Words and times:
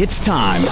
It's 0.00 0.20
time 0.20 0.62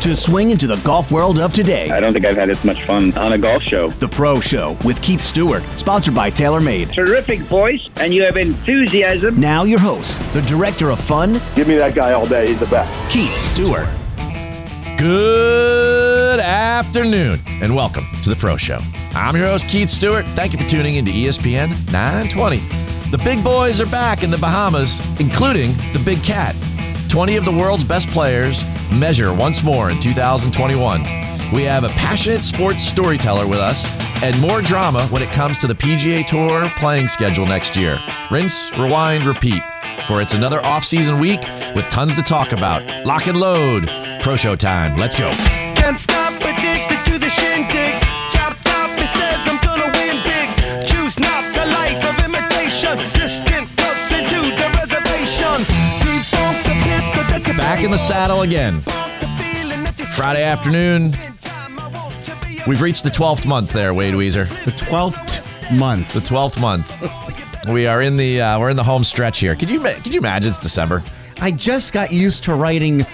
to 0.00 0.16
swing 0.16 0.48
into 0.48 0.66
the 0.66 0.76
golf 0.76 1.12
world 1.12 1.38
of 1.38 1.52
today. 1.52 1.90
I 1.90 2.00
don't 2.00 2.14
think 2.14 2.24
I've 2.24 2.34
had 2.34 2.48
as 2.48 2.64
much 2.64 2.82
fun 2.84 3.14
on 3.18 3.34
a 3.34 3.38
golf 3.38 3.62
show. 3.62 3.90
The 3.90 4.08
Pro 4.08 4.40
Show 4.40 4.74
with 4.86 5.02
Keith 5.02 5.20
Stewart, 5.20 5.62
sponsored 5.76 6.14
by 6.14 6.30
TaylorMade. 6.30 6.94
Terrific 6.94 7.40
voice, 7.40 7.92
and 8.00 8.14
you 8.14 8.22
have 8.22 8.38
enthusiasm. 8.38 9.38
Now, 9.38 9.64
your 9.64 9.78
host, 9.78 10.22
the 10.32 10.40
director 10.40 10.88
of 10.88 10.98
fun, 10.98 11.38
Give 11.56 11.68
me 11.68 11.76
that 11.76 11.94
guy 11.94 12.14
all 12.14 12.24
day. 12.24 12.46
He's 12.46 12.58
the 12.58 12.64
best. 12.68 13.12
Keith 13.12 13.36
Stewart. 13.36 13.86
Good 14.96 16.40
afternoon 16.40 17.40
and 17.46 17.76
welcome 17.76 18.06
to 18.22 18.30
the 18.30 18.36
Pro 18.36 18.56
Show. 18.56 18.78
I'm 19.10 19.36
your 19.36 19.44
host, 19.44 19.68
Keith 19.68 19.90
Stewart. 19.90 20.24
Thank 20.28 20.54
you 20.54 20.58
for 20.58 20.66
tuning 20.70 20.94
into 20.94 21.10
E 21.10 21.26
ESPN 21.26 21.68
920. 21.92 22.62
The 23.10 23.18
big 23.18 23.44
boys 23.44 23.78
are 23.82 23.90
back 23.90 24.22
in 24.22 24.30
the 24.30 24.38
Bahamas, 24.38 25.00
including 25.20 25.72
the 25.92 26.00
Big 26.02 26.22
Cat. 26.22 26.56
20 27.08 27.36
of 27.36 27.44
the 27.44 27.52
world's 27.52 27.84
best 27.84 28.08
players 28.08 28.64
measure 28.92 29.32
once 29.32 29.62
more 29.62 29.90
in 29.90 29.98
2021. 29.98 31.02
We 31.52 31.62
have 31.62 31.84
a 31.84 31.88
passionate 31.90 32.44
sports 32.44 32.82
storyteller 32.82 33.46
with 33.46 33.58
us 33.58 33.90
and 34.22 34.38
more 34.40 34.60
drama 34.60 35.06
when 35.06 35.22
it 35.22 35.30
comes 35.30 35.58
to 35.58 35.66
the 35.66 35.74
PGA 35.74 36.26
Tour 36.26 36.70
playing 36.76 37.08
schedule 37.08 37.46
next 37.46 37.76
year. 37.76 37.98
Rinse, 38.30 38.70
rewind, 38.72 39.24
repeat. 39.24 39.62
For 40.06 40.20
it's 40.20 40.34
another 40.34 40.64
off-season 40.64 41.18
week 41.18 41.40
with 41.74 41.86
tons 41.86 42.16
to 42.16 42.22
talk 42.22 42.52
about. 42.52 43.06
Lock 43.06 43.26
and 43.26 43.38
load. 43.38 43.88
Pro 44.22 44.36
Show 44.36 44.56
time. 44.56 44.96
Let's 44.96 45.16
go. 45.16 45.30
Back 57.78 57.84
in 57.84 57.92
the 57.92 57.96
saddle 57.96 58.42
again. 58.42 58.80
Friday 60.16 60.42
afternoon. 60.42 61.12
We've 62.66 62.82
reached 62.82 63.04
the 63.04 63.08
12th 63.08 63.46
month 63.46 63.72
there, 63.72 63.94
Wade 63.94 64.14
Weezer. 64.14 64.48
The 64.64 64.72
12th 64.72 65.78
month. 65.78 66.12
The 66.12 66.18
12th 66.18 66.60
month. 66.60 66.92
We 67.68 67.86
are 67.86 68.02
in 68.02 68.16
the 68.16 68.40
uh, 68.40 68.58
we're 68.58 68.70
in 68.70 68.76
the 68.76 68.82
home 68.82 69.04
stretch 69.04 69.38
here. 69.38 69.54
Could 69.54 69.70
you 69.70 69.78
could 69.78 70.08
you 70.08 70.18
imagine 70.18 70.48
it's 70.48 70.58
December? 70.58 71.04
I 71.40 71.52
just 71.52 71.92
got 71.92 72.12
used 72.12 72.42
to 72.44 72.54
writing 72.54 73.06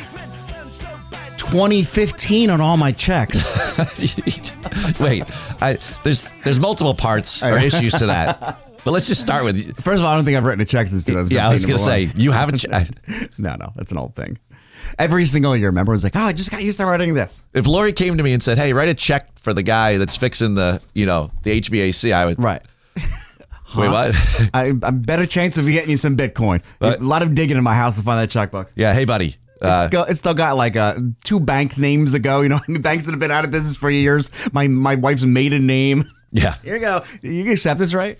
2015 1.36 2.48
on 2.48 2.62
all 2.62 2.78
my 2.78 2.92
checks. 2.92 3.46
Wait, 4.98 5.24
I, 5.60 5.76
there's 6.04 6.26
there's 6.42 6.58
multiple 6.58 6.94
parts 6.94 7.42
or 7.42 7.58
issues 7.58 7.92
to 7.98 8.06
that. 8.06 8.60
But 8.84 8.90
let's 8.92 9.06
just 9.08 9.22
start 9.22 9.44
with 9.44 9.76
First 9.82 10.00
of 10.00 10.04
all, 10.04 10.12
I 10.12 10.14
don't 10.14 10.26
think 10.26 10.36
I've 10.36 10.44
written 10.44 10.60
a 10.60 10.66
check 10.66 10.88
since 10.88 11.04
2015. 11.04 11.34
yeah. 11.34 11.48
I 11.48 11.52
was 11.52 11.64
gonna 11.64 11.78
say 11.78 12.10
you 12.14 12.32
haven't. 12.32 12.58
ch- 12.58 12.66
I- 12.70 12.86
no, 13.38 13.56
no, 13.56 13.72
that's 13.76 13.90
an 13.92 13.96
old 13.96 14.14
thing. 14.14 14.38
Every 14.98 15.24
single 15.24 15.56
year, 15.56 15.68
remember, 15.68 15.92
was 15.92 16.04
like, 16.04 16.16
oh, 16.16 16.20
I 16.20 16.32
just 16.32 16.50
got 16.50 16.62
used 16.62 16.78
to 16.78 16.86
writing 16.86 17.14
this. 17.14 17.42
If 17.52 17.66
Lori 17.66 17.92
came 17.92 18.16
to 18.16 18.22
me 18.22 18.32
and 18.32 18.42
said, 18.42 18.58
"Hey, 18.58 18.72
write 18.72 18.88
a 18.88 18.94
check 18.94 19.38
for 19.38 19.52
the 19.52 19.62
guy 19.62 19.98
that's 19.98 20.16
fixing 20.16 20.54
the 20.54 20.80
you 20.94 21.06
know 21.06 21.30
the 21.42 21.60
HVAC," 21.60 22.12
I 22.12 22.26
would 22.26 22.42
Right. 22.42 22.62
wait 23.76 23.88
what? 23.88 24.14
I 24.54 24.72
better 24.72 25.26
chance 25.26 25.58
of 25.58 25.66
getting 25.66 25.90
you 25.90 25.96
some 25.96 26.16
Bitcoin. 26.16 26.62
Right. 26.80 27.00
A 27.00 27.04
lot 27.04 27.22
of 27.22 27.34
digging 27.34 27.56
in 27.56 27.64
my 27.64 27.74
house 27.74 27.96
to 27.96 28.02
find 28.02 28.20
that 28.20 28.30
checkbook. 28.30 28.72
yeah, 28.76 28.92
hey 28.94 29.04
buddy. 29.04 29.36
It's, 29.56 29.62
Uh, 29.62 29.86
still, 29.86 30.04
it's 30.04 30.18
still 30.18 30.34
got 30.34 30.56
like 30.56 30.76
uh, 30.76 30.94
two 31.24 31.40
bank 31.40 31.78
names 31.78 32.12
ago. 32.14 32.40
You 32.42 32.50
know, 32.50 32.60
banks 32.80 33.06
that 33.06 33.12
have 33.12 33.20
been 33.20 33.30
out 33.30 33.44
of 33.44 33.50
business 33.50 33.76
for 33.76 33.90
years. 33.90 34.30
My 34.52 34.66
my 34.68 34.94
wife's 34.96 35.24
maiden 35.24 35.66
name. 35.66 36.04
yeah, 36.32 36.56
Here 36.62 36.74
you 36.74 36.80
go. 36.80 37.02
You 37.22 37.44
can 37.44 37.52
accept 37.52 37.78
this, 37.78 37.94
right? 37.94 38.18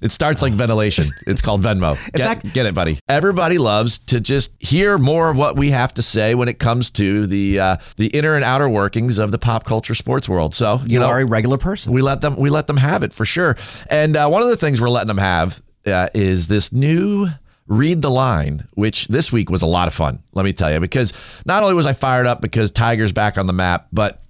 It 0.00 0.12
starts 0.12 0.42
like 0.42 0.52
ventilation. 0.52 1.04
It's 1.26 1.42
called 1.42 1.62
Venmo. 1.62 1.96
Get, 2.14 2.26
fact- 2.26 2.52
get 2.54 2.66
it, 2.66 2.74
buddy. 2.74 2.98
Everybody 3.08 3.58
loves 3.58 3.98
to 4.00 4.20
just 4.20 4.52
hear 4.60 4.98
more 4.98 5.30
of 5.30 5.36
what 5.36 5.56
we 5.56 5.70
have 5.70 5.92
to 5.94 6.02
say 6.02 6.34
when 6.34 6.48
it 6.48 6.58
comes 6.58 6.90
to 6.92 7.26
the 7.26 7.60
uh, 7.60 7.76
the 7.96 8.06
inner 8.08 8.34
and 8.34 8.44
outer 8.44 8.68
workings 8.68 9.18
of 9.18 9.30
the 9.30 9.38
pop 9.38 9.64
culture 9.64 9.94
sports 9.94 10.28
world. 10.28 10.54
So 10.54 10.80
you, 10.84 10.94
You, 10.94 11.00
know, 11.00 11.06
are 11.06 11.20
a 11.20 11.26
regular 11.26 11.58
person. 11.58 11.92
we 11.92 12.02
let 12.02 12.20
them 12.20 12.36
we 12.36 12.50
let 12.50 12.66
them 12.66 12.76
have 12.78 13.02
it 13.02 13.12
for 13.12 13.24
sure. 13.24 13.56
And 13.90 14.16
uh, 14.16 14.28
one 14.28 14.42
of 14.42 14.48
the 14.48 14.56
things 14.56 14.80
we're 14.80 14.88
letting 14.90 15.08
them 15.08 15.18
have 15.18 15.62
uh, 15.86 16.08
is 16.14 16.48
this 16.48 16.72
new 16.72 17.28
read 17.66 18.00
the 18.00 18.10
line, 18.10 18.66
which 18.74 19.08
this 19.08 19.30
week 19.30 19.50
was 19.50 19.60
a 19.60 19.66
lot 19.66 19.88
of 19.88 19.94
fun. 19.94 20.22
Let 20.32 20.44
me 20.46 20.54
tell 20.54 20.72
you, 20.72 20.80
because 20.80 21.12
not 21.44 21.62
only 21.62 21.74
was 21.74 21.84
I 21.86 21.92
fired 21.92 22.26
up 22.26 22.40
because 22.40 22.70
Tiger's 22.70 23.12
back 23.12 23.36
on 23.36 23.46
the 23.46 23.52
map, 23.52 23.88
but 23.92 24.22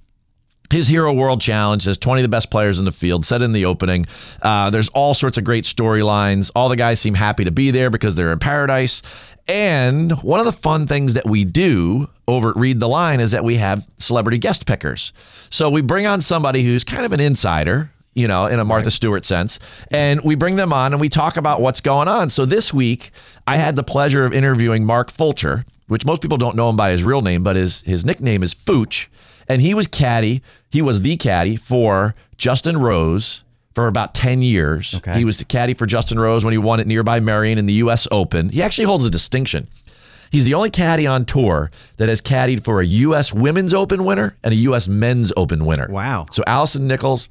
his 0.70 0.88
Hero 0.88 1.12
World 1.12 1.40
Challenge 1.40 1.82
has 1.84 1.96
20 1.96 2.20
of 2.20 2.24
the 2.24 2.28
best 2.28 2.50
players 2.50 2.78
in 2.78 2.84
the 2.84 2.92
field, 2.92 3.24
said 3.24 3.42
in 3.42 3.52
the 3.52 3.64
opening. 3.64 4.06
Uh, 4.42 4.70
there's 4.70 4.88
all 4.90 5.14
sorts 5.14 5.38
of 5.38 5.44
great 5.44 5.64
storylines. 5.64 6.50
All 6.54 6.68
the 6.68 6.76
guys 6.76 7.00
seem 7.00 7.14
happy 7.14 7.44
to 7.44 7.50
be 7.50 7.70
there 7.70 7.90
because 7.90 8.14
they're 8.14 8.32
in 8.32 8.38
paradise. 8.38 9.02
And 9.48 10.12
one 10.22 10.40
of 10.40 10.46
the 10.46 10.52
fun 10.52 10.86
things 10.86 11.14
that 11.14 11.24
we 11.24 11.44
do 11.44 12.10
over 12.26 12.50
at 12.50 12.56
Read 12.56 12.80
the 12.80 12.88
Line 12.88 13.18
is 13.20 13.30
that 13.30 13.44
we 13.44 13.56
have 13.56 13.88
celebrity 13.96 14.38
guest 14.38 14.66
pickers. 14.66 15.14
So 15.48 15.70
we 15.70 15.80
bring 15.80 16.06
on 16.06 16.20
somebody 16.20 16.62
who's 16.62 16.84
kind 16.84 17.06
of 17.06 17.12
an 17.12 17.20
insider, 17.20 17.90
you 18.12 18.28
know, 18.28 18.44
in 18.44 18.58
a 18.58 18.64
Martha 18.64 18.90
Stewart 18.90 19.24
sense. 19.24 19.58
And 19.90 20.20
we 20.22 20.34
bring 20.34 20.56
them 20.56 20.74
on 20.74 20.92
and 20.92 21.00
we 21.00 21.08
talk 21.08 21.38
about 21.38 21.62
what's 21.62 21.80
going 21.80 22.08
on. 22.08 22.28
So 22.28 22.44
this 22.44 22.74
week, 22.74 23.10
I 23.46 23.56
had 23.56 23.74
the 23.74 23.82
pleasure 23.82 24.26
of 24.26 24.34
interviewing 24.34 24.84
Mark 24.84 25.10
Fulcher, 25.10 25.64
which 25.86 26.04
most 26.04 26.20
people 26.20 26.36
don't 26.36 26.54
know 26.54 26.68
him 26.68 26.76
by 26.76 26.90
his 26.90 27.02
real 27.02 27.22
name, 27.22 27.42
but 27.42 27.56
his, 27.56 27.80
his 27.82 28.04
nickname 28.04 28.42
is 28.42 28.54
Fooch. 28.54 29.06
And 29.48 29.62
he 29.62 29.75
was 29.75 29.86
caddy, 29.86 30.42
he 30.70 30.82
was 30.82 31.00
the 31.03 31.16
caddy 31.16 31.56
for 31.56 32.14
Justin 32.36 32.78
Rose 32.78 33.44
for 33.75 33.86
about 33.86 34.14
10 34.14 34.42
years. 34.42 34.94
Okay. 34.97 35.19
He 35.19 35.25
was 35.25 35.38
the 35.38 35.44
caddy 35.44 35.72
for 35.75 35.86
Justin 35.86 36.19
Rose 36.19 36.44
when 36.44 36.53
he 36.53 36.59
won 36.59 36.81
at 36.81 36.86
nearby 36.86 37.20
Merion 37.20 37.58
in 37.58 37.66
the 37.66 37.75
U.S. 37.75 38.08
Open. 38.10 38.50
He 38.50 38.62
actually 38.62 38.87
holds 38.87 39.04
a 39.04 39.10
distinction. 39.10 39.69
He's 40.31 40.44
the 40.44 40.54
only 40.54 40.70
caddy 40.70 41.06
on 41.06 41.25
tour 41.25 41.70
that 41.97 42.08
has 42.08 42.20
caddied 42.20 42.62
for 42.62 42.81
a 42.81 42.84
U.S. 42.84 43.32
Women's 43.32 43.72
Open 43.72 44.04
winner 44.04 44.37
and 44.42 44.53
a 44.53 44.56
U.S. 44.56 44.88
Men's 44.88 45.32
Open 45.37 45.64
winner. 45.64 45.88
Wow. 45.88 46.26
So 46.31 46.42
Alison 46.47 46.87
Nicholas 46.87 47.28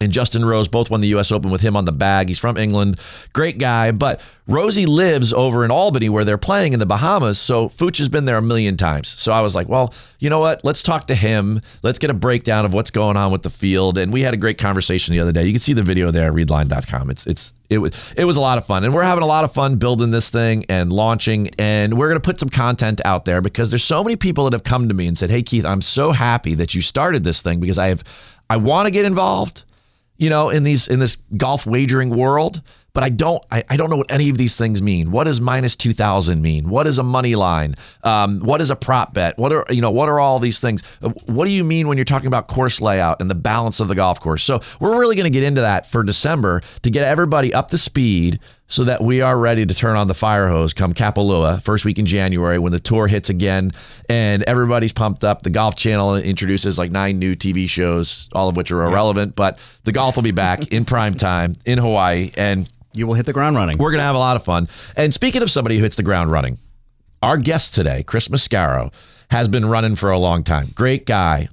and 0.00 0.12
Justin 0.12 0.44
Rose 0.44 0.66
both 0.66 0.88
won 0.88 1.02
the 1.02 1.08
U.S. 1.08 1.30
Open 1.30 1.50
with 1.50 1.60
him 1.60 1.76
on 1.76 1.84
the 1.84 1.92
bag. 1.92 2.28
He's 2.28 2.38
from 2.38 2.56
England, 2.56 2.98
great 3.34 3.58
guy. 3.58 3.90
But 3.90 4.20
Rosie 4.46 4.86
lives 4.86 5.32
over 5.32 5.62
in 5.62 5.70
Albany 5.70 6.08
where 6.08 6.24
they're 6.24 6.38
playing 6.38 6.72
in 6.72 6.78
the 6.78 6.86
Bahamas. 6.86 7.38
So 7.38 7.68
Fooch 7.68 7.98
has 7.98 8.08
been 8.08 8.24
there 8.24 8.38
a 8.38 8.42
million 8.42 8.78
times. 8.78 9.08
So 9.08 9.30
I 9.30 9.42
was 9.42 9.54
like, 9.54 9.68
well, 9.68 9.92
you 10.18 10.30
know 10.30 10.38
what? 10.38 10.64
Let's 10.64 10.82
talk 10.82 11.06
to 11.08 11.14
him. 11.14 11.60
Let's 11.82 11.98
get 11.98 12.08
a 12.08 12.14
breakdown 12.14 12.64
of 12.64 12.72
what's 12.72 12.90
going 12.90 13.18
on 13.18 13.30
with 13.30 13.42
the 13.42 13.50
field. 13.50 13.98
And 13.98 14.10
we 14.10 14.22
had 14.22 14.32
a 14.32 14.38
great 14.38 14.56
conversation 14.56 15.12
the 15.12 15.20
other 15.20 15.32
day. 15.32 15.44
You 15.44 15.52
can 15.52 15.60
see 15.60 15.74
the 15.74 15.82
video 15.82 16.10
there 16.10 16.32
readline.com. 16.32 17.10
It's 17.10 17.26
it's 17.26 17.52
it 17.68 17.78
was 17.78 17.92
it 18.16 18.24
was 18.24 18.38
a 18.38 18.40
lot 18.40 18.56
of 18.56 18.64
fun, 18.64 18.82
and 18.84 18.94
we're 18.94 19.04
having 19.04 19.22
a 19.22 19.26
lot 19.26 19.44
of 19.44 19.52
fun 19.52 19.76
building 19.76 20.10
this 20.10 20.30
thing 20.30 20.64
and 20.68 20.92
launching. 20.92 21.50
And 21.58 21.96
we're 21.96 22.12
to 22.14 22.20
put 22.20 22.40
some 22.40 22.48
content 22.48 23.00
out 23.04 23.26
there 23.26 23.40
because 23.40 23.70
there's 23.70 23.84
so 23.84 24.02
many 24.02 24.16
people 24.16 24.44
that 24.44 24.54
have 24.54 24.64
come 24.64 24.88
to 24.88 24.94
me 24.94 25.06
and 25.06 25.16
said, 25.16 25.30
"Hey 25.30 25.42
Keith, 25.42 25.64
I'm 25.64 25.82
so 25.82 26.10
happy 26.12 26.54
that 26.54 26.74
you 26.74 26.80
started 26.80 27.22
this 27.22 27.42
thing 27.42 27.60
because 27.60 27.78
I 27.78 27.88
have 27.88 28.02
I 28.48 28.56
want 28.56 28.86
to 28.86 28.90
get 28.90 29.04
involved." 29.04 29.64
You 30.20 30.28
know, 30.28 30.50
in 30.50 30.62
these 30.62 30.86
in 30.86 31.00
this 31.00 31.16
golf 31.36 31.66
wagering 31.66 32.10
world. 32.10 32.62
But 32.92 33.04
I 33.04 33.08
don't 33.08 33.42
I, 33.52 33.62
I 33.68 33.76
don't 33.76 33.88
know 33.88 33.96
what 33.96 34.10
any 34.10 34.30
of 34.30 34.36
these 34.36 34.56
things 34.56 34.82
mean. 34.82 35.12
What 35.12 35.24
does 35.24 35.40
minus 35.40 35.76
two 35.76 35.92
thousand 35.92 36.42
mean? 36.42 36.68
What 36.68 36.88
is 36.88 36.98
a 36.98 37.04
money 37.04 37.36
line? 37.36 37.76
Um, 38.02 38.40
what 38.40 38.60
is 38.60 38.68
a 38.68 38.76
prop 38.76 39.14
bet? 39.14 39.38
What 39.38 39.52
are 39.52 39.64
you 39.70 39.80
know 39.80 39.92
what 39.92 40.08
are 40.08 40.18
all 40.18 40.40
these 40.40 40.58
things? 40.58 40.82
Uh, 41.00 41.10
What 41.26 41.46
do 41.46 41.52
you 41.52 41.62
mean 41.64 41.86
when 41.86 41.96
you're 41.96 42.04
talking 42.04 42.26
about 42.26 42.48
course 42.48 42.80
layout 42.80 43.20
and 43.20 43.30
the 43.30 43.36
balance 43.36 43.78
of 43.78 43.86
the 43.88 43.94
golf 43.94 44.20
course? 44.20 44.42
So 44.42 44.60
we're 44.80 44.98
really 44.98 45.14
going 45.14 45.24
to 45.24 45.30
get 45.30 45.44
into 45.44 45.60
that 45.60 45.86
for 45.86 46.02
December 46.02 46.62
to 46.82 46.90
get 46.90 47.04
everybody 47.04 47.54
up 47.54 47.70
to 47.70 47.78
speed 47.78 48.40
so 48.70 48.84
that 48.84 49.02
we 49.02 49.20
are 49.20 49.36
ready 49.36 49.66
to 49.66 49.74
turn 49.74 49.96
on 49.96 50.06
the 50.06 50.14
fire 50.14 50.48
hose 50.48 50.72
come 50.72 50.94
Kapalua 50.94 51.60
first 51.60 51.84
week 51.84 51.98
in 51.98 52.06
January 52.06 52.58
when 52.58 52.70
the 52.72 52.78
tour 52.80 53.08
hits 53.08 53.28
again 53.28 53.72
and 54.08 54.44
everybody's 54.44 54.92
pumped 54.92 55.24
up. 55.24 55.42
The 55.42 55.50
Golf 55.50 55.74
Channel 55.74 56.16
introduces 56.16 56.78
like 56.78 56.92
nine 56.92 57.18
new 57.18 57.34
TV 57.34 57.68
shows, 57.68 58.28
all 58.32 58.48
of 58.48 58.56
which 58.56 58.70
are 58.70 58.82
irrelevant, 58.84 59.34
but 59.34 59.58
the 59.84 59.92
golf 59.92 60.14
will 60.14 60.22
be 60.22 60.30
back 60.30 60.68
in 60.68 60.84
prime 60.84 61.14
time 61.14 61.54
in 61.66 61.78
Hawaii 61.78 62.30
and 62.36 62.68
You 62.94 63.08
will 63.08 63.14
hit 63.14 63.26
the 63.26 63.32
ground 63.32 63.56
running. 63.56 63.76
we're 63.76 63.90
going 63.90 63.98
to 63.98 64.04
have 64.04 64.14
a 64.14 64.18
lot 64.18 64.36
of 64.36 64.44
fun. 64.44 64.68
And 64.96 65.12
speaking 65.12 65.42
of 65.42 65.50
somebody 65.50 65.76
who 65.76 65.82
hits 65.82 65.96
the 65.96 66.02
ground 66.04 66.30
running, 66.30 66.58
our 67.22 67.36
guest 67.36 67.74
today, 67.74 68.04
Chris 68.04 68.28
Mascaro, 68.28 68.92
has 69.32 69.48
been 69.48 69.66
running 69.66 69.96
for 69.96 70.10
a 70.10 70.18
long 70.18 70.44
time. 70.44 70.68
Great 70.74 71.06
guy. 71.06 71.48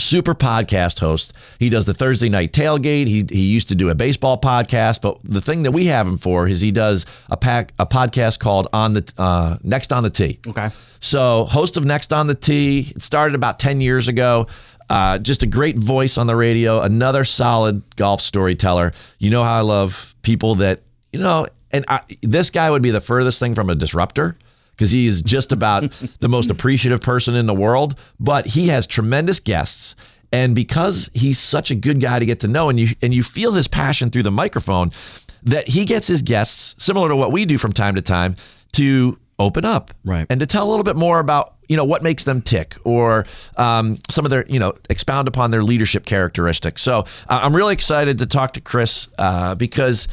Super 0.00 0.34
podcast 0.34 0.98
host. 0.98 1.32
He 1.58 1.70
does 1.70 1.86
the 1.86 1.94
Thursday 1.94 2.28
night 2.28 2.52
tailgate. 2.52 3.06
He, 3.06 3.24
he 3.28 3.42
used 3.42 3.68
to 3.68 3.74
do 3.74 3.90
a 3.90 3.94
baseball 3.94 4.40
podcast, 4.40 5.00
but 5.00 5.18
the 5.22 5.40
thing 5.40 5.62
that 5.62 5.70
we 5.70 5.86
have 5.86 6.06
him 6.06 6.18
for 6.18 6.48
is 6.48 6.60
he 6.60 6.72
does 6.72 7.06
a 7.30 7.36
pack 7.36 7.72
a 7.78 7.86
podcast 7.86 8.40
called 8.40 8.68
on 8.72 8.94
the 8.94 9.12
uh, 9.18 9.58
next 9.62 9.92
on 9.92 10.02
the 10.02 10.10
tee. 10.10 10.40
Okay. 10.46 10.70
So, 11.00 11.44
host 11.44 11.76
of 11.76 11.84
Next 11.84 12.14
on 12.14 12.28
the 12.28 12.34
Tee. 12.34 12.92
It 12.96 13.02
started 13.02 13.34
about 13.34 13.58
10 13.58 13.82
years 13.82 14.08
ago. 14.08 14.46
Uh, 14.88 15.18
just 15.18 15.42
a 15.42 15.46
great 15.46 15.78
voice 15.78 16.16
on 16.16 16.26
the 16.26 16.34
radio. 16.34 16.80
Another 16.80 17.24
solid 17.24 17.82
golf 17.96 18.22
storyteller. 18.22 18.92
You 19.18 19.28
know 19.28 19.44
how 19.44 19.58
I 19.58 19.60
love 19.60 20.14
people 20.22 20.54
that, 20.56 20.80
you 21.12 21.20
know, 21.20 21.46
and 21.72 21.84
I, 21.88 22.00
this 22.22 22.50
guy 22.50 22.70
would 22.70 22.82
be 22.82 22.90
the 22.90 23.02
furthest 23.02 23.38
thing 23.38 23.54
from 23.54 23.68
a 23.68 23.74
disruptor 23.74 24.36
because 24.76 24.90
he 24.90 25.06
is 25.06 25.22
just 25.22 25.52
about 25.52 25.90
the 26.20 26.28
most 26.28 26.50
appreciative 26.50 27.00
person 27.00 27.34
in 27.34 27.46
the 27.46 27.54
world. 27.54 27.98
But 28.20 28.46
he 28.46 28.68
has 28.68 28.86
tremendous 28.86 29.40
guests. 29.40 29.94
And 30.32 30.54
because 30.54 31.10
he's 31.14 31.38
such 31.38 31.70
a 31.70 31.74
good 31.76 32.00
guy 32.00 32.18
to 32.18 32.26
get 32.26 32.40
to 32.40 32.48
know, 32.48 32.68
and 32.68 32.78
you 32.80 32.88
and 33.02 33.14
you 33.14 33.22
feel 33.22 33.52
his 33.52 33.68
passion 33.68 34.10
through 34.10 34.24
the 34.24 34.32
microphone, 34.32 34.90
that 35.44 35.68
he 35.68 35.84
gets 35.84 36.08
his 36.08 36.22
guests, 36.22 36.74
similar 36.82 37.08
to 37.08 37.14
what 37.16 37.30
we 37.30 37.44
do 37.44 37.56
from 37.56 37.72
time 37.72 37.94
to 37.94 38.02
time, 38.02 38.34
to 38.72 39.18
open 39.38 39.64
up 39.64 39.92
Right. 40.04 40.26
and 40.30 40.38
to 40.40 40.46
tell 40.46 40.66
a 40.66 40.70
little 40.70 40.84
bit 40.84 40.94
more 40.96 41.18
about 41.18 41.54
you 41.68 41.76
know 41.76 41.84
what 41.84 42.02
makes 42.04 42.22
them 42.24 42.40
tick 42.40 42.76
or 42.84 43.26
um, 43.56 43.98
some 44.08 44.24
of 44.24 44.30
their 44.30 44.44
you 44.48 44.60
know 44.60 44.74
expound 44.90 45.26
upon 45.26 45.50
their 45.50 45.62
leadership 45.62 46.06
characteristics 46.06 46.82
so 46.82 47.00
uh, 47.28 47.40
i'm 47.42 47.54
really 47.56 47.72
excited 47.72 48.18
to 48.18 48.26
talk 48.26 48.52
to 48.52 48.60
chris 48.60 49.08
uh, 49.18 49.56
because 49.56 50.06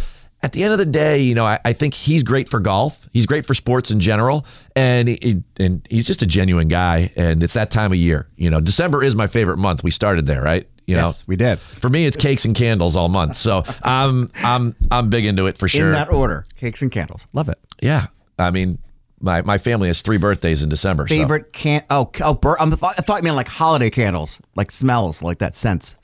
at 0.43 0.53
the 0.53 0.63
end 0.63 0.71
of 0.73 0.79
the 0.79 0.85
day 0.85 1.19
you 1.21 1.35
know 1.35 1.45
I, 1.45 1.59
I 1.65 1.73
think 1.73 1.93
he's 1.93 2.23
great 2.23 2.49
for 2.49 2.59
golf. 2.59 3.07
He's 3.13 3.25
great 3.25 3.45
for 3.45 3.53
sports 3.53 3.91
in 3.91 3.99
general. 3.99 4.45
And 4.75 5.07
he, 5.09 5.43
and 5.57 5.85
he's 5.89 6.07
just 6.07 6.21
a 6.21 6.25
genuine 6.25 6.67
guy. 6.67 7.11
And 7.15 7.43
it's 7.43 7.53
that 7.53 7.71
time 7.71 7.91
of 7.91 7.97
year. 7.97 8.27
You 8.37 8.49
know 8.49 8.61
december 8.61 9.03
is 9.03 9.15
my 9.15 9.27
favorite 9.27 9.57
month. 9.57 9.83
We 9.83 9.91
started 9.91 10.25
there 10.25 10.41
right? 10.41 10.67
You 10.87 10.95
Yes, 10.97 11.19
know? 11.21 11.23
we 11.27 11.35
did. 11.37 11.59
for 11.59 11.89
me 11.89 12.05
it's 12.05 12.17
cakes 12.17 12.43
and 12.45 12.55
candles 12.55 12.95
all 12.95 13.07
month. 13.09 13.37
So 13.37 13.63
i'm 13.83 14.31
i'm 14.43 14.75
i'm 14.91 15.09
big 15.09 15.25
into 15.25 15.45
it 15.47 15.57
for 15.57 15.67
sure. 15.67 15.87
In 15.87 15.91
that 15.93 16.09
order, 16.11 16.43
cakes 16.55 16.81
and 16.81 16.91
candles. 16.91 17.25
Love 17.33 17.49
it. 17.49 17.59
yeah. 17.81 18.07
I 18.39 18.51
mean 18.51 18.77
my, 19.23 19.43
my 19.43 19.59
family 19.59 19.87
has 19.87 20.01
three 20.01 20.17
birthdays 20.17 20.63
in 20.63 20.69
december 20.69 21.07
so- 21.07 21.13
Favorite 21.13 21.53
can 21.53 21.83
oh 21.91 22.09
oh 22.21 22.33
bur- 22.33 22.57
I'm, 22.59 22.73
I 22.73 22.75
thought 22.75 22.95
I 22.97 23.01
thought 23.03 23.17
you 23.17 23.23
meant 23.25 23.35
like 23.35 23.47
holiday 23.47 23.91
candles, 23.91 24.41
like 24.55 24.71
smells, 24.71 25.21
like 25.21 25.37
that 25.37 25.53
scents. 25.53 25.99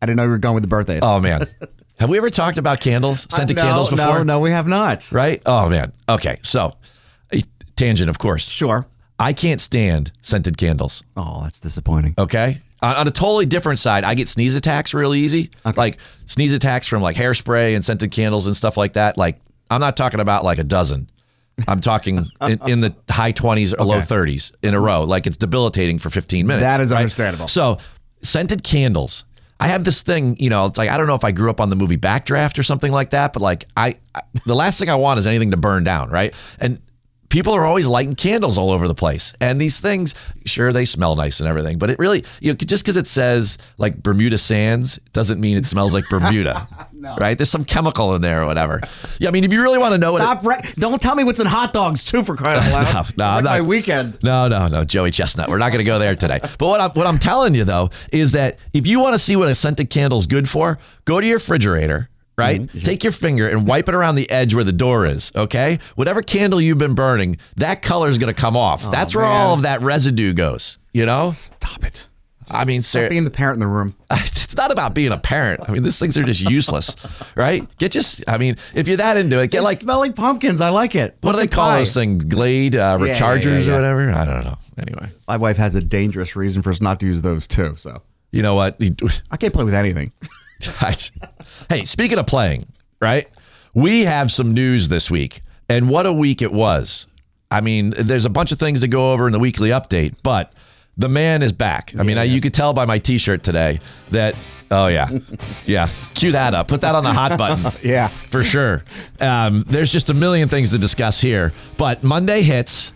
I 0.00 0.06
didn't 0.06 0.16
know 0.16 0.24
you 0.24 0.30
were 0.30 0.38
going 0.38 0.54
with 0.54 0.62
the 0.64 0.68
birthdays. 0.68 1.00
Oh 1.02 1.20
man, 1.20 1.46
have 1.98 2.10
we 2.10 2.16
ever 2.18 2.30
talked 2.30 2.58
about 2.58 2.80
candles, 2.80 3.26
uh, 3.26 3.36
scented 3.36 3.56
no, 3.56 3.62
candles 3.62 3.90
before? 3.90 4.18
No, 4.18 4.22
no, 4.22 4.40
we 4.40 4.50
have 4.50 4.66
not. 4.66 5.10
Right? 5.12 5.42
Oh 5.46 5.68
man. 5.68 5.92
Okay, 6.08 6.38
so 6.42 6.76
tangent, 7.76 8.10
of 8.10 8.18
course. 8.18 8.48
Sure. 8.48 8.86
I 9.18 9.32
can't 9.32 9.60
stand 9.60 10.12
scented 10.22 10.56
candles. 10.56 11.04
Oh, 11.16 11.42
that's 11.42 11.60
disappointing. 11.60 12.14
Okay. 12.18 12.58
On, 12.80 12.96
on 12.96 13.08
a 13.08 13.10
totally 13.10 13.46
different 13.46 13.78
side, 13.78 14.04
I 14.04 14.14
get 14.14 14.28
sneeze 14.28 14.56
attacks 14.56 14.94
real 14.94 15.14
easy. 15.14 15.50
Like 15.76 15.98
sneeze 16.26 16.52
attacks 16.52 16.86
from 16.86 17.02
like 17.02 17.16
hairspray 17.16 17.74
and 17.74 17.84
scented 17.84 18.10
candles 18.10 18.46
and 18.46 18.56
stuff 18.56 18.76
like 18.76 18.94
that. 18.94 19.16
Like 19.16 19.40
I'm 19.70 19.80
not 19.80 19.96
talking 19.96 20.20
about 20.20 20.44
like 20.44 20.58
a 20.58 20.64
dozen. 20.64 21.08
I'm 21.68 21.80
talking 21.80 22.18
in, 22.40 22.68
in 22.68 22.80
the 22.80 22.94
high 23.08 23.32
20s 23.32 23.74
or 23.78 23.84
low 23.84 24.00
30s 24.00 24.52
in 24.62 24.74
a 24.74 24.80
row. 24.80 25.04
Like 25.04 25.26
it's 25.26 25.36
debilitating 25.36 25.98
for 25.98 26.10
15 26.10 26.46
minutes. 26.46 26.64
That 26.64 26.80
is 26.80 26.92
understandable. 26.92 27.48
So 27.48 27.78
scented 28.22 28.64
candles. 28.64 29.24
I 29.62 29.68
have 29.68 29.84
this 29.84 30.02
thing, 30.02 30.36
you 30.40 30.50
know, 30.50 30.66
it's 30.66 30.76
like 30.76 30.90
I 30.90 30.96
don't 30.96 31.06
know 31.06 31.14
if 31.14 31.22
I 31.22 31.30
grew 31.30 31.48
up 31.48 31.60
on 31.60 31.70
the 31.70 31.76
movie 31.76 31.96
Backdraft 31.96 32.58
or 32.58 32.64
something 32.64 32.90
like 32.90 33.10
that, 33.10 33.32
but 33.32 33.42
like 33.42 33.66
I, 33.76 33.94
I 34.12 34.22
the 34.44 34.56
last 34.56 34.80
thing 34.80 34.88
I 34.88 34.96
want 34.96 35.20
is 35.20 35.26
anything 35.28 35.52
to 35.52 35.56
burn 35.56 35.84
down, 35.84 36.10
right? 36.10 36.34
And 36.58 36.80
people 37.28 37.54
are 37.54 37.64
always 37.64 37.86
lighting 37.86 38.14
candles 38.14 38.58
all 38.58 38.72
over 38.72 38.88
the 38.88 38.94
place. 38.94 39.34
And 39.40 39.60
these 39.60 39.78
things, 39.78 40.16
sure, 40.46 40.72
they 40.72 40.84
smell 40.84 41.14
nice 41.14 41.38
and 41.38 41.48
everything, 41.48 41.78
but 41.78 41.90
it 41.90 41.98
really, 42.00 42.24
you 42.40 42.50
know, 42.52 42.56
just 42.56 42.82
because 42.82 42.96
it 42.96 43.06
says 43.06 43.56
like 43.78 44.02
Bermuda 44.02 44.36
Sands 44.36 44.98
doesn't 45.12 45.40
mean 45.40 45.56
it 45.56 45.66
smells 45.66 45.94
like 45.94 46.08
Bermuda, 46.10 46.66
right? 47.02 47.36
There's 47.36 47.50
some 47.50 47.64
chemical 47.64 48.14
in 48.14 48.22
there 48.22 48.42
or 48.42 48.46
whatever. 48.46 48.80
Yeah, 49.18 49.28
I 49.28 49.32
mean, 49.32 49.44
if 49.44 49.52
you 49.52 49.60
really 49.62 49.78
want 49.78 49.92
to 49.94 49.98
know 49.98 50.16
Stop! 50.16 50.44
Re- 50.44 50.60
don't 50.76 51.00
tell 51.00 51.14
me 51.14 51.24
what's 51.24 51.40
in 51.40 51.46
hot 51.46 51.72
dogs 51.72 52.04
too. 52.04 52.22
For 52.22 52.36
crying 52.36 52.62
out 52.62 52.72
loud. 52.94 53.16
No, 53.18 53.24
no, 53.24 53.30
I'm 53.30 53.44
not- 53.44 53.50
my 53.50 53.60
weekend. 53.60 54.18
No, 54.22 54.48
no, 54.48 54.68
no, 54.68 54.84
Joey 54.84 55.10
Chestnut. 55.10 55.48
We're 55.48 55.58
not 55.58 55.68
going 55.68 55.78
to 55.78 55.84
go 55.84 55.98
there 55.98 56.16
today. 56.16 56.38
But 56.40 56.60
what 56.66 56.80
I'm, 56.80 56.90
what 56.90 57.06
I'm 57.06 57.18
telling 57.18 57.54
you 57.54 57.64
though 57.64 57.90
is 58.12 58.32
that 58.32 58.58
if 58.72 58.86
you 58.86 59.00
want 59.00 59.14
to 59.14 59.18
see 59.18 59.36
what 59.36 59.48
a 59.48 59.54
scented 59.54 59.90
candle's 59.90 60.26
good 60.26 60.48
for, 60.48 60.78
go 61.04 61.20
to 61.20 61.26
your 61.26 61.36
refrigerator. 61.36 62.08
Right? 62.38 62.62
Mm-hmm. 62.62 62.78
Take 62.78 63.04
your 63.04 63.12
finger 63.12 63.46
and 63.46 63.68
wipe 63.68 63.90
it 63.90 63.94
around 63.94 64.14
the 64.14 64.28
edge 64.30 64.54
where 64.54 64.64
the 64.64 64.72
door 64.72 65.04
is. 65.04 65.30
Okay? 65.36 65.78
Whatever 65.96 66.22
candle 66.22 66.62
you've 66.62 66.78
been 66.78 66.94
burning, 66.94 67.36
that 67.56 67.82
color 67.82 68.08
is 68.08 68.16
going 68.16 68.34
to 68.34 68.40
come 68.40 68.56
off. 68.56 68.90
That's 68.90 69.14
where 69.14 69.26
all 69.26 69.52
of 69.52 69.62
that 69.62 69.82
residue 69.82 70.32
goes. 70.32 70.78
You 70.94 71.04
know? 71.04 71.28
Stop 71.28 71.84
it. 71.84 72.08
I 72.50 72.64
mean, 72.64 72.82
Stop 72.82 73.08
being 73.08 73.24
the 73.24 73.30
parent 73.30 73.56
in 73.56 73.60
the 73.60 73.66
room. 73.66 73.94
it's 74.10 74.56
not 74.56 74.70
about 74.70 74.94
being 74.94 75.12
a 75.12 75.18
parent. 75.18 75.60
I 75.66 75.72
mean, 75.72 75.82
these 75.82 75.98
things 75.98 76.16
are 76.18 76.22
just 76.24 76.40
useless, 76.40 76.96
right? 77.36 77.66
Get 77.78 77.92
just, 77.92 78.24
I 78.28 78.38
mean, 78.38 78.56
if 78.74 78.88
you're 78.88 78.96
that 78.98 79.16
into 79.16 79.40
it, 79.40 79.50
get 79.50 79.58
They 79.58 79.64
like, 79.64 79.78
smelling 79.78 80.12
pumpkins. 80.12 80.60
I 80.60 80.70
like 80.70 80.94
it. 80.94 81.16
what 81.20 81.32
do 81.32 81.38
they 81.38 81.46
call 81.46 81.70
pie. 81.70 81.78
those 81.78 81.94
things? 81.94 82.24
Glade 82.24 82.74
uh, 82.74 82.98
yeah, 83.00 83.06
rechargers 83.06 83.66
yeah. 83.66 83.72
or 83.72 83.76
whatever? 83.76 84.10
I 84.10 84.24
don't 84.24 84.44
know. 84.44 84.58
Anyway, 84.78 85.08
My 85.28 85.36
wife 85.36 85.56
has 85.58 85.74
a 85.74 85.82
dangerous 85.82 86.34
reason 86.34 86.62
for 86.62 86.70
us 86.70 86.80
not 86.80 87.00
to 87.00 87.06
use 87.06 87.22
those 87.22 87.46
too. 87.46 87.76
So 87.76 88.02
you 88.30 88.42
know 88.42 88.54
what? 88.54 88.76
I 89.30 89.36
can't 89.36 89.52
play 89.52 89.64
with 89.64 89.74
anything. 89.74 90.12
hey, 91.68 91.84
speaking 91.84 92.18
of 92.18 92.26
playing, 92.26 92.66
right? 93.00 93.28
We 93.74 94.02
have 94.02 94.30
some 94.30 94.52
news 94.54 94.88
this 94.88 95.10
week, 95.10 95.40
and 95.68 95.88
what 95.88 96.06
a 96.06 96.12
week 96.12 96.42
it 96.42 96.52
was. 96.52 97.06
I 97.50 97.60
mean, 97.60 97.90
there's 97.90 98.24
a 98.24 98.30
bunch 98.30 98.52
of 98.52 98.58
things 98.58 98.80
to 98.80 98.88
go 98.88 99.12
over 99.12 99.26
in 99.26 99.32
the 99.32 99.38
weekly 99.38 99.70
update, 99.70 100.14
but 100.22 100.52
the 100.96 101.08
man 101.08 101.42
is 101.42 101.52
back. 101.52 101.94
I 101.98 102.02
mean, 102.02 102.18
I, 102.18 102.24
you 102.24 102.40
could 102.40 102.54
tell 102.54 102.72
by 102.72 102.84
my 102.84 102.98
T-shirt 102.98 103.42
today 103.42 103.80
that. 104.10 104.34
Oh 104.70 104.86
yeah, 104.86 105.08
yeah. 105.66 105.88
Cue 106.14 106.32
that 106.32 106.54
up. 106.54 106.68
Put 106.68 106.80
that 106.82 106.94
on 106.94 107.04
the 107.04 107.12
hot 107.12 107.36
button. 107.38 107.70
Yeah. 107.82 108.08
for 108.08 108.42
sure. 108.44 108.84
Um, 109.20 109.64
there's 109.68 109.92
just 109.92 110.08
a 110.10 110.14
million 110.14 110.48
things 110.48 110.70
to 110.70 110.78
discuss 110.78 111.20
here, 111.20 111.52
but 111.76 112.02
Monday 112.02 112.42
hits. 112.42 112.92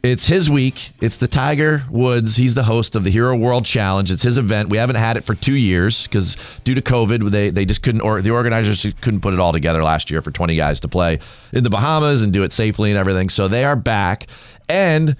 It's 0.00 0.28
his 0.28 0.48
week. 0.48 0.92
It's 1.02 1.16
the 1.16 1.26
Tiger 1.26 1.82
Woods. 1.90 2.36
He's 2.36 2.54
the 2.54 2.62
host 2.62 2.94
of 2.94 3.02
the 3.02 3.10
Hero 3.10 3.36
World 3.36 3.64
Challenge. 3.64 4.12
It's 4.12 4.22
his 4.22 4.38
event. 4.38 4.68
We 4.68 4.78
haven't 4.78 4.94
had 4.94 5.16
it 5.16 5.22
for 5.24 5.34
two 5.34 5.54
years 5.54 6.04
because 6.04 6.36
due 6.62 6.76
to 6.76 6.80
COVID, 6.80 7.30
they 7.30 7.50
they 7.50 7.64
just 7.64 7.82
couldn't 7.82 8.02
or 8.02 8.22
the 8.22 8.30
organizers 8.30 8.86
couldn't 9.00 9.20
put 9.20 9.34
it 9.34 9.40
all 9.40 9.52
together 9.52 9.82
last 9.82 10.08
year 10.08 10.22
for 10.22 10.30
20 10.30 10.54
guys 10.54 10.78
to 10.80 10.88
play 10.88 11.18
in 11.52 11.64
the 11.64 11.68
Bahamas 11.70 12.22
and 12.22 12.32
do 12.32 12.44
it 12.44 12.52
safely 12.52 12.90
and 12.90 12.98
everything. 12.98 13.28
So 13.28 13.48
they 13.48 13.64
are 13.64 13.74
back, 13.76 14.28
and 14.68 15.16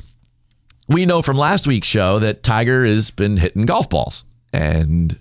we 0.88 1.06
know 1.06 1.22
from 1.22 1.36
last 1.36 1.66
week's 1.66 1.86
show 1.86 2.18
that 2.18 2.42
Tiger 2.42 2.84
has 2.84 3.10
been 3.10 3.36
hitting 3.36 3.66
golf 3.66 3.88
balls. 3.88 4.24
And 4.52 5.16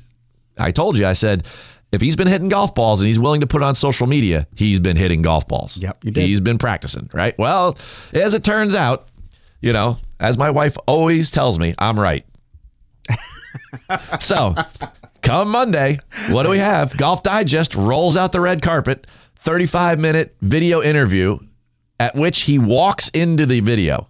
I 0.57 0.71
told 0.71 0.97
you, 0.97 1.05
I 1.05 1.13
said, 1.13 1.45
if 1.91 2.01
he's 2.01 2.15
been 2.15 2.27
hitting 2.27 2.49
golf 2.49 2.73
balls 2.73 2.99
and 2.99 3.07
he's 3.07 3.19
willing 3.19 3.41
to 3.41 3.47
put 3.47 3.61
on 3.63 3.75
social 3.75 4.07
media, 4.07 4.47
he's 4.55 4.79
been 4.79 4.97
hitting 4.97 5.21
golf 5.21 5.47
balls. 5.47 5.77
Yep, 5.77 6.03
you 6.03 6.11
did. 6.11 6.27
He's 6.27 6.39
been 6.41 6.57
practicing, 6.57 7.09
right? 7.13 7.37
Well, 7.37 7.77
as 8.13 8.33
it 8.33 8.43
turns 8.43 8.75
out, 8.75 9.07
you 9.61 9.73
know, 9.73 9.97
as 10.19 10.37
my 10.37 10.49
wife 10.49 10.77
always 10.87 11.31
tells 11.31 11.59
me, 11.59 11.75
I'm 11.77 11.99
right. 11.99 12.25
so 14.19 14.55
come 15.21 15.49
Monday, 15.49 15.99
what 16.29 16.43
do 16.43 16.49
we 16.49 16.59
have? 16.59 16.95
Golf 16.97 17.23
Digest 17.23 17.75
rolls 17.75 18.17
out 18.17 18.31
the 18.31 18.41
red 18.41 18.61
carpet, 18.61 19.07
35 19.37 19.99
minute 19.99 20.35
video 20.41 20.81
interview 20.81 21.39
at 21.99 22.15
which 22.15 22.41
he 22.41 22.59
walks 22.59 23.09
into 23.09 23.45
the 23.45 23.59
video. 23.59 24.07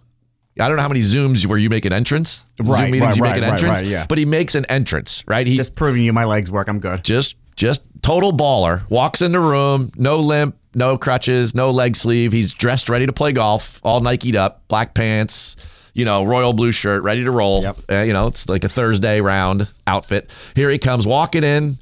I 0.60 0.68
don't 0.68 0.76
know 0.76 0.82
how 0.82 0.88
many 0.88 1.00
Zooms 1.00 1.46
where 1.46 1.58
you 1.58 1.70
make 1.70 1.84
an 1.84 1.92
entrance. 1.92 2.42
Zoom 2.58 2.68
Right, 2.70 2.90
meetings 2.90 3.02
right, 3.10 3.16
you 3.16 3.22
make 3.22 3.30
right, 3.34 3.42
an 3.44 3.50
right, 3.50 3.62
entrance. 3.64 3.88
yeah. 3.88 4.06
But 4.08 4.18
he 4.18 4.24
makes 4.26 4.54
an 4.54 4.64
entrance, 4.66 5.22
right? 5.26 5.46
He 5.46 5.56
Just 5.56 5.74
proving 5.76 6.02
you 6.02 6.12
my 6.12 6.24
legs 6.24 6.50
work. 6.50 6.68
I'm 6.68 6.80
good. 6.80 7.04
just 7.04 7.36
just 7.56 7.82
total 8.02 8.32
baller. 8.32 8.88
Walks 8.90 9.20
in 9.22 9.32
the 9.32 9.40
room, 9.40 9.90
no 9.96 10.16
limp, 10.18 10.56
no 10.74 10.96
crutches, 10.96 11.54
no 11.54 11.70
leg 11.72 11.96
sleeve. 11.96 12.32
He's 12.32 12.52
dressed 12.52 12.88
ready 12.88 13.06
to 13.06 13.12
play 13.12 13.32
golf, 13.32 13.80
all 13.82 14.00
Nike'd 14.00 14.36
up, 14.36 14.62
black 14.68 14.94
pants, 14.94 15.56
you 15.92 16.04
know, 16.04 16.22
royal 16.24 16.52
blue 16.52 16.70
shirt, 16.70 17.02
ready 17.02 17.24
to 17.24 17.30
roll. 17.32 17.62
Yep. 17.62 17.76
Uh, 17.90 17.94
you 18.02 18.12
know, 18.12 18.28
it's 18.28 18.48
like 18.48 18.62
a 18.62 18.68
Thursday 18.68 19.20
round 19.20 19.66
outfit. 19.88 20.30
Here 20.54 20.70
he 20.70 20.78
comes 20.78 21.06
walking 21.06 21.42
in. 21.42 21.78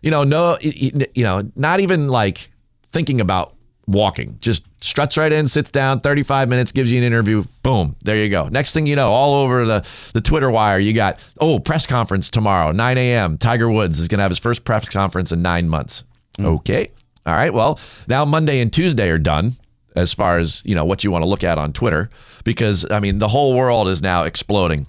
You 0.00 0.10
know, 0.10 0.24
no, 0.24 0.56
you 0.62 1.24
know, 1.24 1.42
not 1.56 1.80
even 1.80 2.08
like 2.08 2.50
thinking 2.90 3.20
about 3.20 3.54
walking. 3.88 4.38
Just 4.40 4.64
struts 4.80 5.16
right 5.16 5.32
in, 5.32 5.48
sits 5.48 5.70
down, 5.70 6.00
35 6.00 6.48
minutes, 6.48 6.70
gives 6.70 6.92
you 6.92 6.98
an 6.98 7.04
interview. 7.04 7.44
Boom, 7.62 7.96
there 8.04 8.16
you 8.16 8.28
go. 8.28 8.48
Next 8.48 8.72
thing 8.72 8.86
you 8.86 8.94
know, 8.94 9.10
all 9.10 9.34
over 9.42 9.64
the, 9.64 9.86
the 10.12 10.20
Twitter 10.20 10.50
wire, 10.50 10.78
you 10.78 10.92
got, 10.92 11.18
oh, 11.40 11.58
press 11.58 11.86
conference 11.86 12.30
tomorrow, 12.30 12.70
9 12.70 12.98
a.m. 12.98 13.38
Tiger 13.38 13.70
Woods 13.70 13.98
is 13.98 14.06
going 14.06 14.18
to 14.18 14.22
have 14.22 14.30
his 14.30 14.38
first 14.38 14.64
press 14.64 14.88
conference 14.88 15.32
in 15.32 15.42
nine 15.42 15.68
months. 15.68 16.04
Hmm. 16.36 16.46
Okay. 16.46 16.92
All 17.26 17.34
right. 17.34 17.52
Well, 17.52 17.80
now 18.06 18.24
Monday 18.24 18.60
and 18.60 18.72
Tuesday 18.72 19.10
are 19.10 19.18
done 19.18 19.56
as 19.96 20.12
far 20.12 20.38
as, 20.38 20.62
you 20.64 20.74
know, 20.74 20.84
what 20.84 21.02
you 21.02 21.10
want 21.10 21.24
to 21.24 21.28
look 21.28 21.42
at 21.42 21.58
on 21.58 21.72
Twitter 21.72 22.10
because, 22.44 22.88
I 22.90 23.00
mean, 23.00 23.18
the 23.18 23.28
whole 23.28 23.54
world 23.54 23.88
is 23.88 24.02
now 24.02 24.24
exploding. 24.24 24.86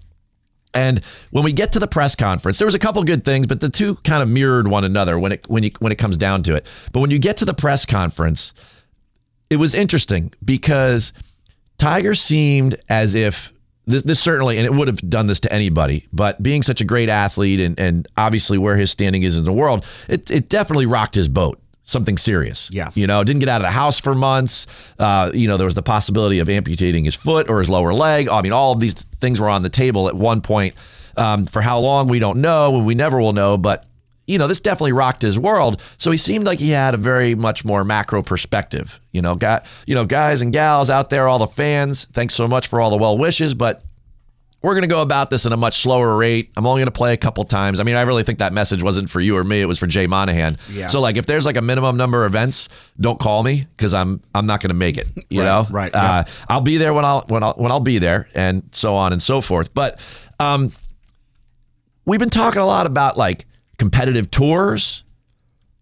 And 0.74 1.04
when 1.32 1.44
we 1.44 1.52
get 1.52 1.72
to 1.72 1.80
the 1.80 1.88
press 1.88 2.16
conference, 2.16 2.60
there 2.60 2.68
was 2.68 2.76
a 2.76 2.80
couple 2.80 3.04
good 3.04 3.26
things, 3.26 3.48
but 3.48 3.60
the 3.60 3.70
two 3.70 3.96
kind 3.96 4.22
of 4.22 4.30
mirrored 4.30 4.68
one 4.68 4.84
another 4.84 5.18
when 5.18 5.32
it 5.32 5.50
when 5.50 5.64
you 5.64 5.72
when 5.80 5.92
it 5.92 5.98
comes 5.98 6.16
down 6.16 6.44
to 6.44 6.56
it. 6.56 6.68
But 6.94 7.00
when 7.00 7.10
you 7.10 7.18
get 7.18 7.38
to 7.38 7.46
the 7.46 7.56
press 7.56 7.86
conference, 7.86 8.54
it 9.50 9.58
was 9.58 9.74
interesting 9.74 10.34
because 10.44 11.14
Tiger 11.78 12.16
seemed 12.16 12.76
as 12.90 13.16
if 13.16 13.54
this, 13.86 14.04
this 14.04 14.20
certainly, 14.20 14.58
and 14.58 14.66
it 14.66 14.74
would 14.74 14.88
have 14.88 14.98
done 15.10 15.28
this 15.28 15.40
to 15.42 15.52
anybody, 15.52 16.08
but 16.14 16.42
being 16.44 16.62
such 16.62 16.80
a 16.82 16.86
great 16.86 17.10
athlete 17.10 17.60
and, 17.60 17.80
and 17.80 18.08
obviously 18.18 18.58
where 18.58 18.78
his 18.78 18.92
standing 18.92 19.24
is 19.24 19.38
in 19.38 19.46
the 19.46 19.54
world, 19.54 19.86
it, 20.08 20.30
it 20.30 20.50
definitely 20.50 20.86
rocked 20.86 21.16
his 21.16 21.28
boat. 21.28 21.60
Something 21.86 22.20
serious. 22.20 22.70
Yes. 22.72 22.98
You 22.98 23.08
know, 23.08 23.24
didn't 23.24 23.40
get 23.40 23.50
out 23.50 23.62
of 23.62 23.66
the 23.66 23.72
house 23.72 24.00
for 24.00 24.14
months. 24.14 24.68
Uh, 25.00 25.32
you 25.34 25.48
know, 25.48 25.58
there 25.58 25.66
was 25.66 25.74
the 25.74 25.82
possibility 25.82 26.38
of 26.38 26.48
amputating 26.48 27.04
his 27.04 27.16
foot 27.16 27.50
or 27.50 27.58
his 27.58 27.68
lower 27.68 27.96
leg. 27.96 28.30
I 28.30 28.44
mean, 28.44 28.52
all 28.52 28.74
of 28.74 28.80
these 28.80 28.94
things 29.20 29.42
were 29.42 29.50
on 29.50 29.64
the 29.64 29.70
table 29.70 30.08
at 30.08 30.14
one 30.14 30.42
point. 30.42 30.76
Um, 31.18 31.48
for 31.48 31.64
how 31.64 31.80
long, 31.80 32.08
we 32.08 32.20
don't 32.20 32.42
know, 32.42 32.76
and 32.76 32.86
we 32.86 32.94
never 32.94 33.20
will 33.20 33.34
know, 33.34 33.58
but 33.58 33.89
you 34.30 34.38
know, 34.38 34.48
this 34.48 34.60
definitely 34.60 34.92
rocked 34.94 35.22
his 35.22 35.38
world. 35.40 35.82
So 35.98 36.12
he 36.12 36.18
seemed 36.18 36.46
like 36.46 36.60
he 36.60 36.70
had 36.70 36.94
a 36.94 36.98
very 36.98 37.36
much 37.36 37.66
more 37.66 37.84
macro 37.84 38.22
perspective. 38.22 39.00
You 39.12 39.22
know, 39.22 39.36
got 39.36 39.66
you 39.88 39.96
know, 39.96 40.06
guys 40.06 40.42
and 40.42 40.54
gals 40.54 40.90
out 40.90 41.10
there, 41.10 41.28
all 41.28 41.40
the 41.40 41.48
fans. 41.48 42.06
Thanks 42.14 42.36
so 42.36 42.48
much 42.48 42.68
for 42.68 42.80
all 42.80 42.90
the 42.92 42.98
well 42.98 43.18
wishes, 43.18 43.54
but 43.56 43.82
we're 44.62 44.74
going 44.74 44.82
to 44.84 44.90
go 44.90 45.02
about 45.02 45.30
this 45.30 45.46
in 45.46 45.54
a 45.54 45.58
much 45.58 45.82
slower 45.82 46.18
rate. 46.18 46.52
I'm 46.58 46.68
only 46.68 46.82
going 46.82 46.88
to 46.88 46.92
play 46.92 47.14
a 47.14 47.18
couple 47.18 47.46
times. 47.46 47.80
I 47.80 47.84
mean, 47.84 47.96
I 47.96 48.02
really 48.02 48.24
think 48.24 48.40
that 48.40 48.52
message 48.52 48.84
wasn't 48.84 49.10
for 49.10 49.22
you 49.22 49.38
or 49.38 49.44
me. 49.46 49.62
It 49.62 49.66
was 49.68 49.80
for 49.80 49.88
Jay 49.88 50.06
Monahan. 50.06 50.58
Yeah. 50.70 50.88
So 50.88 51.00
like, 51.00 51.16
if 51.16 51.26
there's 51.26 51.46
like 51.46 51.56
a 51.56 51.62
minimum 51.62 51.96
number 51.96 52.26
of 52.26 52.32
events, 52.34 52.68
don't 53.00 53.18
call 53.18 53.42
me 53.44 53.68
because 53.78 53.94
I'm 53.94 54.22
I'm 54.36 54.46
not 54.46 54.60
going 54.62 54.70
to 54.70 54.76
make 54.76 54.98
it. 54.98 55.08
You 55.30 55.42
Right, 55.42 55.46
know, 55.46 55.68
right, 55.72 55.96
Uh, 55.96 56.26
I'll 56.50 56.60
be 56.60 56.76
there 56.78 56.94
when 56.94 57.06
I'll 57.06 57.22
when 57.30 57.42
I'll 57.42 57.54
when 57.54 57.72
I'll 57.72 57.80
be 57.80 58.00
there, 58.00 58.28
and 58.36 58.64
so 58.74 58.96
on 58.96 59.14
and 59.14 59.24
so 59.24 59.40
forth. 59.40 59.74
But 59.74 60.00
um, 60.42 60.74
we've 62.06 62.20
been 62.20 62.30
talking 62.30 62.62
a 62.62 62.66
lot 62.68 62.86
about 62.86 63.16
like 63.16 63.46
competitive 63.80 64.30
tours. 64.30 65.04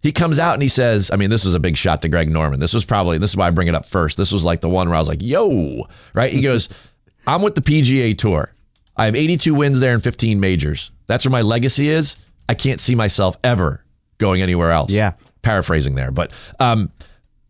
He 0.01 0.11
comes 0.11 0.39
out 0.39 0.53
and 0.53 0.61
he 0.61 0.69
says, 0.69 1.11
I 1.11 1.17
mean, 1.17 1.29
this 1.29 1.43
was 1.43 1.55
a 1.55 1.59
big 1.59 1.75
shot 1.75 2.01
to 2.03 2.09
Greg 2.09 2.29
Norman. 2.29 2.59
This 2.59 2.73
was 2.73 2.85
probably, 2.85 3.17
this 3.17 3.31
is 3.31 3.35
why 3.37 3.47
I 3.47 3.49
bring 3.49 3.67
it 3.67 3.75
up 3.75 3.85
first. 3.85 4.17
This 4.17 4.31
was 4.31 4.45
like 4.45 4.61
the 4.61 4.69
one 4.69 4.87
where 4.87 4.95
I 4.95 4.99
was 4.99 5.07
like, 5.07 5.21
yo, 5.21 5.85
right? 6.13 6.31
He 6.31 6.41
goes, 6.41 6.69
I'm 7.27 7.41
with 7.41 7.55
the 7.55 7.61
PGA 7.61 8.17
Tour. 8.17 8.53
I 8.95 9.05
have 9.05 9.15
82 9.15 9.53
wins 9.53 9.79
there 9.79 9.93
and 9.93 10.01
15 10.01 10.39
majors. 10.39 10.91
That's 11.07 11.25
where 11.25 11.31
my 11.31 11.41
legacy 11.41 11.89
is. 11.89 12.15
I 12.47 12.53
can't 12.53 12.79
see 12.79 12.95
myself 12.95 13.35
ever 13.43 13.83
going 14.17 14.41
anywhere 14.41 14.71
else. 14.71 14.91
Yeah. 14.91 15.13
Paraphrasing 15.41 15.95
there. 15.95 16.11
But 16.11 16.31
um, 16.59 16.91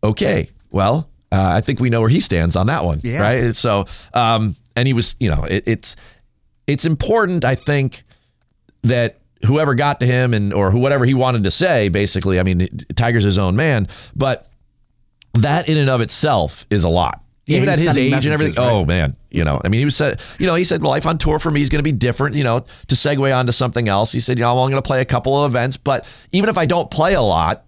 okay. 0.02 0.50
Well, 0.70 1.08
uh, 1.30 1.52
I 1.54 1.60
think 1.60 1.80
we 1.80 1.90
know 1.90 2.00
where 2.00 2.10
he 2.10 2.20
stands 2.20 2.56
on 2.56 2.66
that 2.66 2.84
one. 2.84 3.00
Yeah. 3.04 3.20
Right. 3.20 3.54
So, 3.54 3.84
um, 4.14 4.56
and 4.74 4.86
he 4.86 4.94
was, 4.94 5.16
you 5.20 5.30
know, 5.30 5.44
it, 5.44 5.64
it's, 5.66 5.96
it's 6.66 6.84
important, 6.84 7.44
I 7.44 7.54
think, 7.54 8.02
that 8.82 9.20
whoever 9.46 9.74
got 9.74 10.00
to 10.00 10.06
him 10.06 10.34
and 10.34 10.52
or 10.52 10.70
whatever 10.72 11.04
he 11.04 11.14
wanted 11.14 11.44
to 11.44 11.50
say, 11.50 11.88
basically, 11.88 12.40
I 12.40 12.42
mean, 12.42 12.68
Tiger's 12.96 13.24
his 13.24 13.38
own 13.38 13.56
man, 13.56 13.88
but 14.14 14.48
that 15.34 15.68
in 15.68 15.76
and 15.78 15.90
of 15.90 16.00
itself 16.00 16.66
is 16.70 16.84
a 16.84 16.88
lot. 16.88 17.22
Yeah, 17.46 17.58
Even 17.58 17.68
at 17.70 17.78
his 17.78 17.96
age 17.96 18.12
and 18.12 18.34
everything. 18.34 18.62
right? 18.62 18.70
Oh 18.70 18.84
man, 18.84 19.16
you 19.30 19.42
know, 19.42 19.58
I 19.64 19.68
mean, 19.68 19.78
he 19.78 19.84
was 19.86 19.96
said, 19.96 20.20
you 20.38 20.46
know, 20.46 20.54
he 20.54 20.64
said 20.64 20.82
life 20.82 21.06
on 21.06 21.16
tour 21.16 21.38
for 21.38 21.50
me 21.50 21.62
is 21.62 21.70
going 21.70 21.78
to 21.78 21.82
be 21.82 21.92
different. 21.92 22.36
You 22.36 22.44
know, 22.44 22.60
to 22.60 22.94
segue 22.94 23.34
onto 23.34 23.52
something 23.52 23.88
else, 23.88 24.12
he 24.12 24.20
said, 24.20 24.38
you 24.38 24.42
know, 24.42 24.52
I'm 24.52 24.58
only 24.58 24.72
going 24.72 24.82
to 24.82 24.86
play 24.86 25.00
a 25.00 25.06
couple 25.06 25.42
of 25.42 25.50
events, 25.50 25.76
but 25.78 26.06
even 26.32 26.50
if 26.50 26.58
I 26.58 26.66
don't 26.66 26.90
play 26.90 27.14
a 27.14 27.22
lot, 27.22 27.64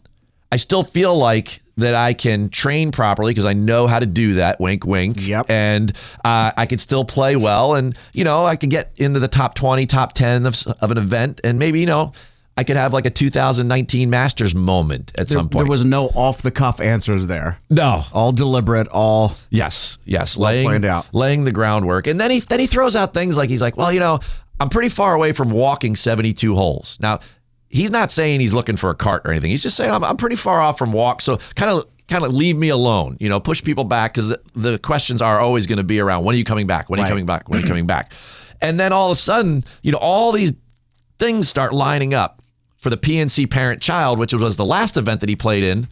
I 0.53 0.57
still 0.57 0.83
feel 0.83 1.17
like 1.17 1.61
that 1.77 1.95
I 1.95 2.13
can 2.13 2.49
train 2.51 2.91
properly 2.93 3.31
because 3.33 3.47
I 3.47 3.53
know 3.55 3.87
how 3.87 4.01
to 4.01 4.07
do 4.07 4.35
that. 4.35 4.61
Wink, 4.61 4.85
wink. 4.85 5.17
Yep. 5.21 5.47
And 5.49 5.93
uh, 6.25 6.51
I 6.57 6.67
could 6.67 6.81
still 6.81 7.05
play 7.05 7.37
well, 7.37 7.75
and 7.75 7.97
you 8.13 8.25
know, 8.25 8.45
I 8.47 8.57
could 8.57 8.71
get 8.71 8.93
into 8.97 9.21
the 9.21 9.29
top 9.29 9.55
twenty, 9.55 9.87
top 9.87 10.13
ten 10.13 10.47
of, 10.47 10.57
of 10.81 10.91
an 10.91 10.99
event, 10.99 11.41
and 11.45 11.59
maybe 11.59 11.81
you 11.81 11.87
know, 11.87 12.13
I 12.57 12.65
could 12.65 12.77
have 12.77 12.93
like 12.93 13.07
a 13.07 13.11
2019 13.11 14.11
Masters 14.11 14.55
moment 14.55 15.13
at 15.17 15.29
There, 15.29 15.39
some 15.39 15.49
point. 15.49 15.65
there 15.65 15.71
was 15.71 15.85
no 15.85 16.07
off 16.09 16.43
the 16.43 16.51
cuff 16.51 16.81
answers 16.81 17.27
there. 17.29 17.59
no. 17.71 18.03
All 18.13 18.33
deliberate, 18.33 18.89
all 18.89 19.37
Yes, 19.49 19.97
yes, 20.05 20.37
laying 20.37 20.67
planned 20.67 20.85
out. 20.85 21.07
laying 21.15 21.45
the 21.45 21.53
groundwork, 21.53 22.07
and 22.07 22.21
then 22.21 22.31
he 22.31 22.41
then 22.41 22.61
he 22.61 22.67
throws 22.67 22.97
out 22.97 23.15
things 23.15 23.37
like 23.39 23.49
he's 23.49 23.63
like, 23.63 23.77
well, 23.79 23.91
you 23.93 24.01
know, 24.01 24.19
I'm 24.59 24.69
pretty 24.69 24.91
far 24.91 25.15
away 25.15 25.33
from 25.33 25.51
walking 25.51 25.97
72 25.97 26.55
holes. 26.55 26.99
Now, 27.01 27.21
he's 27.71 27.91
not 27.91 28.13
saying 28.13 28.41
he's 28.41 28.53
looking 28.53 28.77
for 28.77 28.91
a 28.91 28.95
cart 28.95 29.23
or 29.25 29.31
anything. 29.31 29.51
He's 29.51 29.63
just 29.63 29.77
saying 29.77 29.91
I'm, 29.91 30.05
I'm 30.05 30.17
pretty 30.19 30.37
far 30.37 30.61
off 30.61 30.77
from 30.77 30.93
walk, 30.93 31.23
so 31.23 31.39
kind 31.55 31.71
of 31.71 31.85
kind 32.09 32.25
of 32.25 32.35
leave 32.35 32.57
me 32.57 32.69
alone. 32.69 33.17
You 33.21 33.31
know, 33.31 33.41
push 33.41 33.63
people 33.63 33.85
back 33.85 34.13
because 34.13 34.29
the, 34.29 34.41
the 34.55 34.79
questions 34.79 35.23
are 35.23 35.41
always 35.41 35.67
going 35.67 35.79
to 35.79 35.85
be 35.85 36.01
around 36.01 36.25
when 36.25 36.35
are 36.35 36.39
you 36.39 36.45
coming 36.45 36.67
back? 36.67 36.91
When 36.91 37.01
are 37.01 37.05
you 37.05 37.09
coming 37.09 37.27
back? 37.27 37.49
When 37.49 37.59
are 37.59 37.63
you 37.63 37.69
coming 37.75 37.87
back? 37.87 38.13
And 38.61 38.79
then 38.79 38.93
all 38.93 39.07
of 39.07 39.13
a 39.13 39.21
sudden, 39.21 39.65
you 39.83 39.93
know, 39.93 39.99
all 39.99 40.33
these 40.33 40.53
things 41.19 41.49
start 41.49 41.73
lining 41.73 42.13
up 42.13 42.43
for 42.77 42.91
the 42.91 42.97
PNC 42.97 43.49
parent 43.51 43.81
child, 43.81 44.19
which 44.19 44.35
was 44.35 44.57
the 44.57 44.65
last 44.65 44.97
event 44.97 45.21
that 45.21 45.29
he 45.29 45.37
played 45.37 45.65
in 45.65 45.89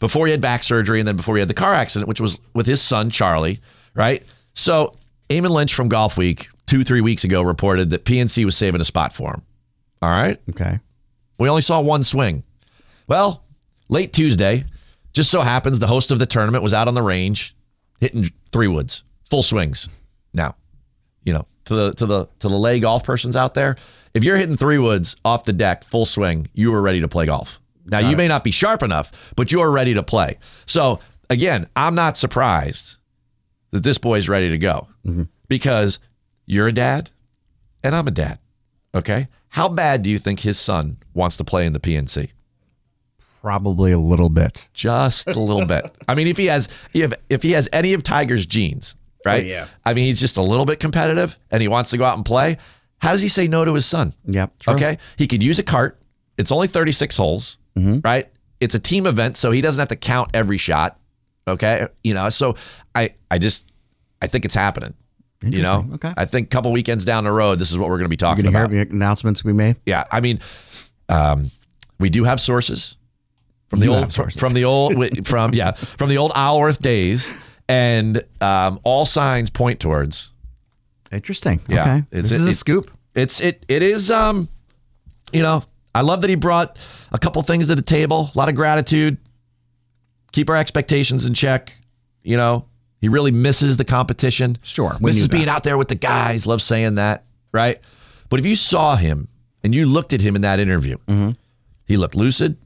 before 0.00 0.26
he 0.26 0.32
had 0.32 0.40
back 0.40 0.64
surgery 0.64 0.98
and 0.98 1.06
then 1.06 1.16
before 1.16 1.36
he 1.36 1.40
had 1.40 1.48
the 1.48 1.54
car 1.54 1.72
accident, 1.72 2.08
which 2.08 2.20
was 2.20 2.40
with 2.54 2.66
his 2.66 2.82
son, 2.82 3.10
Charlie, 3.10 3.60
right? 3.94 4.22
So 4.54 4.94
Eamon 5.28 5.50
Lynch 5.50 5.74
from 5.74 5.88
Golf 5.88 6.16
Week 6.16 6.48
two, 6.66 6.84
three 6.84 7.00
weeks 7.00 7.22
ago 7.24 7.42
reported 7.42 7.90
that 7.90 8.04
PNC 8.04 8.44
was 8.44 8.56
saving 8.56 8.80
a 8.80 8.84
spot 8.84 9.12
for 9.12 9.30
him. 9.30 9.42
All 10.00 10.10
right. 10.10 10.38
okay. 10.50 10.80
We 11.38 11.48
only 11.48 11.62
saw 11.62 11.80
one 11.80 12.02
swing. 12.02 12.44
Well, 13.06 13.44
late 13.88 14.12
Tuesday, 14.12 14.64
just 15.12 15.30
so 15.30 15.40
happens 15.40 15.78
the 15.78 15.86
host 15.86 16.10
of 16.10 16.18
the 16.18 16.26
tournament 16.26 16.62
was 16.62 16.74
out 16.74 16.88
on 16.88 16.94
the 16.94 17.02
range 17.02 17.54
hitting 18.00 18.30
three 18.52 18.68
woods, 18.68 19.04
full 19.28 19.42
swings. 19.42 19.88
Now, 20.32 20.56
you 21.24 21.32
know, 21.32 21.46
to 21.66 21.74
the 21.74 21.94
to 21.94 22.06
the 22.06 22.26
to 22.40 22.48
the 22.48 22.56
lay 22.56 22.80
golf 22.80 23.04
persons 23.04 23.36
out 23.36 23.54
there, 23.54 23.76
if 24.14 24.24
you're 24.24 24.36
hitting 24.36 24.56
three 24.56 24.78
woods 24.78 25.16
off 25.24 25.44
the 25.44 25.52
deck, 25.52 25.84
full 25.84 26.04
swing, 26.04 26.48
you 26.54 26.74
are 26.74 26.82
ready 26.82 27.00
to 27.00 27.08
play 27.08 27.26
golf. 27.26 27.60
Now, 27.84 27.98
you 27.98 28.16
may 28.16 28.28
not 28.28 28.44
be 28.44 28.52
sharp 28.52 28.82
enough, 28.82 29.10
but 29.34 29.50
you 29.50 29.60
are 29.60 29.70
ready 29.70 29.94
to 29.94 30.04
play. 30.04 30.38
So, 30.66 31.00
again, 31.28 31.68
I'm 31.74 31.96
not 31.96 32.16
surprised 32.16 32.96
that 33.72 33.82
this 33.82 33.98
boy's 33.98 34.28
ready 34.28 34.50
to 34.50 34.58
go 34.58 34.86
mm-hmm. 35.04 35.24
because 35.48 35.98
you're 36.46 36.68
a 36.68 36.72
dad 36.72 37.10
and 37.82 37.94
I'm 37.94 38.06
a 38.06 38.12
dad. 38.12 38.38
Okay. 38.94 39.28
How 39.52 39.68
bad 39.68 40.02
do 40.02 40.10
you 40.10 40.18
think 40.18 40.40
his 40.40 40.58
son 40.58 40.96
wants 41.14 41.36
to 41.36 41.44
play 41.44 41.66
in 41.66 41.72
the 41.72 41.80
PNC? 41.80 42.30
Probably 43.40 43.90
a 43.92 43.98
little 43.98 44.28
bit. 44.28 44.68
Just 44.72 45.28
a 45.28 45.40
little 45.40 45.66
bit. 45.66 45.84
I 46.08 46.14
mean, 46.14 46.26
if 46.28 46.36
he 46.36 46.46
has 46.46 46.68
if 46.94 47.12
if 47.28 47.42
he 47.42 47.52
has 47.52 47.68
any 47.72 47.92
of 47.92 48.02
Tiger's 48.02 48.46
genes, 48.46 48.94
right? 49.26 49.44
Oh, 49.44 49.46
yeah. 49.46 49.66
I 49.84 49.94
mean, 49.94 50.06
he's 50.06 50.20
just 50.20 50.36
a 50.36 50.42
little 50.42 50.64
bit 50.64 50.78
competitive 50.80 51.36
and 51.50 51.60
he 51.60 51.68
wants 51.68 51.90
to 51.90 51.98
go 51.98 52.04
out 52.04 52.16
and 52.16 52.24
play. 52.24 52.56
How 53.00 53.10
does 53.10 53.20
he 53.22 53.28
say 53.28 53.48
no 53.48 53.64
to 53.64 53.74
his 53.74 53.84
son? 53.84 54.14
Yep. 54.26 54.58
true. 54.60 54.74
Okay. 54.74 54.98
He 55.16 55.26
could 55.26 55.42
use 55.42 55.58
a 55.58 55.64
cart. 55.64 55.98
It's 56.38 56.52
only 56.52 56.68
36 56.68 57.16
holes, 57.16 57.58
Mm-hmm. 57.76 58.00
right? 58.04 58.28
It's 58.60 58.74
a 58.76 58.78
team 58.78 59.06
event, 59.06 59.36
so 59.36 59.50
he 59.50 59.60
doesn't 59.60 59.80
have 59.80 59.88
to 59.88 59.96
count 59.96 60.30
every 60.34 60.58
shot. 60.58 60.98
Okay. 61.48 61.88
You 62.04 62.14
know, 62.14 62.30
so 62.30 62.54
I 62.94 63.14
I 63.30 63.38
just 63.38 63.72
I 64.22 64.28
think 64.28 64.44
it's 64.44 64.54
happening. 64.54 64.94
You 65.42 65.62
know, 65.62 65.86
Okay. 65.94 66.12
I 66.16 66.24
think 66.24 66.46
a 66.46 66.50
couple 66.50 66.70
weekends 66.72 67.04
down 67.04 67.24
the 67.24 67.32
road, 67.32 67.58
this 67.58 67.70
is 67.70 67.78
what 67.78 67.88
we're 67.88 67.98
going 67.98 68.08
to 68.10 68.16
be 68.16 68.22
You're 68.22 68.30
talking 68.30 68.46
about. 68.46 68.70
announcements 68.70 69.42
we 69.44 69.52
made. 69.52 69.76
Yeah, 69.86 70.04
I 70.10 70.20
mean, 70.20 70.38
um, 71.08 71.50
we 71.98 72.08
do 72.10 72.24
have 72.24 72.40
sources 72.40 72.96
from 73.68 73.80
the 73.80 73.86
You 73.86 73.92
old 73.92 74.02
have 74.02 74.12
sources. 74.12 74.38
from 74.40 74.52
the 74.52 74.64
old 74.64 74.94
from 75.26 75.54
yeah 75.54 75.72
from 75.72 76.08
the 76.08 76.18
old 76.18 76.32
Isleworth 76.34 76.78
days, 76.80 77.32
and 77.68 78.22
um, 78.40 78.78
all 78.84 79.04
signs 79.06 79.50
point 79.50 79.80
towards 79.80 80.30
Interesting. 81.10 81.60
Yeah, 81.68 81.80
okay. 81.82 81.96
it's- 82.12 82.30
this 82.30 82.40
is 82.40 82.46
a 82.46 82.50
it- 82.50 82.54
scoop. 82.54 82.90
it's 83.14 83.40
it 83.40 83.64
it 83.68 83.82
is 83.82 84.10
um, 84.10 84.48
you 85.32 85.42
know, 85.42 85.62
I 85.94 86.00
love 86.02 86.20
that 86.22 86.30
he 86.30 86.36
brought 86.36 86.78
a 87.10 87.18
couple 87.18 87.42
things 87.42 87.68
to 87.68 87.74
the 87.74 87.82
table. 87.82 88.30
A 88.34 88.38
lot 88.38 88.48
of 88.48 88.54
gratitude. 88.54 89.16
Keep 90.32 90.48
our 90.50 90.56
expectations 90.56 91.26
in 91.26 91.34
check. 91.34 91.74
You 92.22 92.36
know, 92.36 92.66
he 93.02 93.08
really 93.10 93.30
misses 93.32 93.76
the 93.76 93.84
competition. 93.84 94.56
Sure, 94.62 94.96
misses 95.00 95.28
being 95.28 95.48
out 95.50 95.62
there 95.64 95.76
with 95.76 95.88
the 95.88 95.94
guys. 95.94 96.46
Love 96.46 96.62
saying 96.62 96.94
that, 96.94 97.24
right? 97.52 97.78
But 98.30 98.40
if 98.40 98.46
you 98.46 98.54
saw 98.56 98.96
him 98.96 99.28
and 99.62 99.74
you 99.74 99.84
looked 99.84 100.14
at 100.14 100.22
him 100.22 100.34
in 100.36 100.42
that 100.42 100.58
interview, 100.58 100.96
Mm-hmm. 101.06 101.32
he 101.84 101.98
looked 101.98 102.14
lucid. 102.14 102.56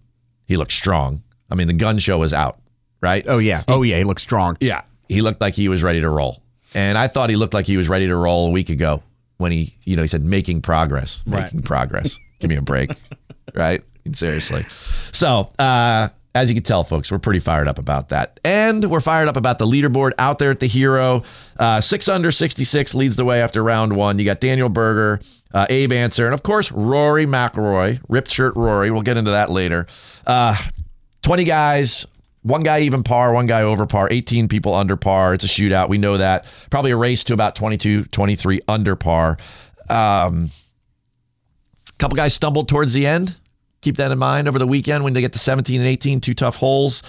He 0.47 0.57
looked 0.57 0.71
strong. 0.73 1.23
I 1.50 1.57
mean, 1.57 1.66
the 1.66 1.73
gun 1.73 1.99
show 1.99 2.19
was 2.19 2.33
out, 2.33 2.59
right? 3.00 3.25
Oh 3.26 3.38
yeah. 3.38 3.64
Oh 3.66 3.83
yeah. 3.83 3.99
He 3.99 4.05
looked 4.05 4.21
strong. 4.21 4.57
Yeah, 4.61 4.83
he 5.09 5.23
looked 5.23 5.40
like 5.40 5.55
he 5.55 5.69
was 5.69 5.83
ready 5.83 6.00
to 6.00 6.09
roll, 6.09 6.40
and 6.75 6.97
I 6.97 7.09
thought 7.09 7.31
he 7.31 7.37
looked 7.37 7.55
like 7.55 7.66
he 7.66 7.76
was 7.76 7.88
ready 7.88 8.07
to 8.07 8.14
roll 8.14 8.47
a 8.47 8.50
week 8.50 8.69
ago 8.71 9.02
when 9.38 9.50
he, 9.52 9.76
you 9.85 9.97
know, 9.97 10.02
he 10.02 10.09
said 10.09 10.25
making 10.25 10.62
progress, 10.62 11.23
making 11.26 11.62
progress. 11.62 12.19
Give 12.38 12.49
me 12.49 12.57
a 12.57 12.62
break, 12.62 12.90
right? 13.55 13.83
Seriously. 14.12 14.64
So, 15.12 15.50
uh, 15.59 16.09
as 16.37 16.50
you 16.50 16.55
can 16.55 16.62
tell, 16.62 16.85
folks, 16.85 17.11
we're 17.11 17.19
pretty 17.19 17.40
fired 17.40 17.66
up 17.66 17.78
about 17.78 18.11
that, 18.11 18.38
and 18.45 18.85
we're 18.85 19.00
fired 19.00 19.26
up 19.28 19.37
about 19.37 19.59
the 19.59 19.66
leaderboard 19.66 20.12
out 20.19 20.38
there 20.38 20.50
at 20.50 20.61
the 20.61 20.66
Hero. 20.66 21.23
Uh, 21.59 21.81
six 21.81 22.09
under 22.09 22.31
sixty 22.31 22.64
six 22.64 22.95
leads 22.95 23.16
the 23.16 23.25
way 23.25 23.40
after 23.40 23.62
round 23.62 23.97
one. 23.97 24.19
You 24.19 24.25
got 24.26 24.40
Daniel 24.40 24.69
Berger, 24.69 25.21
uh, 25.55 25.66
Abe 25.71 25.93
Ancer, 25.93 26.26
and 26.26 26.35
of 26.35 26.43
course 26.43 26.71
Rory 26.71 27.26
McIlroy, 27.26 28.00
ripped 28.09 28.31
shirt 28.31 28.55
Rory. 28.55 28.90
We'll 28.90 29.02
get 29.02 29.16
into 29.16 29.31
that 29.31 29.50
later. 29.50 29.87
Uh, 30.26 30.57
20 31.23 31.45
guys, 31.45 32.07
one 32.43 32.61
guy 32.61 32.81
even 32.81 33.02
par, 33.02 33.33
one 33.33 33.47
guy 33.47 33.62
over 33.62 33.87
par, 33.87 34.09
18 34.11 34.49
people 34.49 34.75
under 34.75 34.97
par. 34.97 35.35
It's 35.35 35.45
a 35.45 35.49
shootout. 35.49 35.88
We 35.88 35.99
know 35.99 36.19
that. 36.19 36.45
Probably 36.71 36.90
a 36.90 36.97
race 36.97 37.25
to 37.25 37.33
about 37.33 37.57
22, 37.57 38.05
23 38.05 38.61
under 38.69 38.95
par. 38.95 39.38
Um, 39.88 40.50
couple 41.99 42.16
guys 42.16 42.35
stumbled 42.35 42.69
towards 42.69 42.93
the 42.93 43.07
end. 43.07 43.37
Keep 43.80 43.97
that 43.97 44.11
in 44.11 44.18
mind 44.18 44.49
over 44.49 44.59
the 44.59 44.66
weekend 44.66 45.04
when 45.04 45.12
they 45.12 45.21
get 45.21 45.33
to 45.35 45.38
17 45.38 45.80
and 45.80 45.88
18, 45.88 46.21
two 46.21 46.35
tough 46.35 46.56
holes. 46.56 47.02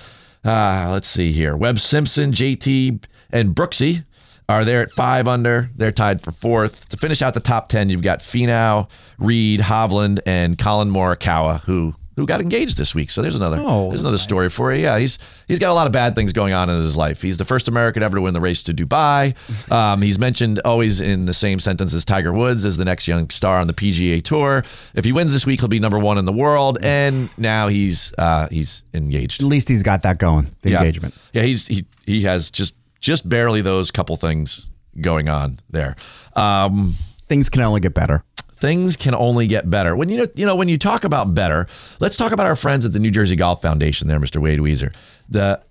Uh, 0.45 0.89
let's 0.91 1.07
see 1.07 1.31
here. 1.31 1.55
Webb 1.55 1.79
Simpson, 1.79 2.31
JT, 2.31 3.03
and 3.31 3.55
Brooksy 3.55 4.05
are 4.49 4.63
there 4.63 4.81
at 4.81 4.91
five 4.91 5.27
under. 5.27 5.69
They're 5.75 5.91
tied 5.91 6.21
for 6.21 6.31
fourth. 6.31 6.89
To 6.89 6.97
finish 6.97 7.21
out 7.21 7.33
the 7.33 7.39
top 7.39 7.69
10, 7.69 7.89
you've 7.89 8.01
got 8.01 8.19
Finau, 8.19 8.89
Reed, 9.17 9.61
Hovland, 9.61 10.19
and 10.25 10.57
Collin 10.57 10.89
Morikawa, 10.89 11.61
who 11.61 11.95
who 12.17 12.25
got 12.25 12.41
engaged 12.41 12.77
this 12.77 12.93
week. 12.93 13.09
So 13.09 13.21
there's 13.21 13.35
another 13.35 13.57
Oh, 13.59 13.87
there's 13.89 14.01
another 14.01 14.17
story 14.17 14.49
for 14.49 14.73
you. 14.73 14.81
Yeah, 14.81 14.97
he's 14.99 15.17
he's 15.47 15.59
got 15.59 15.69
a 15.69 15.73
lot 15.73 15.85
of 15.87 15.93
bad 15.93 16.13
things 16.15 16.33
going 16.33 16.51
on 16.51 16.69
in 16.69 16.75
his 16.81 16.97
life. 16.97 17.21
He's 17.21 17.37
the 17.37 17.45
first 17.45 17.69
American 17.69 18.03
ever 18.03 18.17
to 18.17 18.21
win 18.21 18.33
the 18.33 18.41
race 18.41 18.61
to 18.63 18.73
Dubai. 18.73 19.33
Um, 19.71 20.01
he's 20.01 20.17
mentioned 20.19 20.59
always 20.65 20.99
in 21.01 21.25
the 21.25 21.33
same 21.33 21.59
sentence 21.59 21.93
as 21.93 22.03
Tiger 22.05 22.33
Woods 22.33 22.65
as 22.65 22.77
the 22.77 22.85
next 22.85 23.07
young 23.07 23.29
star 23.29 23.59
on 23.59 23.67
the 23.67 23.73
PGA 23.73 24.21
Tour. 24.23 24.63
If 24.95 25.05
he 25.05 25.11
wins 25.11 25.31
this 25.33 25.45
week, 25.45 25.59
he'll 25.59 25.67
be 25.69 25.79
number 25.79 25.99
one 25.99 26.17
in 26.17 26.25
the 26.25 26.33
world. 26.33 26.77
And 26.83 27.29
now 27.37 27.67
he's 27.67 28.13
uh, 28.17 28.47
he's 28.49 28.83
engaged. 28.93 29.41
At 29.41 29.47
least 29.47 29.69
he's 29.69 29.83
got 29.83 30.01
that 30.01 30.17
going. 30.17 30.55
The 30.63 30.71
Yeah. 30.71 30.79
engagement. 30.79 31.13
Yeah, 31.33 31.43
he's 31.43 31.67
he 31.67 31.85
he 32.05 32.21
has 32.23 32.49
just 32.49 32.73
just 32.99 33.27
barely 33.29 33.61
those 33.61 33.91
couple 33.91 34.15
things 34.15 34.67
going 34.99 35.29
on 35.29 35.59
there. 35.69 35.95
Um, 36.35 36.95
things 37.27 37.49
can 37.49 37.61
only 37.61 37.81
get 37.81 37.93
better. 37.93 38.23
Things 38.59 38.95
can 38.95 39.15
only 39.15 39.47
get 39.47 39.69
better. 39.69 39.95
When 39.95 40.09
you 40.09 40.17
know, 40.17 40.27
you 40.35 40.45
know, 40.45 40.55
when 40.55 40.67
you 40.67 40.77
talk 40.77 41.03
about 41.03 41.33
better, 41.33 41.67
let's 41.99 42.17
talk 42.17 42.31
about 42.31 42.47
our 42.47 42.55
friends 42.55 42.85
at 42.85 42.93
the 42.93 42.99
New 42.99 43.11
Jersey 43.11 43.35
Golf 43.35 43.61
Foundation. 43.61 44.07
There, 44.07 44.19
Mr. 44.19 44.41
Wade 44.41 44.59
Weezer, 44.59 44.93
the 45.29 45.61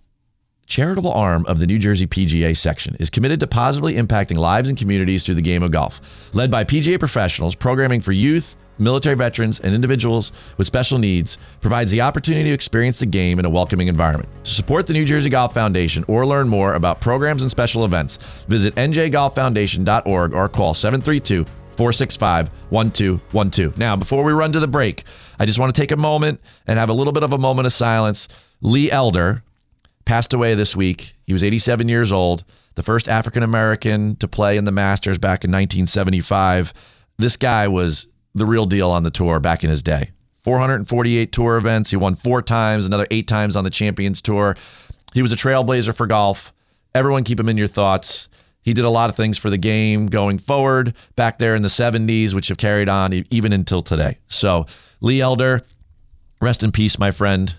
charitable 0.67 1.13
arm 1.13 1.47
of 1.47 1.61
the 1.61 1.67
New 1.67 1.79
Jersey 1.79 2.07
PGA 2.07 2.57
section 2.57 2.97
is 2.99 3.11
committed 3.11 3.41
to 3.41 3.47
positively 3.47 3.95
impacting 3.95 4.37
lives 4.37 4.69
and 4.69 4.77
communities 4.77 5.25
through 5.25 5.37
the 5.37 5.43
game 5.43 5.63
of 5.63 5.71
golf. 5.71 6.01
Led 6.33 6.51
by 6.51 6.65
PGA 6.65 6.99
professionals, 6.99 7.55
programming 7.55 8.01
for 8.01 8.13
youth, 8.13 8.57
military 8.79 9.17
veterans, 9.17 9.61
and 9.61 9.75
individuals 9.75 10.33
with 10.57 10.67
special 10.67 10.99
needs 10.99 11.39
provides 11.61 11.93
the 11.93 12.01
opportunity 12.01 12.51
to 12.51 12.55
experience 12.55 12.99
the 12.99 13.07
game 13.07 13.39
in 13.39 13.45
a 13.45 13.51
welcoming 13.51 13.89
environment. 13.89 14.29
To 14.45 14.51
support 14.51 14.87
the 14.87 14.93
New 14.93 15.05
Jersey 15.05 15.31
Golf 15.31 15.55
Foundation 15.55 16.05
or 16.09 16.27
learn 16.27 16.49
more 16.49 16.75
about 16.75 17.01
programs 17.01 17.43
and 17.43 17.51
special 17.51 17.85
events, 17.85 18.19
visit 18.49 18.75
njgolffoundation.org 18.75 20.35
or 20.35 20.49
call 20.49 20.75
732 20.75 21.47
465 21.77 22.51
1212. 22.71 23.79
Now, 23.79 23.97
before 23.97 24.25
we 24.25 24.33
run 24.33 24.53
to 24.53 24.61
the 24.61 24.69
break, 24.69 25.05
I 25.39 25.47
just 25.47 25.59
want 25.59 25.75
to 25.75 25.81
take 25.81 25.91
a 25.91 25.97
moment 25.97 26.41
and 26.67 26.79
have 26.79 26.89
a 26.89 26.95
little 26.95 27.13
bit 27.13 27.23
of 27.23 27.33
a 27.33 27.39
moment 27.39 27.67
of 27.67 27.73
silence. 27.73 28.29
Lee 28.61 28.91
Elder 28.91 29.43
passed 30.05 30.33
away 30.33 30.55
this 30.55 30.75
week. 30.75 31.15
He 31.25 31.33
was 31.33 31.45
87 31.45 31.89
years 31.89 32.13
old, 32.13 32.45
the 32.75 32.83
first 32.83 33.09
African 33.09 33.43
American 33.43 34.17
to 34.17 34.29
play 34.29 34.57
in 34.57 34.65
the 34.65 34.73
Masters 34.73 35.19
back 35.19 35.45
in 35.45 35.51
1975. 35.51 36.73
This 37.19 37.37
guy 37.37 37.69
was 37.69 38.07
the 38.35 38.47
real 38.47 38.67
deal 38.67 38.91
on 38.91 39.03
the 39.03 39.11
tour 39.11 39.41
back 39.41 39.65
in 39.65 39.71
his 39.71 39.83
day. 39.83 40.11
448 40.45 41.33
tour 41.33 41.57
events. 41.57 41.91
He 41.91 41.97
won 41.97 42.15
four 42.15 42.41
times, 42.41 42.87
another 42.87 43.07
eight 43.11 43.27
times 43.27 43.57
on 43.57 43.65
the 43.65 43.71
Champions 43.71 44.23
Tour. 44.23 44.57
He 45.13 45.21
was 45.21 45.33
a 45.33 45.37
trailblazer 45.37 45.95
for 45.95 46.07
golf. 46.07 46.53
Everyone 46.95 47.25
keep 47.25 47.41
him 47.41 47.49
in 47.49 47.57
your 47.57 47.67
thoughts. 47.67 48.29
He 48.67 48.75
did 48.75 48.85
a 48.85 48.91
lot 48.91 49.09
of 49.09 49.17
things 49.17 49.39
for 49.39 49.49
the 49.49 49.57
game 49.57 50.09
going 50.09 50.39
forward 50.39 50.93
back 51.15 51.39
there 51.39 51.55
in 51.55 51.63
the 51.63 51.69
70s, 51.69 52.35
which 52.35 52.49
have 52.49 52.59
carried 52.59 52.89
on 52.89 53.13
even 53.31 53.53
until 53.53 53.81
today. 53.81 54.19
So, 54.27 54.67
Lee 55.01 55.21
Elder, 55.21 55.63
rest 56.41 56.65
in 56.65 56.73
peace, 56.73 56.99
my 56.99 57.13
friend. 57.13 57.55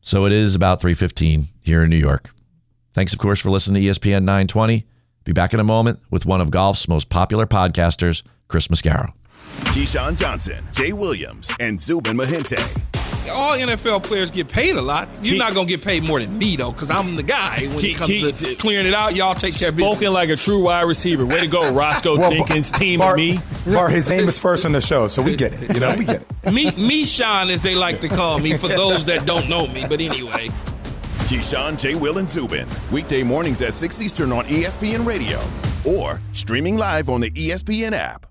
So 0.00 0.26
it 0.26 0.32
is 0.32 0.56
about 0.56 0.80
3:15 0.80 1.50
here 1.60 1.84
in 1.84 1.90
New 1.90 1.96
York. 1.96 2.30
Thanks 2.94 3.12
of 3.12 3.20
course 3.20 3.38
for 3.38 3.50
listening 3.50 3.80
to 3.80 3.88
ESPN 3.88 4.24
920. 4.24 4.86
Be 5.22 5.32
back 5.32 5.54
in 5.54 5.60
a 5.60 5.64
moment 5.64 6.00
with 6.10 6.26
one 6.26 6.40
of 6.40 6.50
golf's 6.50 6.88
most 6.88 7.08
popular 7.10 7.46
podcasters, 7.46 8.24
Chris 8.48 8.66
Mascaro. 8.66 9.12
Keyshawn 9.66 10.16
Johnson, 10.16 10.64
Jay 10.72 10.92
Williams, 10.92 11.54
and 11.60 11.80
Zubin 11.80 12.16
Mehenti. 12.16 12.97
All 13.30 13.56
NFL 13.56 14.02
players 14.04 14.30
get 14.30 14.48
paid 14.48 14.76
a 14.76 14.82
lot. 14.82 15.08
You're 15.22 15.38
not 15.38 15.54
gonna 15.54 15.66
get 15.68 15.82
paid 15.82 16.04
more 16.04 16.20
than 16.20 16.36
me 16.38 16.56
though, 16.56 16.72
because 16.72 16.90
I'm 16.90 17.16
the 17.16 17.22
guy 17.22 17.60
when 17.68 17.78
Keith- 17.78 17.96
it 17.96 17.98
comes 17.98 18.10
Keith- 18.10 18.38
to 18.40 18.54
clearing 18.56 18.86
it 18.86 18.94
out. 18.94 19.14
Y'all 19.16 19.34
take 19.34 19.54
care 19.54 19.68
of 19.70 19.76
business. 19.76 19.92
Spoken 19.96 20.12
like 20.12 20.30
a 20.30 20.36
true 20.36 20.62
wide 20.64 20.82
receiver. 20.82 21.26
Way 21.26 21.40
to 21.40 21.46
go, 21.46 21.72
Roscoe 21.74 22.16
Well, 22.18 22.30
Jenkins, 22.30 22.70
team 22.70 23.00
Bar, 23.00 23.14
and 23.14 23.16
me. 23.16 23.40
Bar, 23.66 23.88
his 23.88 24.08
name 24.08 24.28
is 24.28 24.38
first 24.38 24.64
on 24.64 24.72
the 24.72 24.80
show, 24.80 25.08
so 25.08 25.22
we 25.22 25.36
get 25.36 25.52
it. 25.62 25.74
You 25.74 25.80
know, 25.80 25.94
we 25.96 26.04
get 26.04 26.22
it. 26.44 26.52
me, 26.52 26.70
me, 26.72 27.04
Sean, 27.04 27.50
as 27.50 27.60
they 27.60 27.74
like 27.74 28.00
to 28.00 28.08
call 28.08 28.38
me, 28.38 28.56
for 28.56 28.68
those 28.68 29.04
that 29.06 29.26
don't 29.26 29.48
know 29.48 29.66
me. 29.66 29.84
But 29.88 30.00
anyway, 30.00 30.48
Keyshawn, 31.28 31.78
J. 31.78 31.94
Will, 31.94 32.18
and 32.18 32.28
Zubin. 32.28 32.66
Weekday 32.90 33.22
mornings 33.22 33.60
at 33.62 33.74
6 33.74 34.00
Eastern 34.00 34.32
on 34.32 34.44
ESPN 34.46 35.04
Radio 35.06 35.40
or 35.84 36.20
streaming 36.32 36.76
live 36.78 37.08
on 37.10 37.20
the 37.20 37.30
ESPN 37.32 37.92
app. 37.92 38.24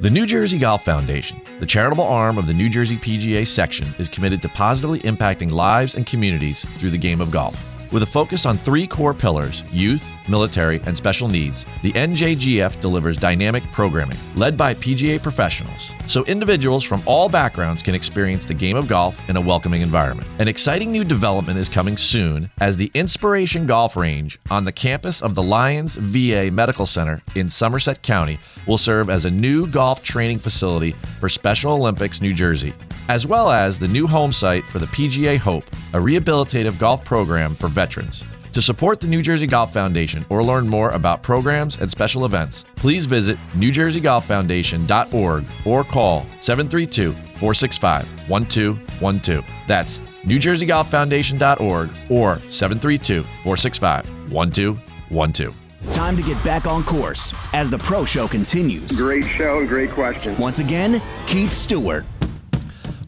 The 0.00 0.10
New 0.10 0.26
Jersey 0.26 0.58
Golf 0.58 0.84
Foundation, 0.84 1.40
the 1.60 1.66
charitable 1.66 2.04
arm 2.04 2.36
of 2.36 2.46
the 2.46 2.52
New 2.52 2.68
Jersey 2.68 2.96
PGA 2.96 3.46
section, 3.46 3.94
is 3.98 4.08
committed 4.08 4.42
to 4.42 4.48
positively 4.48 4.98
impacting 5.00 5.50
lives 5.50 5.94
and 5.94 6.04
communities 6.04 6.64
through 6.78 6.90
the 6.90 6.98
game 6.98 7.20
of 7.20 7.30
golf. 7.30 7.56
With 7.92 8.02
a 8.02 8.06
focus 8.06 8.44
on 8.44 8.58
three 8.58 8.86
core 8.86 9.14
pillars 9.14 9.62
youth, 9.70 10.04
military, 10.28 10.80
and 10.86 10.96
special 10.96 11.28
needs 11.28 11.64
the 11.82 11.92
NJGF 11.92 12.80
delivers 12.80 13.16
dynamic 13.16 13.62
programming 13.72 14.18
led 14.34 14.56
by 14.56 14.74
PGA 14.74 15.22
professionals 15.22 15.90
so 16.06 16.24
individuals 16.24 16.84
from 16.84 17.02
all 17.06 17.28
backgrounds 17.28 17.82
can 17.82 17.94
experience 17.94 18.44
the 18.44 18.54
game 18.54 18.76
of 18.76 18.88
golf 18.88 19.28
in 19.28 19.36
a 19.36 19.40
welcoming 19.40 19.82
environment. 19.82 20.28
An 20.38 20.48
exciting 20.48 20.92
new 20.92 21.04
development 21.04 21.58
is 21.58 21.68
coming 21.68 21.96
soon 21.96 22.50
as 22.60 22.76
the 22.76 22.90
Inspiration 22.94 23.66
Golf 23.66 23.96
Range 23.96 24.38
on 24.50 24.64
the 24.64 24.72
campus 24.72 25.22
of 25.22 25.34
the 25.34 25.42
Lyons 25.42 25.96
VA 25.96 26.50
Medical 26.50 26.86
Center 26.86 27.22
in 27.34 27.48
Somerset 27.48 28.02
County 28.02 28.38
will 28.66 28.78
serve 28.78 29.10
as 29.10 29.24
a 29.24 29.30
new 29.30 29.66
golf 29.66 30.02
training 30.02 30.38
facility 30.38 30.92
for 31.20 31.28
Special 31.28 31.72
Olympics 31.72 32.20
New 32.20 32.34
Jersey, 32.34 32.74
as 33.08 33.26
well 33.26 33.50
as 33.50 33.78
the 33.78 33.88
new 33.88 34.06
home 34.06 34.32
site 34.32 34.64
for 34.66 34.78
the 34.78 34.86
PGA 34.86 35.38
Hope, 35.38 35.64
a 35.92 35.98
rehabilitative 35.98 36.78
golf 36.78 37.04
program 37.04 37.54
for 37.54 37.68
veterans. 37.68 38.24
To 38.54 38.62
support 38.62 39.00
the 39.00 39.08
New 39.08 39.20
Jersey 39.20 39.48
Golf 39.48 39.72
Foundation 39.72 40.24
or 40.30 40.44
learn 40.44 40.68
more 40.68 40.90
about 40.90 41.24
programs 41.24 41.76
and 41.78 41.90
special 41.90 42.24
events, 42.24 42.64
please 42.76 43.04
visit 43.04 43.36
newjerseygolffoundation.org 43.54 45.44
or 45.64 45.82
call 45.82 46.20
732 46.40 47.12
465 47.12 48.30
1212. 48.30 49.44
That's 49.66 49.98
newjerseygolffoundation.org 49.98 51.90
or 52.08 52.38
732 52.48 53.22
465 53.24 54.08
1212. 54.30 55.54
Time 55.92 56.16
to 56.16 56.22
get 56.22 56.42
back 56.44 56.66
on 56.68 56.84
course 56.84 57.34
as 57.54 57.68
the 57.70 57.78
Pro 57.78 58.04
Show 58.04 58.28
continues. 58.28 58.96
Great 58.96 59.24
show 59.24 59.58
and 59.58 59.68
great 59.68 59.90
questions. 59.90 60.38
Once 60.38 60.60
again, 60.60 61.02
Keith 61.26 61.50
Stewart. 61.50 62.04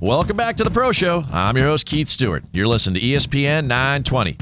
Welcome 0.01 0.37
back 0.37 0.57
to 0.57 0.65
the 0.65 0.73
Pro 0.73 0.91
Show. 0.91 1.25
I'm 1.31 1.57
your 1.57 1.67
host, 1.67 1.87
Keith 1.87 2.09
Stewart. 2.09 2.43
You're 2.53 2.67
listening 2.67 3.01
to 3.01 3.01
ESPN 3.01 3.67
920. 3.67 4.39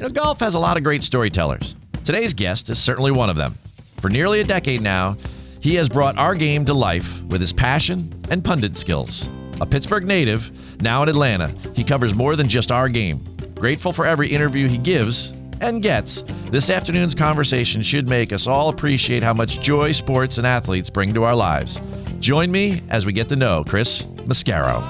You 0.00 0.06
know, 0.06 0.12
golf 0.12 0.40
has 0.40 0.54
a 0.54 0.58
lot 0.58 0.78
of 0.78 0.82
great 0.82 1.02
storytellers. 1.02 1.76
Today's 2.06 2.32
guest 2.32 2.70
is 2.70 2.78
certainly 2.78 3.10
one 3.10 3.28
of 3.28 3.36
them. 3.36 3.52
For 3.98 4.08
nearly 4.08 4.40
a 4.40 4.44
decade 4.44 4.80
now, 4.80 5.18
he 5.60 5.74
has 5.74 5.90
brought 5.90 6.16
our 6.16 6.34
game 6.34 6.64
to 6.64 6.72
life 6.72 7.20
with 7.24 7.42
his 7.42 7.52
passion 7.52 8.10
and 8.30 8.42
pundit 8.42 8.78
skills. 8.78 9.30
A 9.60 9.66
Pittsburgh 9.66 10.06
native, 10.06 10.80
now 10.80 11.02
in 11.02 11.10
Atlanta, 11.10 11.48
he 11.74 11.84
covers 11.84 12.14
more 12.14 12.34
than 12.34 12.48
just 12.48 12.72
our 12.72 12.88
game. 12.88 13.22
Grateful 13.56 13.92
for 13.92 14.06
every 14.06 14.28
interview 14.28 14.68
he 14.68 14.78
gives 14.78 15.34
and 15.60 15.82
gets, 15.82 16.24
this 16.50 16.70
afternoon's 16.70 17.14
conversation 17.14 17.82
should 17.82 18.08
make 18.08 18.32
us 18.32 18.46
all 18.46 18.70
appreciate 18.70 19.22
how 19.22 19.34
much 19.34 19.60
joy 19.60 19.92
sports 19.92 20.38
and 20.38 20.46
athletes 20.46 20.88
bring 20.88 21.12
to 21.12 21.24
our 21.24 21.36
lives. 21.36 21.78
Join 22.20 22.50
me 22.50 22.80
as 22.88 23.04
we 23.04 23.12
get 23.12 23.28
to 23.28 23.36
know 23.36 23.64
Chris 23.64 24.00
Mascaro. 24.24 24.80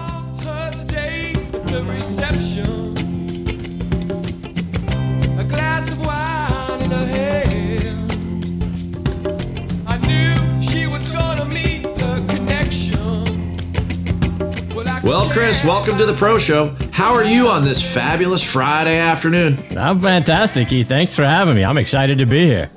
Well, 15.02 15.22
I 15.22 15.22
could 15.22 15.28
Well, 15.28 15.30
Chris, 15.30 15.64
welcome 15.64 15.98
to 15.98 16.04
the 16.04 16.12
Pro 16.12 16.38
Show. 16.38 16.76
How 16.92 17.14
are 17.14 17.24
you 17.24 17.48
on 17.48 17.64
this 17.64 17.82
fabulous 17.82 18.42
Friday 18.42 18.98
afternoon? 18.98 19.56
I'm 19.76 19.98
fantastic, 19.98 20.68
Keith. 20.68 20.88
Thanks 20.88 21.16
for 21.16 21.24
having 21.24 21.54
me. 21.54 21.64
I'm 21.64 21.78
excited 21.78 22.18
to 22.18 22.26
be 22.26 22.44
here. 22.44 22.70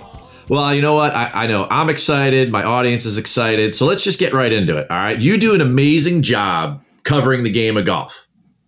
Well, 0.48 0.74
you 0.74 0.82
know 0.82 0.94
what? 0.94 1.14
I, 1.14 1.32
I 1.34 1.48
know 1.48 1.68
I'm 1.70 1.90
excited. 1.90 2.52
My 2.52 2.64
audience 2.64 3.06
is 3.06 3.18
excited. 3.18 3.76
So 3.76 3.86
let's 3.86 4.04
just 4.04 4.20
get 4.20 4.34
right 4.34 4.52
into 4.52 4.78
it. 4.78 4.90
All 4.90 4.98
right. 4.98 5.22
You 5.22 5.38
do 5.38 5.54
an 5.54 5.60
amazing 5.60 6.22
job 6.22 6.84
covering 7.04 7.44
the 7.44 7.52
game 7.52 7.76
of 7.76 7.86
golf. 7.86 8.28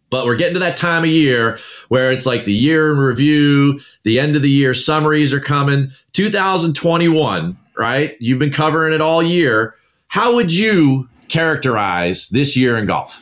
But 0.10 0.26
we're 0.26 0.36
getting 0.36 0.56
to 0.56 0.60
that 0.60 0.78
time 0.78 1.04
of 1.04 1.10
year 1.10 1.58
where 1.88 2.12
it's 2.12 2.26
like 2.26 2.46
the 2.46 2.54
year 2.54 2.92
in 2.92 3.00
review, 3.00 3.80
the 4.04 4.20
end 4.20 4.36
of 4.36 4.42
the 4.42 4.50
year 4.50 4.74
summaries 4.74 5.34
are 5.34 5.40
coming. 5.40 5.92
2021, 6.14 7.58
right? 7.78 8.18
You've 8.20 8.40
been 8.40 8.52
covering 8.52 8.94
it 8.94 9.02
all 9.02 9.24
year. 9.24 9.76
How 10.08 10.36
would 10.36 10.54
you 10.54 11.10
characterize 11.30 12.30
this 12.30 12.56
year 12.56 12.78
in 12.78 12.86
golf? 12.86 13.22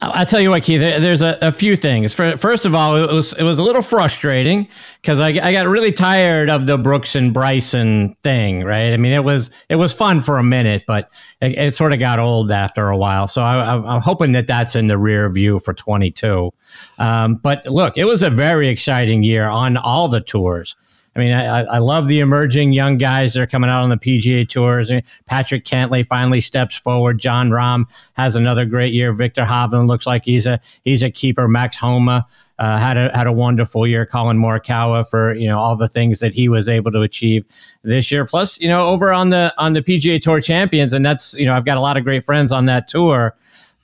I 0.00 0.22
I 0.22 0.24
tell 0.24 0.40
you 0.40 0.50
what, 0.50 0.62
Keith. 0.62 0.80
There's 0.80 1.22
a, 1.22 1.38
a 1.40 1.52
few 1.52 1.76
things. 1.76 2.12
For, 2.12 2.36
first 2.36 2.66
of 2.66 2.74
all, 2.74 2.96
it 2.96 3.12
was 3.12 3.32
it 3.34 3.42
was 3.42 3.58
a 3.58 3.62
little 3.62 3.82
frustrating 3.82 4.68
because 5.00 5.20
I, 5.20 5.28
I 5.28 5.52
got 5.52 5.66
really 5.66 5.92
tired 5.92 6.50
of 6.50 6.66
the 6.66 6.76
Brooks 6.76 7.14
and 7.14 7.32
Bryson 7.32 8.16
thing. 8.22 8.64
Right? 8.64 8.92
I 8.92 8.96
mean, 8.96 9.12
it 9.12 9.24
was 9.24 9.50
it 9.68 9.76
was 9.76 9.92
fun 9.92 10.20
for 10.20 10.38
a 10.38 10.42
minute, 10.42 10.84
but 10.86 11.10
it, 11.40 11.58
it 11.58 11.74
sort 11.74 11.92
of 11.92 11.98
got 11.98 12.18
old 12.18 12.50
after 12.50 12.88
a 12.88 12.96
while. 12.96 13.28
So 13.28 13.42
I, 13.42 13.74
I'm 13.74 13.86
I'm 13.86 14.00
hoping 14.02 14.32
that 14.32 14.46
that's 14.46 14.74
in 14.74 14.88
the 14.88 14.98
rear 14.98 15.28
view 15.30 15.58
for 15.58 15.72
22. 15.72 16.52
Um, 16.98 17.36
but 17.36 17.64
look, 17.66 17.96
it 17.96 18.04
was 18.04 18.22
a 18.22 18.30
very 18.30 18.68
exciting 18.68 19.22
year 19.22 19.48
on 19.48 19.76
all 19.76 20.08
the 20.08 20.20
tours. 20.20 20.76
I 21.16 21.18
mean, 21.18 21.32
I, 21.32 21.62
I- 21.62 21.78
love 21.78 22.08
the 22.08 22.20
emerging 22.20 22.72
young 22.72 22.98
guys 22.98 23.34
that 23.34 23.42
are 23.42 23.46
coming 23.46 23.70
out 23.70 23.82
on 23.82 23.88
the 23.88 23.96
PGA 23.96 24.48
tours. 24.48 24.90
I 24.90 24.94
mean, 24.94 25.02
Patrick 25.26 25.64
Cantlay 25.64 26.04
finally 26.04 26.40
steps 26.40 26.76
forward. 26.76 27.18
Jon 27.18 27.50
Rahm 27.50 27.84
has 28.14 28.34
another 28.36 28.64
great 28.64 28.92
year. 28.92 29.12
Viktor 29.12 29.44
Hovland 29.44 29.86
looks 29.86 30.06
like 30.06 30.24
he's 30.24 30.46
a 30.46 30.60
he's 30.82 31.02
a 31.02 31.10
keeper. 31.10 31.46
Max 31.46 31.76
Homa 31.76 32.26
uh, 32.58 32.78
had 32.78 32.96
a 32.96 33.16
had 33.16 33.26
a 33.26 33.32
wonderful 33.32 33.86
year. 33.86 34.06
Collin 34.06 34.38
Morikawa 34.38 35.08
for 35.08 35.34
you 35.34 35.46
know 35.46 35.58
all 35.58 35.76
the 35.76 35.88
things 35.88 36.20
that 36.20 36.34
he 36.34 36.48
was 36.48 36.68
able 36.68 36.90
to 36.92 37.02
achieve 37.02 37.44
this 37.82 38.10
year. 38.10 38.24
Plus, 38.24 38.58
you 38.60 38.68
know, 38.68 38.88
over 38.88 39.12
on 39.12 39.30
the 39.30 39.54
on 39.58 39.74
the 39.74 39.82
PGA 39.82 40.20
Tour 40.20 40.40
Champions, 40.40 40.92
and 40.92 41.04
that's 41.04 41.34
you 41.34 41.46
know 41.46 41.54
I've 41.54 41.64
got 41.64 41.76
a 41.76 41.80
lot 41.80 41.96
of 41.96 42.04
great 42.04 42.24
friends 42.24 42.50
on 42.50 42.66
that 42.66 42.88
tour 42.88 43.34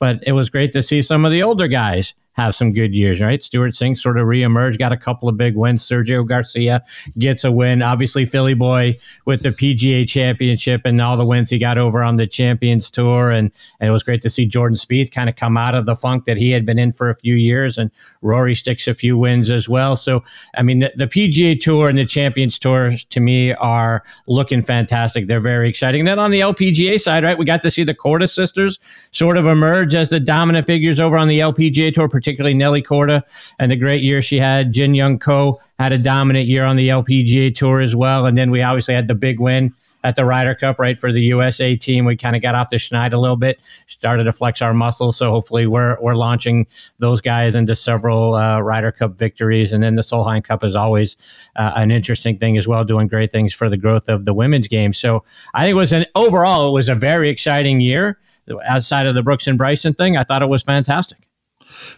but 0.00 0.18
it 0.26 0.32
was 0.32 0.48
great 0.50 0.72
to 0.72 0.82
see 0.82 1.02
some 1.02 1.24
of 1.26 1.30
the 1.30 1.42
older 1.42 1.68
guys 1.68 2.14
have 2.34 2.54
some 2.54 2.72
good 2.72 2.94
years, 2.94 3.20
right? 3.20 3.42
Stewart 3.42 3.72
Cink 3.72 3.98
sort 3.98 4.18
of 4.18 4.26
reemerged, 4.26 4.78
got 4.78 4.92
a 4.92 4.96
couple 4.96 5.28
of 5.28 5.36
big 5.36 5.56
wins. 5.56 5.86
Sergio 5.86 6.26
Garcia 6.26 6.82
gets 7.18 7.44
a 7.44 7.52
win. 7.52 7.82
Obviously, 7.82 8.24
Philly 8.24 8.54
boy 8.54 8.98
with 9.26 9.42
the 9.42 9.50
PGA 9.50 10.08
championship 10.08 10.82
and 10.84 11.00
all 11.00 11.16
the 11.16 11.26
wins 11.26 11.50
he 11.50 11.58
got 11.58 11.76
over 11.76 12.02
on 12.02 12.16
the 12.16 12.26
Champions 12.26 12.90
Tour. 12.90 13.30
And, 13.30 13.50
and 13.80 13.88
it 13.88 13.92
was 13.92 14.02
great 14.02 14.22
to 14.22 14.30
see 14.30 14.46
Jordan 14.46 14.76
Spieth 14.76 15.10
kind 15.10 15.28
of 15.28 15.36
come 15.36 15.56
out 15.56 15.74
of 15.74 15.86
the 15.86 15.96
funk 15.96 16.24
that 16.24 16.36
he 16.36 16.50
had 16.50 16.64
been 16.64 16.78
in 16.78 16.92
for 16.92 17.10
a 17.10 17.16
few 17.16 17.34
years. 17.34 17.76
And 17.76 17.90
Rory 18.22 18.54
sticks 18.54 18.86
a 18.86 18.94
few 18.94 19.18
wins 19.18 19.50
as 19.50 19.68
well. 19.68 19.96
So, 19.96 20.22
I 20.56 20.62
mean, 20.62 20.80
the, 20.80 20.92
the 20.96 21.06
PGA 21.06 21.60
Tour 21.60 21.88
and 21.88 21.98
the 21.98 22.06
Champions 22.06 22.58
Tour 22.58 22.92
to 23.10 23.20
me 23.20 23.52
are 23.54 24.04
looking 24.26 24.62
fantastic. 24.62 25.26
They're 25.26 25.40
very 25.40 25.68
exciting. 25.68 26.02
And 26.02 26.08
then 26.08 26.18
on 26.18 26.30
the 26.30 26.40
LPGA 26.40 27.00
side, 27.00 27.24
right, 27.24 27.36
we 27.36 27.44
got 27.44 27.62
to 27.62 27.70
see 27.70 27.84
the 27.84 27.94
Korda 27.94 28.30
sisters 28.30 28.78
sort 29.10 29.36
of 29.36 29.46
emerge 29.46 29.94
as 29.94 30.08
the 30.10 30.20
dominant 30.20 30.66
figures 30.66 31.00
over 31.00 31.18
on 31.18 31.28
the 31.28 31.40
LPGA 31.40 31.92
Tour, 31.92 32.08
particularly 32.20 32.54
Nelly 32.54 32.82
Korda 32.82 33.22
and 33.58 33.72
the 33.72 33.76
great 33.76 34.02
year 34.02 34.20
she 34.20 34.38
had. 34.38 34.72
Jin 34.72 34.94
Young 34.94 35.18
Ko 35.18 35.58
had 35.78 35.92
a 35.92 35.98
dominant 35.98 36.46
year 36.46 36.64
on 36.64 36.76
the 36.76 36.90
LPGA 36.90 37.54
Tour 37.54 37.80
as 37.80 37.96
well. 37.96 38.26
And 38.26 38.36
then 38.36 38.50
we 38.50 38.60
obviously 38.60 38.94
had 38.94 39.08
the 39.08 39.14
big 39.14 39.40
win 39.40 39.74
at 40.04 40.16
the 40.16 40.24
Ryder 40.24 40.54
Cup, 40.54 40.78
right, 40.78 40.98
for 40.98 41.12
the 41.12 41.20
USA 41.22 41.76
team. 41.76 42.04
We 42.04 42.16
kind 42.16 42.36
of 42.36 42.42
got 42.42 42.54
off 42.54 42.70
the 42.70 42.76
schneid 42.76 43.12
a 43.12 43.18
little 43.18 43.36
bit, 43.36 43.60
started 43.86 44.24
to 44.24 44.32
flex 44.32 44.60
our 44.60 44.74
muscles. 44.74 45.16
So 45.16 45.30
hopefully 45.30 45.66
we're, 45.66 45.98
we're 46.00 46.14
launching 46.14 46.66
those 46.98 47.22
guys 47.22 47.54
into 47.54 47.74
several 47.74 48.34
uh, 48.34 48.60
Ryder 48.60 48.92
Cup 48.92 49.18
victories. 49.18 49.72
And 49.72 49.82
then 49.82 49.94
the 49.94 50.02
Solheim 50.02 50.44
Cup 50.44 50.64
is 50.64 50.76
always 50.76 51.16
uh, 51.56 51.72
an 51.76 51.90
interesting 51.90 52.38
thing 52.38 52.58
as 52.58 52.68
well, 52.68 52.84
doing 52.84 53.08
great 53.08 53.32
things 53.32 53.54
for 53.54 53.68
the 53.70 53.78
growth 53.78 54.08
of 54.08 54.26
the 54.26 54.34
women's 54.34 54.68
game. 54.68 54.92
So 54.92 55.24
I 55.54 55.62
think 55.62 55.72
it 55.72 55.76
was 55.76 55.92
an 55.92 56.04
overall, 56.14 56.68
it 56.68 56.72
was 56.72 56.90
a 56.90 56.94
very 56.94 57.30
exciting 57.30 57.80
year. 57.80 58.18
Outside 58.66 59.06
of 59.06 59.14
the 59.14 59.22
Brooks 59.22 59.46
and 59.46 59.56
Bryson 59.56 59.94
thing, 59.94 60.16
I 60.16 60.24
thought 60.24 60.42
it 60.42 60.50
was 60.50 60.62
fantastic. 60.62 61.29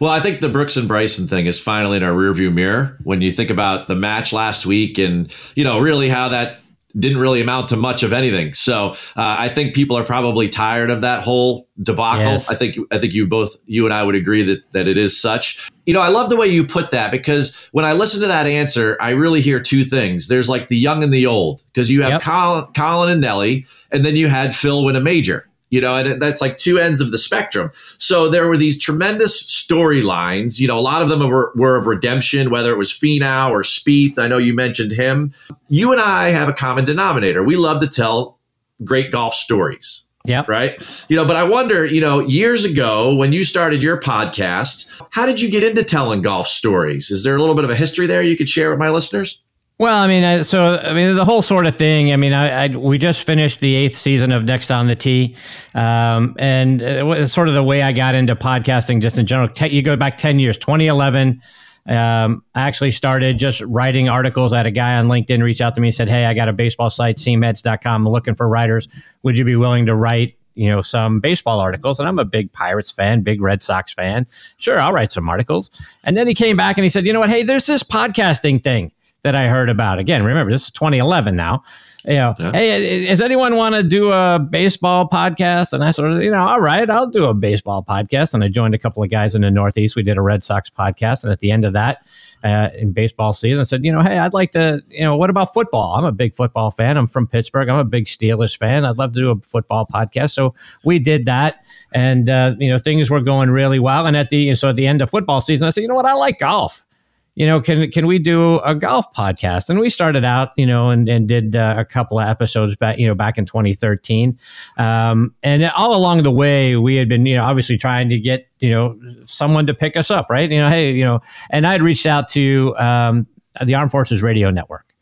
Well, 0.00 0.10
I 0.10 0.20
think 0.20 0.40
the 0.40 0.48
Brooks 0.48 0.76
and 0.76 0.88
Bryson 0.88 1.28
thing 1.28 1.46
is 1.46 1.60
finally 1.60 1.96
in 1.96 2.02
our 2.02 2.12
rearview 2.12 2.52
mirror 2.52 2.98
when 3.04 3.22
you 3.22 3.32
think 3.32 3.50
about 3.50 3.88
the 3.88 3.94
match 3.94 4.32
last 4.32 4.66
week 4.66 4.98
and, 4.98 5.34
you 5.54 5.64
know, 5.64 5.80
really 5.80 6.08
how 6.08 6.28
that 6.30 6.58
didn't 6.96 7.18
really 7.18 7.40
amount 7.40 7.68
to 7.70 7.76
much 7.76 8.02
of 8.02 8.12
anything. 8.12 8.54
So 8.54 8.90
uh, 9.16 9.36
I 9.38 9.48
think 9.48 9.74
people 9.74 9.96
are 9.96 10.04
probably 10.04 10.48
tired 10.48 10.90
of 10.90 11.00
that 11.02 11.22
whole 11.22 11.68
debacle. 11.82 12.32
Yes. 12.32 12.50
I 12.50 12.54
think 12.54 12.76
I 12.90 12.98
think 12.98 13.14
you 13.14 13.26
both 13.26 13.56
you 13.66 13.84
and 13.84 13.94
I 13.94 14.02
would 14.02 14.14
agree 14.14 14.42
that 14.42 14.72
that 14.72 14.88
it 14.88 14.98
is 14.98 15.20
such. 15.20 15.70
You 15.86 15.94
know, 15.94 16.00
I 16.00 16.08
love 16.08 16.30
the 16.30 16.36
way 16.36 16.46
you 16.46 16.64
put 16.64 16.90
that 16.92 17.10
because 17.10 17.68
when 17.72 17.84
I 17.84 17.92
listen 17.92 18.20
to 18.20 18.28
that 18.28 18.46
answer, 18.46 18.96
I 19.00 19.10
really 19.10 19.40
hear 19.40 19.60
two 19.60 19.84
things. 19.84 20.28
There's 20.28 20.48
like 20.48 20.68
the 20.68 20.76
young 20.76 21.02
and 21.02 21.12
the 21.12 21.26
old 21.26 21.64
because 21.72 21.90
you 21.90 22.02
have 22.02 22.12
Yep. 22.12 22.22
Collin, 22.22 22.72
Collin 22.74 23.10
and 23.10 23.20
Nelly, 23.20 23.66
and 23.90 24.04
then 24.04 24.14
you 24.14 24.28
had 24.28 24.54
Phil 24.54 24.84
win 24.84 24.96
a 24.96 25.00
major. 25.00 25.48
You 25.72 25.80
know, 25.80 25.96
and 25.96 26.22
that's 26.22 26.40
like 26.40 26.58
two 26.58 26.78
ends 26.78 27.00
of 27.00 27.10
the 27.10 27.18
spectrum. 27.18 27.70
So 27.98 28.28
there 28.28 28.46
were 28.46 28.56
these 28.58 28.78
tremendous 28.78 29.42
storylines. 29.42 30.60
You 30.60 30.68
know, 30.68 30.78
a 30.78 30.80
lot 30.80 31.02
of 31.02 31.08
them 31.08 31.26
were, 31.28 31.50
were 31.56 31.76
of 31.76 31.86
redemption, 31.86 32.50
whether 32.50 32.70
it 32.72 32.76
was 32.76 32.90
Finau 32.92 33.50
or 33.50 33.62
Spieth. 33.62 34.18
I 34.18 34.28
know 34.28 34.38
you 34.38 34.54
mentioned 34.54 34.92
him. 34.92 35.32
You 35.68 35.90
and 35.90 36.00
I 36.00 36.28
have 36.28 36.48
a 36.48 36.52
common 36.52 36.84
denominator. 36.84 37.42
We 37.42 37.56
love 37.56 37.80
to 37.80 37.88
tell 37.88 38.38
great 38.84 39.10
golf 39.10 39.32
stories 39.34 40.04
Yeah. 40.26 40.44
right? 40.46 40.76
You 41.08 41.16
know, 41.16 41.24
but 41.24 41.36
I 41.36 41.44
wonder, 41.48 41.86
you 41.86 42.00
know, 42.00 42.20
years 42.20 42.64
ago 42.64 43.14
when 43.14 43.32
you 43.32 43.42
started 43.42 43.82
your 43.82 43.98
podcast, 43.98 44.86
how 45.10 45.24
did 45.24 45.40
you 45.40 45.48
get 45.50 45.62
into 45.62 45.82
telling 45.82 46.20
golf 46.20 46.48
stories? 46.48 47.10
Is 47.10 47.24
there 47.24 47.34
a 47.34 47.40
little 47.40 47.54
bit 47.54 47.64
of 47.64 47.70
a 47.70 47.76
history 47.76 48.06
there 48.06 48.22
you 48.22 48.36
could 48.36 48.48
share 48.48 48.70
with 48.70 48.78
my 48.78 48.90
listeners? 48.90 49.40
Well, 49.78 49.96
I 49.96 50.06
mean, 50.06 50.44
so 50.44 50.76
I 50.76 50.92
mean, 50.94 51.16
the 51.16 51.24
whole 51.24 51.42
sort 51.42 51.66
of 51.66 51.74
thing. 51.74 52.12
I 52.12 52.16
mean, 52.16 52.32
I, 52.32 52.66
I 52.66 52.68
we 52.68 52.98
just 52.98 53.26
finished 53.26 53.60
the 53.60 53.74
eighth 53.74 53.96
season 53.96 54.30
of 54.30 54.44
Next 54.44 54.70
on 54.70 54.86
the 54.86 54.94
Tee, 54.94 55.34
um, 55.74 56.36
and 56.38 56.80
it 56.80 57.04
was 57.04 57.32
sort 57.32 57.48
of 57.48 57.54
the 57.54 57.64
way 57.64 57.82
I 57.82 57.90
got 57.90 58.14
into 58.14 58.36
podcasting, 58.36 59.00
just 59.00 59.18
in 59.18 59.26
general. 59.26 59.48
Te- 59.48 59.70
you 59.70 59.82
go 59.82 59.96
back 59.96 60.18
ten 60.18 60.38
years, 60.38 60.56
2011. 60.58 61.42
Um, 61.84 62.44
I 62.54 62.68
actually 62.68 62.92
started 62.92 63.38
just 63.38 63.60
writing 63.62 64.08
articles. 64.08 64.52
I 64.52 64.58
had 64.58 64.66
a 64.66 64.70
guy 64.70 64.96
on 64.96 65.08
LinkedIn 65.08 65.42
reach 65.42 65.60
out 65.60 65.74
to 65.74 65.80
me 65.80 65.88
and 65.88 65.94
said, 65.94 66.08
"Hey, 66.08 66.26
I 66.26 66.34
got 66.34 66.48
a 66.48 66.52
baseball 66.52 66.90
site, 66.90 67.16
cmeds.com. 67.16 68.06
Looking 68.08 68.36
for 68.36 68.48
writers. 68.48 68.86
Would 69.24 69.36
you 69.36 69.44
be 69.44 69.56
willing 69.56 69.86
to 69.86 69.96
write?" 69.96 70.36
You 70.54 70.68
know, 70.68 70.82
some 70.82 71.18
baseball 71.18 71.58
articles, 71.58 71.98
and 71.98 72.06
I'm 72.06 72.20
a 72.20 72.24
big 72.24 72.52
Pirates 72.52 72.92
fan, 72.92 73.22
big 73.22 73.40
Red 73.40 73.62
Sox 73.64 73.92
fan. 73.92 74.28
Sure, 74.58 74.78
I'll 74.78 74.92
write 74.92 75.10
some 75.10 75.28
articles. 75.28 75.70
And 76.04 76.16
then 76.16 76.28
he 76.28 76.34
came 76.34 76.56
back 76.56 76.76
and 76.76 76.84
he 76.84 76.88
said, 76.88 77.04
"You 77.04 77.12
know 77.12 77.20
what? 77.20 77.30
Hey, 77.30 77.42
there's 77.42 77.66
this 77.66 77.82
podcasting 77.82 78.62
thing 78.62 78.92
that 79.22 79.34
I 79.36 79.48
heard 79.48 79.70
about. 79.70 79.98
Again, 79.98 80.22
remember 80.22 80.52
this 80.52 80.64
is 80.64 80.70
2011 80.72 81.36
now. 81.36 81.62
You 82.04 82.14
know, 82.14 82.34
hey, 82.52 83.06
does 83.06 83.20
anyone 83.20 83.54
want 83.54 83.76
to 83.76 83.82
do 83.84 84.10
a 84.10 84.40
baseball 84.50 85.08
podcast? 85.08 85.72
And 85.72 85.84
I 85.84 85.92
sort 85.92 86.10
of, 86.10 86.22
you 86.22 86.32
know, 86.32 86.44
all 86.44 86.60
right, 86.60 86.90
I'll 86.90 87.06
do 87.06 87.26
a 87.26 87.34
baseball 87.34 87.84
podcast. 87.88 88.34
And 88.34 88.42
I 88.42 88.48
joined 88.48 88.74
a 88.74 88.78
couple 88.78 89.04
of 89.04 89.10
guys 89.10 89.36
in 89.36 89.42
the 89.42 89.52
Northeast. 89.52 89.94
We 89.94 90.02
did 90.02 90.18
a 90.18 90.20
Red 90.20 90.42
Sox 90.42 90.68
podcast, 90.68 91.22
and 91.22 91.32
at 91.32 91.38
the 91.38 91.52
end 91.52 91.64
of 91.64 91.74
that, 91.74 92.04
uh, 92.42 92.70
in 92.76 92.90
baseball 92.90 93.34
season, 93.34 93.60
I 93.60 93.62
said, 93.62 93.84
you 93.84 93.92
know, 93.92 94.00
hey, 94.00 94.18
I'd 94.18 94.34
like 94.34 94.50
to, 94.52 94.82
you 94.90 95.02
know, 95.02 95.16
what 95.16 95.30
about 95.30 95.54
football? 95.54 95.94
I'm 95.94 96.04
a 96.04 96.10
big 96.10 96.34
football 96.34 96.72
fan. 96.72 96.96
I'm 96.96 97.06
from 97.06 97.28
Pittsburgh. 97.28 97.68
I'm 97.68 97.78
a 97.78 97.84
big 97.84 98.06
Steelers 98.06 98.56
fan. 98.56 98.84
I'd 98.84 98.98
love 98.98 99.12
to 99.12 99.20
do 99.20 99.30
a 99.30 99.36
football 99.36 99.86
podcast. 99.86 100.32
So 100.32 100.56
we 100.82 100.98
did 100.98 101.24
that, 101.26 101.64
and 101.92 102.28
uh, 102.28 102.56
you 102.58 102.68
know, 102.68 102.78
things 102.78 103.10
were 103.10 103.20
going 103.20 103.48
really 103.50 103.78
well. 103.78 104.06
And 104.06 104.16
at 104.16 104.28
the 104.30 104.56
so 104.56 104.70
at 104.70 104.74
the 104.74 104.88
end 104.88 105.02
of 105.02 105.10
football 105.10 105.40
season, 105.40 105.68
I 105.68 105.70
said, 105.70 105.82
you 105.82 105.88
know 105.88 105.94
what, 105.94 106.06
I 106.06 106.14
like 106.14 106.40
golf 106.40 106.84
you 107.34 107.46
know, 107.46 107.60
can 107.60 107.90
can 107.90 108.06
we 108.06 108.18
do 108.18 108.58
a 108.58 108.74
golf 108.74 109.06
podcast? 109.14 109.70
And 109.70 109.78
we 109.80 109.88
started 109.88 110.24
out, 110.24 110.50
you 110.56 110.66
know, 110.66 110.90
and, 110.90 111.08
and 111.08 111.26
did 111.26 111.56
uh, 111.56 111.76
a 111.78 111.84
couple 111.84 112.18
of 112.18 112.28
episodes 112.28 112.76
back, 112.76 112.98
you 112.98 113.06
know, 113.06 113.14
back 113.14 113.38
in 113.38 113.46
2013. 113.46 114.38
Um, 114.76 115.34
and 115.42 115.64
all 115.74 115.96
along 115.96 116.24
the 116.24 116.30
way, 116.30 116.76
we 116.76 116.96
had 116.96 117.08
been, 117.08 117.24
you 117.24 117.36
know, 117.36 117.44
obviously 117.44 117.78
trying 117.78 118.10
to 118.10 118.18
get, 118.18 118.46
you 118.60 118.70
know, 118.70 118.98
someone 119.26 119.66
to 119.66 119.74
pick 119.74 119.96
us 119.96 120.10
up, 120.10 120.26
right? 120.28 120.50
You 120.50 120.60
know, 120.60 120.68
hey, 120.68 120.92
you 120.92 121.04
know, 121.04 121.20
and 121.48 121.66
I'd 121.66 121.82
reached 121.82 122.06
out 122.06 122.28
to 122.30 122.74
um, 122.78 123.26
the 123.64 123.74
Armed 123.74 123.90
Forces 123.90 124.22
Radio 124.22 124.50
Network, 124.50 124.94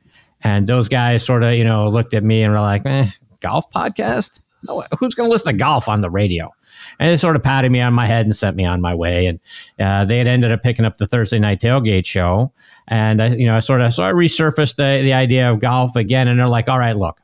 and 0.43 0.69
those 0.69 0.89
guys 0.89 1.25
sort 1.25 1.43
of, 1.43 1.55
you 1.55 1.65
know, 1.65 1.89
looked 1.89 2.15
at 2.15 2.23
me 2.23 2.45
and 2.45 2.53
were 2.53 2.61
like, 2.61 2.83
eh, 2.87 3.11
golf 3.41 3.69
podcast? 3.73 4.41
No, 4.69 4.85
who's 5.01 5.15
going 5.15 5.29
to 5.29 5.33
listen 5.33 5.53
to 5.53 5.59
golf 5.59 5.89
on 5.89 6.01
the 6.01 6.11
radio? 6.11 6.51
And 6.99 7.11
it 7.11 7.19
sort 7.19 7.37
of 7.37 7.43
patted 7.43 7.71
me 7.71 7.81
on 7.81 7.95
my 7.95 8.07
head 8.07 8.27
and 8.27 8.35
sent 8.35 8.57
me 8.57 8.65
on 8.65 8.81
my 8.81 8.95
way. 8.95 9.27
And 9.27 9.41
uh, 9.79 10.05
they 10.05 10.19
had 10.19 10.29
ended 10.29 10.53
up 10.53 10.63
picking 10.63 10.85
up 10.85 10.97
the 10.97 11.07
Thursday 11.07 11.39
night 11.39 11.61
tailgate 11.61 12.07
show, 12.07 12.53
and 12.89 13.23
I, 13.23 13.29
you 13.29 13.47
know, 13.47 13.57
I 13.57 13.61
sort 13.61 13.81
of 13.81 13.95
so 13.95 14.03
I 14.03 14.13
resurfaced 14.13 14.77
the 14.77 15.03
the 15.03 15.13
idea 15.13 15.51
of 15.51 15.61
golf 15.61 15.97
again, 15.97 16.29
and 16.29 16.39
they're 16.39 16.49
like, 16.49 16.69
"All 16.69 16.79
right, 16.79 16.97
look, 16.97 17.21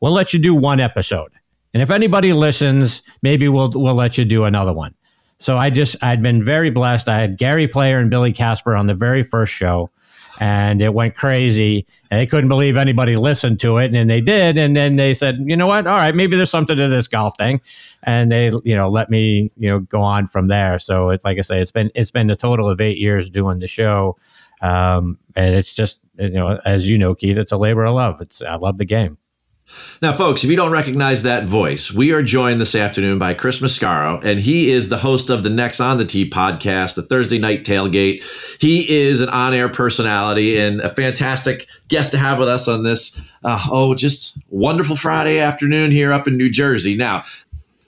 we'll 0.00 0.12
let 0.12 0.32
you 0.32 0.38
do 0.38 0.54
one 0.54 0.80
episode, 0.80 1.32
and 1.72 1.82
if 1.82 1.90
anybody 1.90 2.32
listens, 2.32 3.02
maybe 3.22 3.48
we'll 3.48 3.70
we'll 3.74 3.94
let 3.94 4.18
you 4.18 4.24
do 4.24 4.44
another 4.44 4.72
one." 4.72 4.94
So 5.38 5.58
I 5.58 5.70
just 5.70 5.96
I'd 6.02 6.22
been 6.22 6.42
very 6.42 6.70
blessed. 6.70 7.08
I 7.08 7.20
had 7.20 7.38
Gary 7.38 7.68
Player 7.68 7.98
and 7.98 8.10
Billy 8.10 8.32
Casper 8.32 8.74
on 8.74 8.86
the 8.86 8.94
very 8.94 9.22
first 9.22 9.52
show 9.52 9.90
and 10.40 10.82
it 10.82 10.92
went 10.92 11.14
crazy. 11.14 11.86
And 12.10 12.20
they 12.20 12.26
couldn't 12.26 12.48
believe 12.48 12.76
anybody 12.76 13.16
listened 13.16 13.60
to 13.60 13.78
it, 13.78 13.94
and 13.94 14.08
they 14.08 14.20
did. 14.20 14.58
And 14.58 14.76
then 14.76 14.96
they 14.96 15.14
said, 15.14 15.38
you 15.44 15.56
know 15.56 15.66
what? 15.66 15.86
All 15.86 15.96
right, 15.96 16.14
maybe 16.14 16.36
there's 16.36 16.50
something 16.50 16.76
to 16.76 16.88
this 16.88 17.06
golf 17.06 17.36
thing, 17.36 17.60
and 18.02 18.30
they, 18.30 18.52
you 18.64 18.76
know, 18.76 18.88
let 18.88 19.10
me, 19.10 19.50
you 19.56 19.68
know, 19.68 19.80
go 19.80 20.00
on 20.00 20.26
from 20.26 20.48
there. 20.48 20.78
So 20.78 21.10
it's 21.10 21.24
like 21.24 21.38
I 21.38 21.42
say, 21.42 21.60
it's 21.60 21.72
been 21.72 21.90
it's 21.94 22.10
been 22.10 22.30
a 22.30 22.36
total 22.36 22.68
of 22.68 22.80
eight 22.80 22.98
years 22.98 23.30
doing 23.30 23.58
the 23.58 23.66
show, 23.66 24.16
um, 24.60 25.18
and 25.36 25.54
it's 25.54 25.72
just 25.72 26.00
you 26.18 26.30
know, 26.30 26.60
as 26.64 26.88
you 26.88 26.98
know, 26.98 27.14
Keith, 27.14 27.38
it's 27.38 27.52
a 27.52 27.56
labor 27.56 27.84
of 27.84 27.94
love. 27.94 28.20
It's 28.20 28.42
I 28.42 28.56
love 28.56 28.78
the 28.78 28.84
game. 28.84 29.18
Now, 30.02 30.12
folks, 30.12 30.44
if 30.44 30.50
you 30.50 30.56
don't 30.56 30.70
recognize 30.70 31.22
that 31.22 31.44
voice, 31.44 31.90
we 31.90 32.12
are 32.12 32.22
joined 32.22 32.60
this 32.60 32.74
afternoon 32.74 33.18
by 33.18 33.34
Chris 33.34 33.60
Mascaro, 33.60 34.22
and 34.22 34.38
he 34.38 34.70
is 34.70 34.88
the 34.88 34.98
host 34.98 35.30
of 35.30 35.42
the 35.42 35.50
Next 35.50 35.80
on 35.80 35.98
the 35.98 36.04
Tee 36.04 36.28
podcast, 36.28 36.94
the 36.94 37.02
Thursday 37.02 37.38
Night 37.38 37.64
Tailgate. 37.64 38.22
He 38.60 38.88
is 38.88 39.20
an 39.20 39.30
on 39.30 39.54
air 39.54 39.68
personality 39.68 40.58
and 40.58 40.80
a 40.80 40.90
fantastic 40.90 41.68
guest 41.88 42.12
to 42.12 42.18
have 42.18 42.38
with 42.38 42.48
us 42.48 42.68
on 42.68 42.82
this, 42.82 43.20
uh, 43.44 43.66
oh, 43.70 43.94
just 43.94 44.36
wonderful 44.48 44.96
Friday 44.96 45.38
afternoon 45.38 45.90
here 45.90 46.12
up 46.12 46.28
in 46.28 46.36
New 46.36 46.50
Jersey. 46.50 46.96
Now, 46.96 47.24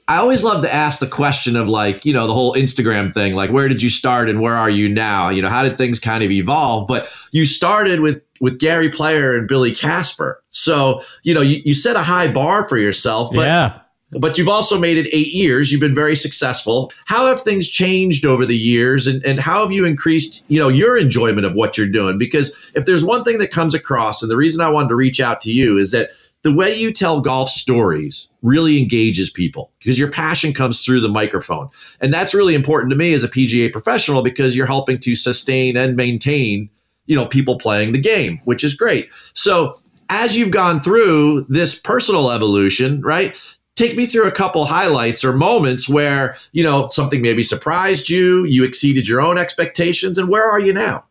I 0.08 0.18
always 0.18 0.44
love 0.44 0.62
to 0.62 0.72
ask 0.72 1.00
the 1.00 1.06
question 1.08 1.56
of 1.56 1.68
like, 1.68 2.04
you 2.04 2.12
know, 2.12 2.26
the 2.28 2.32
whole 2.32 2.54
Instagram 2.54 3.12
thing, 3.12 3.34
like 3.34 3.50
where 3.50 3.68
did 3.68 3.82
you 3.82 3.88
start 3.88 4.28
and 4.28 4.40
where 4.40 4.54
are 4.54 4.70
you 4.70 4.88
now? 4.88 5.30
You 5.30 5.42
know, 5.42 5.48
how 5.48 5.64
did 5.64 5.76
things 5.76 5.98
kind 5.98 6.22
of 6.22 6.30
evolve? 6.30 6.86
But 6.86 7.12
you 7.32 7.44
started 7.44 8.00
with 8.00 8.22
with 8.40 8.59
Gary 8.59 8.88
Player 8.88 9.37
and 9.37 9.49
Billy 9.49 9.72
Casper. 9.72 10.42
So, 10.51 11.03
you 11.22 11.35
know, 11.35 11.40
you, 11.40 11.61
you 11.64 11.72
set 11.72 11.96
a 11.96 12.01
high 12.01 12.31
bar 12.31 12.68
for 12.68 12.79
yourself, 12.79 13.31
but 13.33 13.46
yeah. 13.46 13.81
but 14.12 14.38
you've 14.38 14.49
also 14.49 14.79
made 14.79 14.96
it 14.96 15.09
eight 15.12 15.33
years. 15.33 15.70
You've 15.70 15.81
been 15.81 15.94
very 15.94 16.16
successful. 16.16 16.92
How 17.07 17.27
have 17.27 17.42
things 17.42 17.68
changed 17.68 18.25
over 18.25 18.46
the 18.46 18.57
years 18.57 19.07
and, 19.07 19.25
and 19.25 19.38
how 19.38 19.61
have 19.61 19.72
you 19.72 19.85
increased, 19.85 20.44
you 20.49 20.59
know, 20.59 20.68
your 20.68 20.96
enjoyment 20.96 21.46
of 21.46 21.55
what 21.55 21.77
you're 21.77 21.88
doing? 21.88 22.18
Because 22.18 22.70
if 22.75 22.87
there's 22.87 23.05
one 23.05 23.25
thing 23.25 23.38
that 23.38 23.51
comes 23.51 23.75
across, 23.75 24.22
and 24.22 24.31
the 24.31 24.37
reason 24.37 24.64
I 24.64 24.70
wanted 24.70 24.88
to 24.90 24.96
reach 24.96 25.20
out 25.20 25.40
to 25.42 25.53
you 25.53 25.79
is 25.79 25.90
that 25.90 26.11
the 26.46 26.55
way 26.55 26.72
you 26.72 26.92
tell 26.92 27.20
golf 27.20 27.49
stories 27.49 28.31
really 28.40 28.81
engages 28.81 29.31
people 29.31 29.72
because 29.81 29.99
your 29.99 30.09
passion 30.09 30.53
comes 30.53 30.85
through 30.85 31.01
the 31.01 31.09
microphone. 31.09 31.68
And 32.01 32.14
that's 32.14 32.35
really 32.35 32.55
important 32.55 32.90
to 32.90 32.96
me 32.96 33.12
as 33.14 33.25
a 33.25 33.29
PGA 33.29 33.72
professional 33.72 34.22
because 34.22 34.57
you're 34.57 34.64
helping 34.64 35.01
to 35.01 35.16
sustain 35.16 35.77
and 35.77 35.96
maintain, 35.96 36.70
you 37.07 37.16
know, 37.16 37.27
people 37.27 37.59
playing 37.59 37.92
the 37.92 38.01
game, 38.01 38.40
which 38.45 38.62
is 38.62 38.75
great. 38.75 39.09
So 39.35 39.75
as 40.09 40.37
you've 40.37 40.51
gone 40.51 40.81
through 40.81 41.47
this 41.49 41.79
personal 41.79 42.31
evolution, 42.31 43.01
right? 43.03 43.37
take 43.77 43.95
me 43.95 44.07
through 44.07 44.27
a 44.27 44.33
couple 44.33 44.64
highlights 44.64 45.23
or 45.23 45.33
moments 45.33 45.88
where, 45.88 46.37
you 46.53 46.64
know, 46.64 46.88
something 46.88 47.23
maybe 47.23 47.42
surprised 47.42 48.09
you, 48.09 48.45
you 48.45 48.64
exceeded 48.64 49.07
your 49.07 49.21
own 49.21 49.38
expectations, 49.38 50.19
and 50.19 50.29
where 50.29 50.51
are 50.51 50.59
you 50.59 50.73
now? 50.73 51.05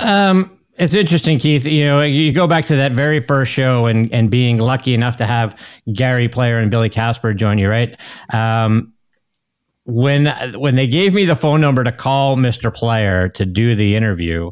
Um, 0.00 0.58
it's 0.76 0.94
interesting, 0.94 1.38
Keith. 1.38 1.64
You 1.66 1.84
know, 1.84 2.02
you 2.02 2.32
go 2.32 2.46
back 2.46 2.64
to 2.66 2.76
that 2.76 2.92
very 2.92 3.20
first 3.20 3.52
show 3.52 3.86
and 3.86 4.12
and 4.12 4.30
being 4.30 4.58
lucky 4.58 4.94
enough 4.94 5.16
to 5.18 5.26
have 5.26 5.58
Gary 5.92 6.28
Player 6.28 6.58
and 6.58 6.70
Billy 6.70 6.90
Casper 6.90 7.32
join 7.34 7.58
you, 7.58 7.68
right? 7.68 7.96
Um, 8.32 8.92
when 9.84 10.26
when 10.54 10.74
they 10.74 10.88
gave 10.88 11.12
me 11.12 11.26
the 11.26 11.36
phone 11.36 11.60
number 11.60 11.84
to 11.84 11.92
call 11.92 12.36
Mr. 12.36 12.74
Player 12.74 13.28
to 13.30 13.46
do 13.46 13.76
the 13.76 13.94
interview, 13.94 14.50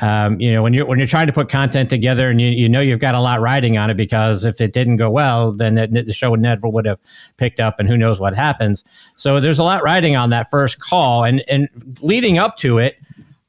um, 0.00 0.38
you 0.38 0.52
know, 0.52 0.62
when 0.62 0.74
you're 0.74 0.84
when 0.84 0.98
you're 0.98 1.08
trying 1.08 1.26
to 1.26 1.32
put 1.32 1.48
content 1.48 1.88
together 1.88 2.30
and 2.30 2.40
you, 2.40 2.48
you 2.48 2.68
know 2.68 2.80
you've 2.80 3.00
got 3.00 3.14
a 3.14 3.20
lot 3.20 3.40
riding 3.40 3.78
on 3.78 3.88
it 3.88 3.96
because 3.96 4.44
if 4.44 4.60
it 4.60 4.72
didn't 4.72 4.96
go 4.96 5.08
well, 5.08 5.52
then 5.52 5.78
it, 5.78 6.06
the 6.06 6.12
show 6.12 6.34
never 6.34 6.68
would 6.68 6.84
have 6.84 7.00
picked 7.38 7.60
up, 7.60 7.80
and 7.80 7.88
who 7.88 7.96
knows 7.96 8.20
what 8.20 8.34
happens. 8.34 8.84
So 9.14 9.40
there's 9.40 9.58
a 9.58 9.64
lot 9.64 9.82
riding 9.82 10.14
on 10.14 10.30
that 10.30 10.50
first 10.50 10.80
call, 10.80 11.24
and 11.24 11.42
and 11.48 11.68
leading 12.02 12.38
up 12.38 12.58
to 12.58 12.78
it, 12.78 12.98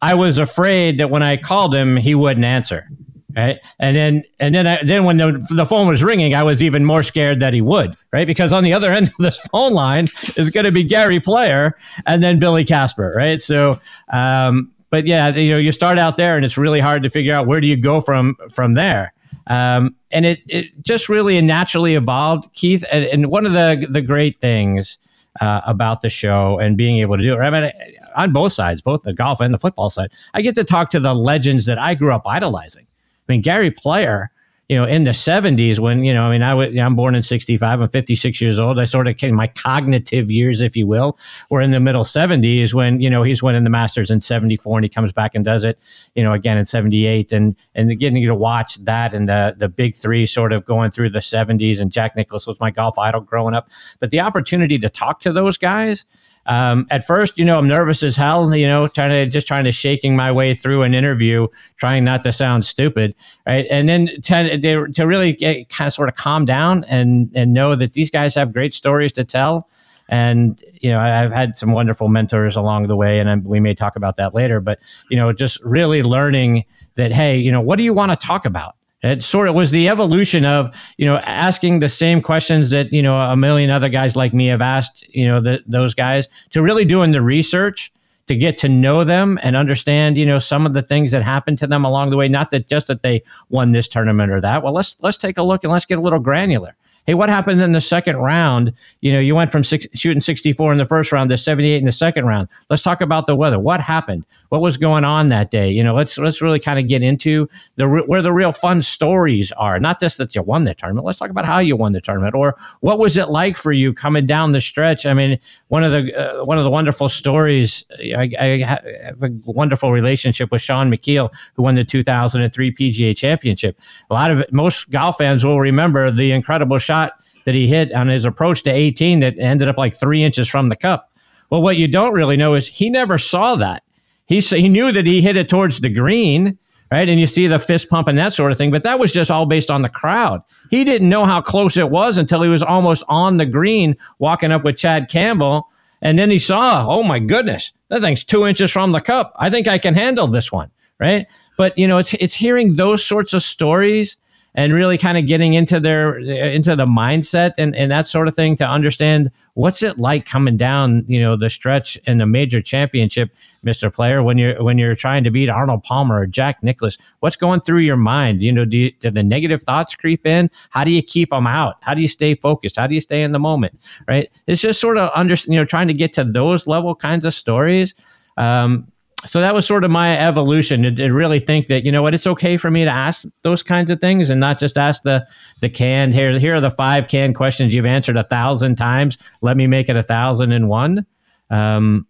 I 0.01 0.13
was 0.13 0.37
afraid 0.37 0.99
that 0.99 1.09
when 1.09 1.21
I 1.21 1.35
called 1.35 1.75
him, 1.75 1.97
he 1.97 2.15
wouldn't 2.15 2.45
answer. 2.45 2.89
Right. 3.35 3.59
And 3.77 3.95
then, 3.95 4.23
and 4.39 4.55
then, 4.55 4.65
I, 4.65 4.83
then 4.83 5.03
when 5.03 5.17
the, 5.17 5.45
the 5.51 5.65
phone 5.67 5.87
was 5.87 6.01
ringing, 6.01 6.33
I 6.33 6.41
was 6.41 6.63
even 6.63 6.83
more 6.83 7.03
scared 7.03 7.39
that 7.41 7.53
he 7.53 7.61
would, 7.61 7.95
right? 8.11 8.25
Because 8.25 8.51
on 8.51 8.63
the 8.63 8.73
other 8.73 8.91
end 8.91 9.09
of 9.09 9.13
this 9.19 9.37
phone 9.51 9.73
line 9.73 10.07
is 10.37 10.49
going 10.49 10.65
to 10.65 10.71
be 10.71 10.83
Gary 10.83 11.19
Player 11.19 11.77
and 12.07 12.23
then 12.23 12.39
Billy 12.39 12.65
Casper, 12.65 13.13
right? 13.15 13.39
So, 13.39 13.79
um, 14.11 14.71
but 14.89 15.07
yeah, 15.07 15.29
you 15.29 15.51
know, 15.51 15.57
you 15.57 15.71
start 15.71 15.99
out 15.99 16.17
there 16.17 16.35
and 16.35 16.45
it's 16.45 16.57
really 16.57 16.79
hard 16.79 17.03
to 17.03 17.09
figure 17.09 17.33
out 17.33 17.47
where 17.47 17.61
do 17.61 17.67
you 17.67 17.77
go 17.77 18.01
from, 18.01 18.35
from 18.49 18.73
there. 18.73 19.13
Um, 19.47 19.95
and 20.11 20.25
it, 20.25 20.39
it 20.47 20.83
just 20.83 21.09
really 21.09 21.39
naturally 21.41 21.95
evolved, 21.95 22.53
Keith. 22.53 22.83
And, 22.91 23.05
and 23.05 23.27
one 23.27 23.45
of 23.45 23.53
the, 23.53 23.87
the 23.89 24.01
great 24.01 24.39
things, 24.41 24.97
uh, 25.39 25.61
about 25.65 26.01
the 26.01 26.09
show 26.09 26.57
and 26.59 26.77
being 26.77 26.97
able 26.97 27.17
to 27.17 27.23
do 27.23 27.33
it. 27.33 27.37
I 27.37 27.49
mean, 27.49 27.71
on 28.15 28.33
both 28.33 28.53
sides, 28.53 28.81
both 28.81 29.03
the 29.03 29.13
golf 29.13 29.39
and 29.39 29.53
the 29.53 29.59
football 29.59 29.89
side, 29.89 30.11
I 30.33 30.41
get 30.41 30.55
to 30.55 30.63
talk 30.63 30.89
to 30.91 30.99
the 30.99 31.13
legends 31.13 31.65
that 31.65 31.77
I 31.77 31.93
grew 31.93 32.13
up 32.13 32.23
idolizing. 32.25 32.87
I 33.29 33.31
mean, 33.31 33.41
Gary 33.41 33.71
Player, 33.71 34.31
you 34.69 34.75
know, 34.75 34.83
in 34.83 35.05
the 35.05 35.11
70s 35.11 35.79
when, 35.79 36.03
you 36.03 36.13
know, 36.13 36.23
I 36.23 36.31
mean, 36.31 36.43
I 36.43 36.53
was, 36.53 36.77
I'm 36.77 36.95
born 36.95 37.15
in 37.15 37.23
65, 37.23 37.79
I'm 37.79 37.87
56 37.87 38.41
years 38.41 38.59
old. 38.59 38.79
I 38.79 38.83
sort 38.83 39.07
of 39.07 39.15
came, 39.15 39.33
my 39.33 39.47
cognitive 39.47 40.29
years, 40.29 40.61
if 40.61 40.75
you 40.75 40.85
will, 40.85 41.17
were 41.49 41.61
in 41.61 41.71
the 41.71 41.79
middle 41.79 42.03
70s 42.03 42.73
when, 42.73 42.99
you 42.99 43.09
know, 43.09 43.23
he's 43.23 43.41
winning 43.41 43.63
the 43.63 43.69
Masters 43.69 44.11
in 44.11 44.19
74 44.19 44.79
and 44.79 44.83
he 44.83 44.89
comes 44.89 45.13
back 45.13 45.35
and 45.35 45.45
does 45.45 45.63
it, 45.63 45.79
you 46.15 46.23
know, 46.23 46.33
again 46.33 46.57
in 46.57 46.65
78. 46.65 47.31
And, 47.31 47.55
and 47.75 47.97
getting 47.97 48.17
you 48.17 48.27
to 48.27 48.35
watch 48.35 48.75
that 48.83 49.13
and 49.13 49.29
the, 49.29 49.55
the 49.57 49.69
big 49.69 49.95
three 49.95 50.25
sort 50.25 50.51
of 50.51 50.65
going 50.65 50.91
through 50.91 51.11
the 51.11 51.19
70s 51.19 51.79
and 51.79 51.89
Jack 51.89 52.17
Nicklaus 52.17 52.45
was 52.45 52.59
my 52.59 52.69
golf 52.69 52.99
idol 52.99 53.21
growing 53.21 53.53
up. 53.53 53.69
But 53.99 54.09
the 54.09 54.19
opportunity 54.19 54.77
to 54.79 54.89
talk 54.89 55.21
to 55.21 55.31
those 55.31 55.57
guys, 55.57 56.05
um, 56.47 56.87
at 56.89 57.05
first, 57.05 57.37
you 57.37 57.43
know, 57.43 57.57
I'm 57.57 57.67
nervous 57.67 58.01
as 58.03 58.15
hell, 58.15 58.55
you 58.55 58.67
know, 58.67 58.87
trying 58.87 59.09
to 59.09 59.25
just 59.25 59.47
trying 59.47 59.65
to 59.65 59.71
shaking 59.71 60.15
my 60.15 60.31
way 60.31 60.55
through 60.55 60.83
an 60.83 60.93
interview, 60.93 61.47
trying 61.75 62.05
not 62.05 62.23
to 62.23 62.31
sound 62.31 62.65
stupid, 62.65 63.15
right? 63.45 63.65
And 63.69 63.89
then 63.89 64.09
to, 64.23 64.87
to 64.87 65.03
really 65.05 65.33
get, 65.33 65.67
kind 65.67 65.87
of 65.87 65.93
sort 65.93 66.07
of 66.07 66.15
calm 66.15 66.45
down 66.45 66.85
and 66.85 67.29
and 67.35 67.53
know 67.53 67.75
that 67.75 67.93
these 67.93 68.09
guys 68.09 68.33
have 68.35 68.53
great 68.53 68.73
stories 68.73 69.11
to 69.13 69.25
tell. 69.25 69.67
And 70.07 70.63
you 70.81 70.89
know, 70.89 70.99
I've 70.99 71.33
had 71.33 71.57
some 71.57 71.73
wonderful 71.73 72.07
mentors 72.07 72.55
along 72.55 72.87
the 72.87 72.95
way, 72.95 73.19
and 73.19 73.43
we 73.43 73.59
may 73.59 73.73
talk 73.73 73.97
about 73.97 74.15
that 74.15 74.33
later. 74.33 74.61
But 74.61 74.79
you 75.09 75.17
know, 75.17 75.33
just 75.33 75.61
really 75.65 76.01
learning 76.01 76.63
that, 76.95 77.11
hey, 77.11 77.37
you 77.37 77.51
know, 77.51 77.59
what 77.59 77.75
do 77.75 77.83
you 77.83 77.93
want 77.93 78.11
to 78.11 78.15
talk 78.15 78.45
about? 78.45 78.76
It 79.03 79.23
sort 79.23 79.47
of 79.47 79.53
was 79.53 79.69
the 79.69 79.89
evolution 79.89 80.43
of 80.43 80.75
you 80.97 81.05
know 81.05 81.17
asking 81.17 81.79
the 81.79 81.89
same 81.89 82.21
questions 82.21 82.71
that 82.71 82.91
you 82.91 83.03
know 83.03 83.15
a 83.15 83.37
million 83.37 83.69
other 83.69 83.89
guys 83.89 84.15
like 84.15 84.33
me 84.33 84.47
have 84.47 84.61
asked 84.61 85.05
you 85.09 85.27
know 85.27 85.39
the, 85.39 85.63
those 85.67 85.93
guys 85.93 86.27
to 86.51 86.63
really 86.63 86.83
doing 86.83 87.11
the 87.11 87.21
research 87.21 87.91
to 88.25 88.35
get 88.35 88.57
to 88.57 88.69
know 88.69 89.03
them 89.03 89.39
and 89.43 89.55
understand 89.55 90.17
you 90.17 90.25
know 90.25 90.39
some 90.39 90.65
of 90.65 90.73
the 90.73 90.81
things 90.81 91.11
that 91.11 91.23
happened 91.23 91.59
to 91.59 91.67
them 91.67 91.85
along 91.85 92.09
the 92.09 92.17
way. 92.17 92.27
Not 92.27 92.49
that 92.51 92.67
just 92.67 92.87
that 92.87 93.03
they 93.03 93.23
won 93.49 93.71
this 93.71 93.87
tournament 93.87 94.31
or 94.31 94.41
that. 94.41 94.63
Well, 94.63 94.73
let's 94.73 94.97
let's 95.01 95.17
take 95.17 95.37
a 95.37 95.43
look 95.43 95.63
and 95.63 95.71
let's 95.71 95.85
get 95.85 95.99
a 95.99 96.01
little 96.01 96.19
granular. 96.19 96.75
Hey, 97.07 97.13
what 97.13 97.29
happened 97.29 97.61
in 97.61 97.71
the 97.71 97.79
second 97.79 98.17
round? 98.17 98.73
You 98.99 99.13
know, 99.13 99.19
you 99.19 99.33
went 99.33 99.49
from 99.49 99.63
six, 99.63 99.87
shooting 99.93 100.19
64 100.19 100.73
in 100.73 100.77
the 100.77 100.83
first 100.83 101.13
round 101.13 101.29
to 101.29 101.37
78 101.37 101.77
in 101.77 101.85
the 101.85 101.91
second 101.93 102.25
round. 102.25 102.49
Let's 102.69 102.81
talk 102.81 102.99
about 102.99 103.27
the 103.27 103.35
weather. 103.35 103.57
What 103.57 103.79
happened? 103.79 104.25
What 104.49 104.59
was 104.59 104.75
going 104.75 105.05
on 105.05 105.29
that 105.29 105.49
day? 105.49 105.69
You 105.69 105.85
know, 105.85 105.93
let's 105.93 106.17
let's 106.17 106.41
really 106.41 106.59
kind 106.59 106.79
of 106.79 106.87
get 106.87 107.01
into 107.01 107.47
the 107.77 107.87
where 107.87 108.21
the 108.21 108.33
real 108.33 108.51
fun 108.51 108.81
stories 108.81 109.53
are. 109.53 109.79
Not 109.79 110.01
just 110.01 110.17
that 110.17 110.35
you 110.35 110.41
won 110.41 110.65
the 110.65 110.73
tournament. 110.73 111.05
Let's 111.05 111.17
talk 111.17 111.29
about 111.29 111.45
how 111.45 111.59
you 111.59 111.77
won 111.77 111.93
the 111.93 112.01
tournament, 112.01 112.35
or 112.35 112.55
what 112.81 112.99
was 112.99 113.15
it 113.15 113.29
like 113.29 113.57
for 113.57 113.71
you 113.71 113.93
coming 113.93 114.25
down 114.25 114.51
the 114.51 114.61
stretch. 114.61 115.05
I 115.05 115.13
mean, 115.13 115.39
one 115.69 115.85
of 115.85 115.93
the 115.93 116.13
uh, 116.13 116.43
one 116.45 116.57
of 116.57 116.65
the 116.65 116.71
wonderful 116.71 117.07
stories. 117.07 117.85
I, 117.99 118.31
I 118.39 118.45
have 118.65 119.21
a 119.21 119.29
wonderful 119.45 119.93
relationship 119.93 120.51
with 120.51 120.61
Shaun 120.61 120.91
Micheel, 120.91 121.31
who 121.55 121.63
won 121.63 121.75
the 121.75 121.85
2003 121.85 122.73
PGA 122.73 123.15
Championship. 123.15 123.79
A 124.09 124.13
lot 124.13 124.31
of 124.31 124.43
most 124.51 124.89
golf 124.91 125.17
fans 125.17 125.45
will 125.45 125.59
remember 125.59 126.11
the 126.11 126.31
incredible 126.31 126.79
shot 126.79 126.96
that 127.45 127.55
he 127.55 127.67
hit 127.67 127.93
on 127.93 128.07
his 128.07 128.25
approach 128.25 128.63
to 128.63 128.69
18 128.69 129.21
that 129.21 129.39
ended 129.39 129.67
up 129.67 129.77
like 129.77 129.95
three 129.95 130.23
inches 130.23 130.47
from 130.47 130.69
the 130.69 130.75
cup. 130.75 131.11
Well, 131.49 131.61
what 131.61 131.77
you 131.77 131.87
don't 131.87 132.13
really 132.13 132.37
know 132.37 132.55
is 132.55 132.67
he 132.67 132.89
never 132.89 133.17
saw 133.17 133.55
that. 133.55 133.83
He, 134.25 134.41
he 134.41 134.67
knew 134.67 134.91
that 134.91 135.05
he 135.05 135.21
hit 135.21 135.37
it 135.37 135.47
towards 135.47 135.79
the 135.79 135.89
green, 135.89 136.57
right? 136.91 137.07
And 137.07 137.19
you 137.19 137.27
see 137.27 137.47
the 137.47 137.59
fist 137.59 137.89
pump 137.89 138.09
and 138.09 138.17
that 138.17 138.33
sort 138.33 138.51
of 138.51 138.57
thing, 138.57 138.71
but 138.71 138.83
that 138.83 138.99
was 138.99 139.13
just 139.13 139.31
all 139.31 139.45
based 139.45 139.71
on 139.71 139.81
the 139.81 139.89
crowd. 139.89 140.41
He 140.69 140.83
didn't 140.83 141.07
know 141.07 141.23
how 141.23 141.41
close 141.41 141.77
it 141.77 141.89
was 141.89 142.17
until 142.17 142.41
he 142.41 142.49
was 142.49 142.63
almost 142.63 143.03
on 143.07 143.37
the 143.37 143.45
green 143.45 143.95
walking 144.19 144.51
up 144.51 144.65
with 144.65 144.77
Chad 144.77 145.07
Campbell. 145.07 145.69
And 146.01 146.19
then 146.19 146.29
he 146.29 146.39
saw, 146.39 146.85
oh 146.87 147.03
my 147.03 147.19
goodness, 147.19 147.73
that 147.87 148.01
thing's 148.01 148.23
two 148.23 148.45
inches 148.45 148.71
from 148.71 148.91
the 148.91 149.01
cup. 149.01 149.33
I 149.37 149.49
think 149.49 149.67
I 149.67 149.77
can 149.77 149.93
handle 149.93 150.27
this 150.27 150.51
one, 150.51 150.69
right? 150.99 151.27
But 151.57 151.77
you 151.77 151.87
know, 151.87 151.97
it's 151.97 152.13
it's 152.15 152.35
hearing 152.35 152.75
those 152.75 153.03
sorts 153.03 153.33
of 153.33 153.41
stories 153.41 154.17
and 154.55 154.73
really 154.73 154.97
kind 154.97 155.17
of 155.17 155.27
getting 155.27 155.53
into 155.53 155.79
their 155.79 156.17
into 156.17 156.75
the 156.75 156.85
mindset 156.85 157.51
and, 157.57 157.75
and 157.75 157.91
that 157.91 158.07
sort 158.07 158.27
of 158.27 158.35
thing 158.35 158.55
to 158.55 158.67
understand 158.67 159.31
what's 159.53 159.81
it 159.83 159.97
like 159.97 160.25
coming 160.25 160.57
down 160.57 161.05
you 161.07 161.19
know 161.19 161.35
the 161.35 161.49
stretch 161.49 161.95
in 162.05 162.19
a 162.21 162.25
major 162.25 162.61
championship 162.61 163.29
mr 163.65 163.93
player 163.93 164.23
when 164.23 164.37
you're 164.37 164.61
when 164.63 164.77
you're 164.77 164.95
trying 164.95 165.23
to 165.23 165.31
beat 165.31 165.49
arnold 165.49 165.83
palmer 165.83 166.19
or 166.19 166.27
jack 166.27 166.61
nicklaus. 166.63 166.97
What's 167.19 167.35
going 167.35 167.61
through 167.61 167.79
your 167.79 167.97
mind? 167.97 168.41
You 168.41 168.51
know 168.51 168.65
do, 168.65 168.77
you, 168.77 168.91
do 168.91 169.11
the 169.11 169.23
negative 169.23 169.63
thoughts 169.63 169.95
creep 169.95 170.25
in? 170.25 170.49
How 170.69 170.83
do 170.83 170.91
you 170.91 171.01
keep 171.01 171.29
them 171.29 171.47
out? 171.47 171.75
How 171.81 171.93
do 171.93 172.01
you 172.01 172.07
stay 172.07 172.35
focused? 172.35 172.77
How 172.77 172.87
do 172.87 172.95
you 172.95 173.01
stay 173.01 173.23
in 173.23 173.31
the 173.31 173.39
moment 173.39 173.79
right? 174.07 174.29
It's 174.47 174.61
just 174.61 174.79
sort 174.79 174.97
of 174.97 175.11
under 175.15 175.35
you 175.47 175.55
know 175.55 175.65
trying 175.65 175.87
to 175.87 175.93
get 175.93 176.13
to 176.13 176.23
those 176.23 176.67
level 176.67 176.95
kinds 176.95 177.25
of 177.25 177.33
stories 177.33 177.93
um, 178.37 178.91
so 179.25 179.41
that 179.41 179.55
was 179.55 179.65
sort 179.65 179.83
of 179.83 179.89
my 179.89 180.17
evolution 180.17 180.83
to, 180.83 180.91
to, 180.91 181.09
really 181.09 181.39
think 181.39 181.67
that 181.67 181.85
you 181.85 181.91
know 181.91 182.03
what 182.03 182.13
it's 182.13 182.27
okay 182.27 182.55
for 182.55 182.69
me 182.69 182.83
to 182.83 182.91
ask 182.91 183.25
those 183.41 183.63
kinds 183.63 183.89
of 183.89 183.99
things 183.99 184.29
and 184.29 184.39
not 184.39 184.59
just 184.59 184.77
ask 184.77 185.01
the 185.03 185.25
the 185.61 185.69
canned 185.69 186.13
here 186.13 186.37
here 186.37 186.55
are 186.55 186.61
the 186.61 186.69
five 186.69 187.07
canned 187.07 187.35
questions 187.35 187.73
you've 187.73 187.85
answered 187.85 188.17
a 188.17 188.23
thousand 188.23 188.75
times. 188.75 189.17
Let 189.41 189.57
me 189.57 189.65
make 189.67 189.89
it 189.89 189.95
a 189.95 190.03
thousand 190.03 190.51
and 190.51 190.69
one. 190.69 191.05
Um, 191.49 192.05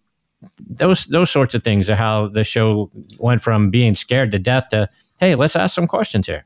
those 0.58 1.06
those 1.06 1.30
sorts 1.30 1.54
of 1.54 1.64
things 1.64 1.88
are 1.88 1.96
how 1.96 2.28
the 2.28 2.44
show 2.44 2.90
went 3.18 3.40
from 3.40 3.70
being 3.70 3.96
scared 3.96 4.30
to 4.32 4.38
death 4.38 4.68
to 4.70 4.88
hey 5.18 5.34
let's 5.34 5.56
ask 5.56 5.74
some 5.74 5.86
questions 5.86 6.26
here. 6.26 6.44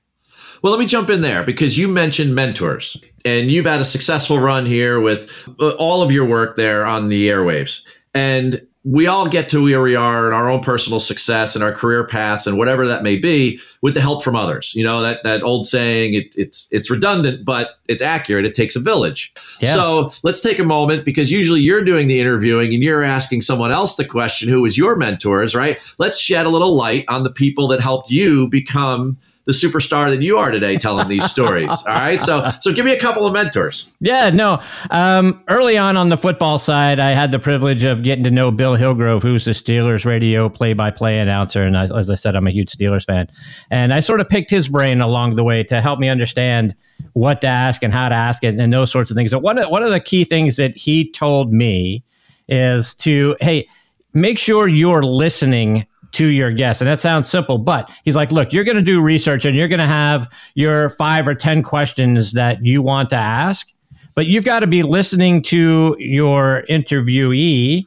Well 0.62 0.72
let 0.72 0.78
me 0.78 0.86
jump 0.86 1.10
in 1.10 1.22
there 1.22 1.42
because 1.42 1.76
you 1.76 1.88
mentioned 1.88 2.34
mentors 2.34 3.02
and 3.24 3.50
you've 3.50 3.66
had 3.66 3.80
a 3.80 3.84
successful 3.84 4.38
run 4.38 4.64
here 4.66 5.00
with 5.00 5.48
all 5.78 6.02
of 6.02 6.12
your 6.12 6.26
work 6.26 6.56
there 6.56 6.86
on 6.86 7.08
the 7.08 7.28
airwaves. 7.28 7.84
And 8.14 8.66
we 8.84 9.06
all 9.06 9.28
get 9.28 9.48
to 9.50 9.62
where 9.62 9.80
we 9.80 9.94
are 9.94 10.26
in 10.26 10.32
our 10.32 10.50
own 10.50 10.60
personal 10.60 10.98
success 10.98 11.54
and 11.54 11.62
our 11.62 11.72
career 11.72 12.06
paths 12.06 12.46
and 12.46 12.58
whatever 12.58 12.88
that 12.88 13.02
may 13.02 13.16
be 13.16 13.60
with 13.82 13.94
the 13.94 14.00
help 14.00 14.24
from 14.24 14.34
others. 14.34 14.74
You 14.74 14.84
know, 14.84 15.02
that, 15.02 15.22
that 15.24 15.42
old 15.42 15.66
saying, 15.66 16.14
it, 16.14 16.34
it's, 16.36 16.68
it's 16.70 16.90
redundant, 16.90 17.44
but 17.44 17.78
it's 17.88 18.00
accurate. 18.00 18.46
It 18.46 18.54
takes 18.54 18.76
a 18.76 18.80
village. 18.80 19.34
Yeah. 19.60 19.74
So 19.74 20.12
let's 20.22 20.40
take 20.40 20.58
a 20.58 20.64
moment 20.64 21.04
because 21.04 21.30
usually 21.30 21.60
you're 21.60 21.84
doing 21.84 22.08
the 22.08 22.20
interviewing 22.20 22.72
and 22.72 22.82
you're 22.82 23.02
asking 23.02 23.42
someone 23.42 23.72
else 23.72 23.96
the 23.96 24.04
question, 24.04 24.48
who 24.48 24.62
was 24.62 24.78
your 24.78 24.96
mentors, 24.96 25.54
right? 25.54 25.78
Let's 25.98 26.18
shed 26.18 26.46
a 26.46 26.48
little 26.48 26.74
light 26.74 27.04
on 27.08 27.24
the 27.24 27.30
people 27.30 27.68
that 27.68 27.80
helped 27.80 28.10
you 28.10 28.48
become 28.48 29.18
the 29.44 29.52
superstar 29.52 30.08
that 30.08 30.22
you 30.22 30.38
are 30.38 30.52
today 30.52 30.76
telling 30.76 31.08
these 31.08 31.24
stories. 31.24 31.72
All 31.88 31.94
right. 31.94 32.22
So, 32.22 32.48
so 32.60 32.72
give 32.72 32.84
me 32.84 32.92
a 32.92 32.98
couple 33.00 33.26
of 33.26 33.32
mentors. 33.32 33.90
Yeah, 33.98 34.30
no. 34.30 34.62
Um, 34.90 35.42
early 35.48 35.76
on 35.76 35.96
on 35.96 36.10
the 36.10 36.16
football 36.16 36.60
side, 36.60 37.00
I 37.00 37.10
had 37.10 37.32
the 37.32 37.40
privilege 37.40 37.82
of 37.82 38.04
getting 38.04 38.22
to 38.22 38.30
know 38.30 38.52
Bill 38.52 38.76
Hillgrove, 38.76 39.24
who's 39.24 39.44
the 39.44 39.50
Steelers 39.50 40.04
radio 40.04 40.48
play 40.48 40.74
by 40.74 40.92
play 40.92 41.18
announcer. 41.18 41.64
And 41.64 41.76
I, 41.76 41.86
as 41.86 42.08
I 42.08 42.14
said, 42.14 42.36
I'm 42.36 42.46
a 42.46 42.52
huge 42.52 42.70
Steelers 42.70 43.04
fan. 43.04 43.28
And 43.72 43.94
I 43.94 44.00
sort 44.00 44.20
of 44.20 44.28
picked 44.28 44.50
his 44.50 44.68
brain 44.68 45.00
along 45.00 45.36
the 45.36 45.42
way 45.42 45.64
to 45.64 45.80
help 45.80 45.98
me 45.98 46.10
understand 46.10 46.76
what 47.14 47.40
to 47.40 47.46
ask 47.46 47.82
and 47.82 47.90
how 47.90 48.10
to 48.10 48.14
ask 48.14 48.44
it 48.44 48.54
and 48.56 48.70
those 48.70 48.92
sorts 48.92 49.10
of 49.10 49.16
things. 49.16 49.30
So 49.30 49.38
one 49.38 49.56
of, 49.56 49.70
one 49.70 49.82
of 49.82 49.88
the 49.90 49.98
key 49.98 50.24
things 50.24 50.56
that 50.56 50.76
he 50.76 51.10
told 51.10 51.54
me 51.54 52.04
is 52.48 52.94
to, 52.96 53.34
hey, 53.40 53.66
make 54.12 54.38
sure 54.38 54.68
you're 54.68 55.02
listening 55.02 55.86
to 56.12 56.26
your 56.26 56.52
guest. 56.52 56.82
And 56.82 56.88
that 56.88 57.00
sounds 57.00 57.30
simple, 57.30 57.56
but 57.56 57.90
he's 58.04 58.14
like, 58.14 58.30
look, 58.30 58.52
you're 58.52 58.64
going 58.64 58.76
to 58.76 58.82
do 58.82 59.00
research 59.00 59.46
and 59.46 59.56
you're 59.56 59.68
going 59.68 59.80
to 59.80 59.86
have 59.86 60.30
your 60.54 60.90
five 60.90 61.26
or 61.26 61.34
10 61.34 61.62
questions 61.62 62.32
that 62.32 62.62
you 62.62 62.82
want 62.82 63.08
to 63.10 63.16
ask. 63.16 63.72
but 64.14 64.26
you've 64.26 64.44
got 64.44 64.60
to 64.60 64.66
be 64.66 64.82
listening 64.82 65.42
to 65.42 65.96
your 65.98 66.64
interviewee. 66.68 67.86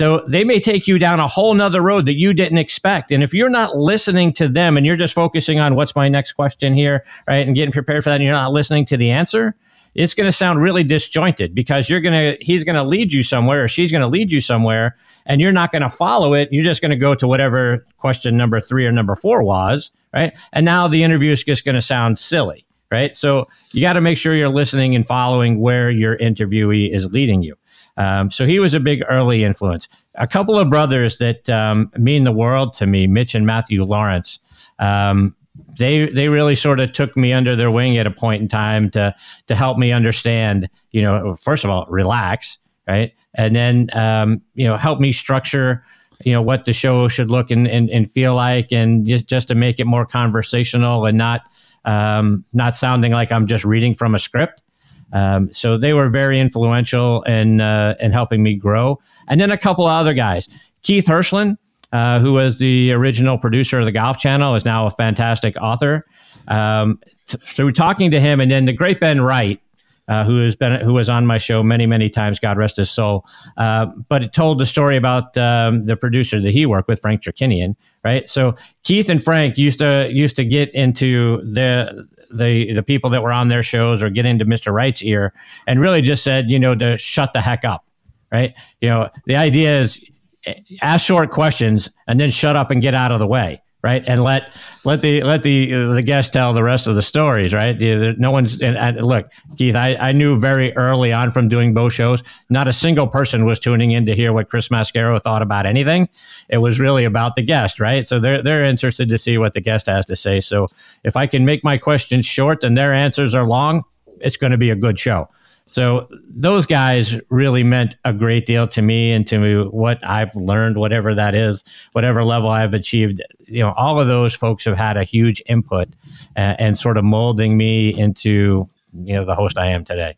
So 0.00 0.24
they 0.26 0.44
may 0.44 0.60
take 0.60 0.88
you 0.88 0.98
down 0.98 1.20
a 1.20 1.26
whole 1.26 1.52
nother 1.52 1.82
road 1.82 2.06
that 2.06 2.16
you 2.16 2.32
didn't 2.32 2.56
expect. 2.56 3.12
And 3.12 3.22
if 3.22 3.34
you're 3.34 3.50
not 3.50 3.76
listening 3.76 4.32
to 4.32 4.48
them 4.48 4.78
and 4.78 4.86
you're 4.86 4.96
just 4.96 5.12
focusing 5.12 5.60
on 5.60 5.74
what's 5.74 5.94
my 5.94 6.08
next 6.08 6.32
question 6.32 6.72
here, 6.72 7.04
right, 7.28 7.46
and 7.46 7.54
getting 7.54 7.70
prepared 7.70 8.02
for 8.02 8.08
that, 8.08 8.14
and 8.14 8.24
you're 8.24 8.32
not 8.32 8.50
listening 8.50 8.86
to 8.86 8.96
the 8.96 9.10
answer, 9.10 9.54
it's 9.94 10.14
going 10.14 10.24
to 10.24 10.32
sound 10.32 10.62
really 10.62 10.84
disjointed 10.84 11.54
because 11.54 11.90
you're 11.90 12.00
going 12.00 12.14
to 12.14 12.42
he's 12.42 12.64
going 12.64 12.76
to 12.76 12.82
lead 12.82 13.12
you 13.12 13.22
somewhere 13.22 13.64
or 13.64 13.68
she's 13.68 13.92
going 13.92 14.00
to 14.00 14.08
lead 14.08 14.32
you 14.32 14.40
somewhere 14.40 14.96
and 15.26 15.38
you're 15.38 15.52
not 15.52 15.70
going 15.70 15.82
to 15.82 15.90
follow 15.90 16.32
it. 16.32 16.48
You're 16.50 16.64
just 16.64 16.80
going 16.80 16.92
to 16.92 16.96
go 16.96 17.14
to 17.14 17.28
whatever 17.28 17.84
question 17.98 18.38
number 18.38 18.58
3 18.58 18.86
or 18.86 18.92
number 18.92 19.14
4 19.14 19.42
was 19.42 19.90
right? 20.14 20.32
And 20.54 20.64
now 20.64 20.88
the 20.88 21.02
interview 21.02 21.30
is 21.30 21.44
just 21.44 21.66
going 21.66 21.74
to 21.74 21.82
sound 21.82 22.18
silly 22.18 22.66
right? 22.90 23.14
So 23.14 23.46
you 23.72 23.82
got 23.82 23.92
to 23.92 24.00
make 24.00 24.18
sure 24.18 24.34
you're 24.34 24.48
listening 24.48 24.96
and 24.96 25.06
following 25.06 25.60
where 25.60 25.90
your 25.90 26.16
interviewee 26.16 26.90
is 26.90 27.12
leading 27.12 27.42
you 27.42 27.54
um, 28.00 28.30
so 28.30 28.46
he 28.46 28.58
was 28.58 28.74
a 28.74 28.80
big 28.80 29.02
early 29.08 29.44
influence. 29.44 29.88
A 30.14 30.26
couple 30.26 30.58
of 30.58 30.70
brothers 30.70 31.18
that 31.18 31.48
um, 31.50 31.90
mean 31.96 32.24
the 32.24 32.32
world 32.32 32.72
to 32.74 32.86
me 32.86 33.06
mitch 33.06 33.34
and 33.34 33.46
matthew 33.46 33.84
lawrence 33.84 34.40
um, 34.78 35.34
they 35.78 36.08
they 36.10 36.28
really 36.28 36.54
sort 36.54 36.80
of 36.80 36.92
took 36.92 37.16
me 37.16 37.32
under 37.32 37.56
their 37.56 37.70
wing 37.70 37.98
at 37.98 38.06
a 38.06 38.10
point 38.10 38.42
in 38.42 38.48
time 38.48 38.90
to 38.90 39.14
to 39.46 39.54
help 39.54 39.78
me 39.78 39.92
understand 39.92 40.68
you 40.90 41.02
know 41.02 41.34
first 41.34 41.64
of 41.64 41.70
all 41.70 41.86
relax 41.88 42.58
right? 42.90 43.12
And 43.34 43.54
then 43.54 43.88
um, 43.92 44.42
you 44.54 44.66
know 44.66 44.76
help 44.76 45.00
me 45.00 45.12
structure 45.12 45.82
you 46.24 46.32
know 46.32 46.42
what 46.42 46.64
the 46.64 46.72
show 46.72 47.08
should 47.08 47.30
look 47.30 47.50
and, 47.50 47.66
and, 47.66 47.88
and 47.88 48.10
feel 48.10 48.34
like 48.34 48.72
and 48.72 49.06
just 49.06 49.26
just 49.26 49.48
to 49.48 49.54
make 49.54 49.80
it 49.80 49.86
more 49.86 50.04
conversational 50.04 51.06
and 51.06 51.16
not 51.16 51.42
um, 51.84 52.44
not 52.52 52.76
sounding 52.76 53.12
like 53.12 53.32
I'm 53.32 53.46
just 53.46 53.64
reading 53.64 53.94
from 53.94 54.14
a 54.14 54.18
script 54.18 54.62
um, 55.12 55.52
so 55.52 55.76
they 55.76 55.92
were 55.92 56.08
very 56.08 56.38
influential 56.38 57.22
in 57.22 57.60
uh, 57.60 57.94
in 58.00 58.12
helping 58.12 58.42
me 58.42 58.54
grow 58.54 58.98
and 59.28 59.40
then 59.40 59.50
a 59.50 59.58
couple 59.58 59.86
other 59.86 60.14
guys 60.14 60.48
Keith 60.82 61.06
Hirshland 61.06 61.56
uh, 61.92 62.20
who 62.20 62.32
was 62.32 62.58
the 62.58 62.92
original 62.92 63.38
producer 63.38 63.80
of 63.80 63.84
the 63.84 63.92
Golf 63.92 64.18
Channel, 64.18 64.54
is 64.54 64.64
now 64.64 64.86
a 64.86 64.90
fantastic 64.90 65.56
author. 65.60 66.02
Um, 66.48 67.00
t- 67.26 67.38
through 67.44 67.72
talking 67.72 68.10
to 68.12 68.20
him, 68.20 68.40
and 68.40 68.50
then 68.50 68.66
the 68.66 68.72
great 68.72 69.00
Ben 69.00 69.20
Wright, 69.20 69.60
uh, 70.08 70.24
who 70.24 70.42
has 70.42 70.56
been 70.56 70.80
who 70.80 70.94
was 70.94 71.08
on 71.08 71.26
my 71.26 71.38
show 71.38 71.62
many 71.62 71.86
many 71.86 72.08
times. 72.08 72.38
God 72.38 72.58
rest 72.58 72.76
his 72.76 72.90
soul. 72.90 73.24
Uh, 73.56 73.86
but 74.08 74.22
it 74.22 74.32
told 74.32 74.58
the 74.58 74.66
story 74.66 74.96
about 74.96 75.36
um, 75.36 75.84
the 75.84 75.96
producer 75.96 76.40
that 76.40 76.52
he 76.52 76.66
worked 76.66 76.88
with, 76.88 77.00
Frank 77.00 77.22
Chirkinian, 77.22 77.76
right? 78.04 78.28
So 78.28 78.56
Keith 78.84 79.08
and 79.08 79.22
Frank 79.22 79.58
used 79.58 79.80
to 79.80 80.08
used 80.12 80.36
to 80.36 80.44
get 80.44 80.72
into 80.74 81.38
the 81.38 82.06
the 82.32 82.72
the 82.72 82.82
people 82.82 83.10
that 83.10 83.22
were 83.22 83.32
on 83.32 83.48
their 83.48 83.62
shows 83.62 84.02
or 84.02 84.10
get 84.10 84.26
into 84.26 84.44
Mr. 84.44 84.72
Wright's 84.72 85.02
ear 85.02 85.32
and 85.66 85.80
really 85.80 86.02
just 86.02 86.22
said, 86.22 86.50
you 86.50 86.58
know, 86.58 86.74
to 86.74 86.96
shut 86.96 87.32
the 87.32 87.40
heck 87.40 87.64
up, 87.64 87.84
right? 88.32 88.54
You 88.80 88.88
know, 88.88 89.10
the 89.26 89.36
idea 89.36 89.80
is 89.80 90.00
eh, 90.46 90.54
ask 90.82 91.04
short 91.04 91.30
questions 91.30 91.90
and 92.06 92.20
then 92.20 92.30
shut 92.30 92.56
up 92.56 92.70
and 92.70 92.80
get 92.80 92.94
out 92.94 93.12
of 93.12 93.18
the 93.18 93.26
way 93.26 93.62
right? 93.82 94.04
And 94.06 94.22
let 94.22 94.52
let 94.84 95.00
the 95.00 95.22
let 95.22 95.42
the 95.42 95.72
the 95.94 96.02
guest 96.02 96.32
tell 96.32 96.52
the 96.52 96.62
rest 96.62 96.86
of 96.86 96.94
the 96.94 97.02
stories 97.02 97.54
right? 97.54 97.76
No 98.18 98.30
one's 98.30 98.60
and, 98.60 98.76
and 98.76 99.04
look 99.04 99.30
keith 99.56 99.74
I, 99.74 99.96
I 99.96 100.12
knew 100.12 100.38
very 100.38 100.76
early 100.76 101.12
on 101.12 101.30
from 101.30 101.48
doing 101.48 101.74
both 101.74 101.92
shows 101.92 102.22
not 102.48 102.68
a 102.68 102.72
single 102.72 103.06
person 103.06 103.44
was 103.44 103.58
tuning 103.58 103.90
in 103.90 104.06
to 104.06 104.14
hear 104.14 104.32
what 104.32 104.48
chris 104.48 104.68
mascaro 104.68 105.20
thought 105.22 105.42
about 105.42 105.66
anything. 105.66 106.08
It 106.48 106.58
was 106.58 106.80
really 106.80 107.04
about 107.04 107.36
the 107.36 107.42
guest 107.42 107.80
right? 107.80 108.06
So 108.06 108.18
they're 108.18 108.42
they're 108.42 108.64
interested 108.64 109.08
to 109.08 109.18
see 109.18 109.38
what 109.38 109.54
the 109.54 109.60
guest 109.60 109.86
has 109.86 110.06
to 110.06 110.16
say. 110.16 110.40
So 110.40 110.68
if 111.04 111.16
i 111.16 111.26
can 111.26 111.44
make 111.44 111.64
my 111.64 111.78
questions 111.78 112.26
short 112.26 112.62
and 112.64 112.76
their 112.76 112.92
answers 112.92 113.34
are 113.34 113.46
long 113.46 113.84
it's 114.20 114.36
going 114.36 114.52
to 114.52 114.58
be 114.58 114.70
a 114.70 114.76
good 114.76 114.98
show 114.98 115.28
so 115.70 116.08
those 116.28 116.66
guys 116.66 117.20
really 117.28 117.62
meant 117.62 117.96
a 118.04 118.12
great 118.12 118.44
deal 118.44 118.66
to 118.68 118.82
me 118.82 119.12
and 119.12 119.26
to 119.28 119.38
me 119.38 119.68
what 119.68 120.04
I've 120.04 120.34
learned, 120.34 120.76
whatever 120.76 121.14
that 121.14 121.34
is, 121.34 121.62
whatever 121.92 122.24
level 122.24 122.48
I've 122.48 122.74
achieved. 122.74 123.22
You 123.46 123.60
know, 123.60 123.72
all 123.76 124.00
of 124.00 124.08
those 124.08 124.34
folks 124.34 124.64
have 124.64 124.76
had 124.76 124.96
a 124.96 125.04
huge 125.04 125.42
input 125.46 125.88
uh, 126.36 126.56
and 126.58 126.76
sort 126.76 126.96
of 126.96 127.04
molding 127.04 127.56
me 127.56 127.96
into 127.96 128.68
you 128.92 129.14
know 129.14 129.24
the 129.24 129.36
host 129.36 129.56
I 129.56 129.66
am 129.66 129.84
today 129.84 130.16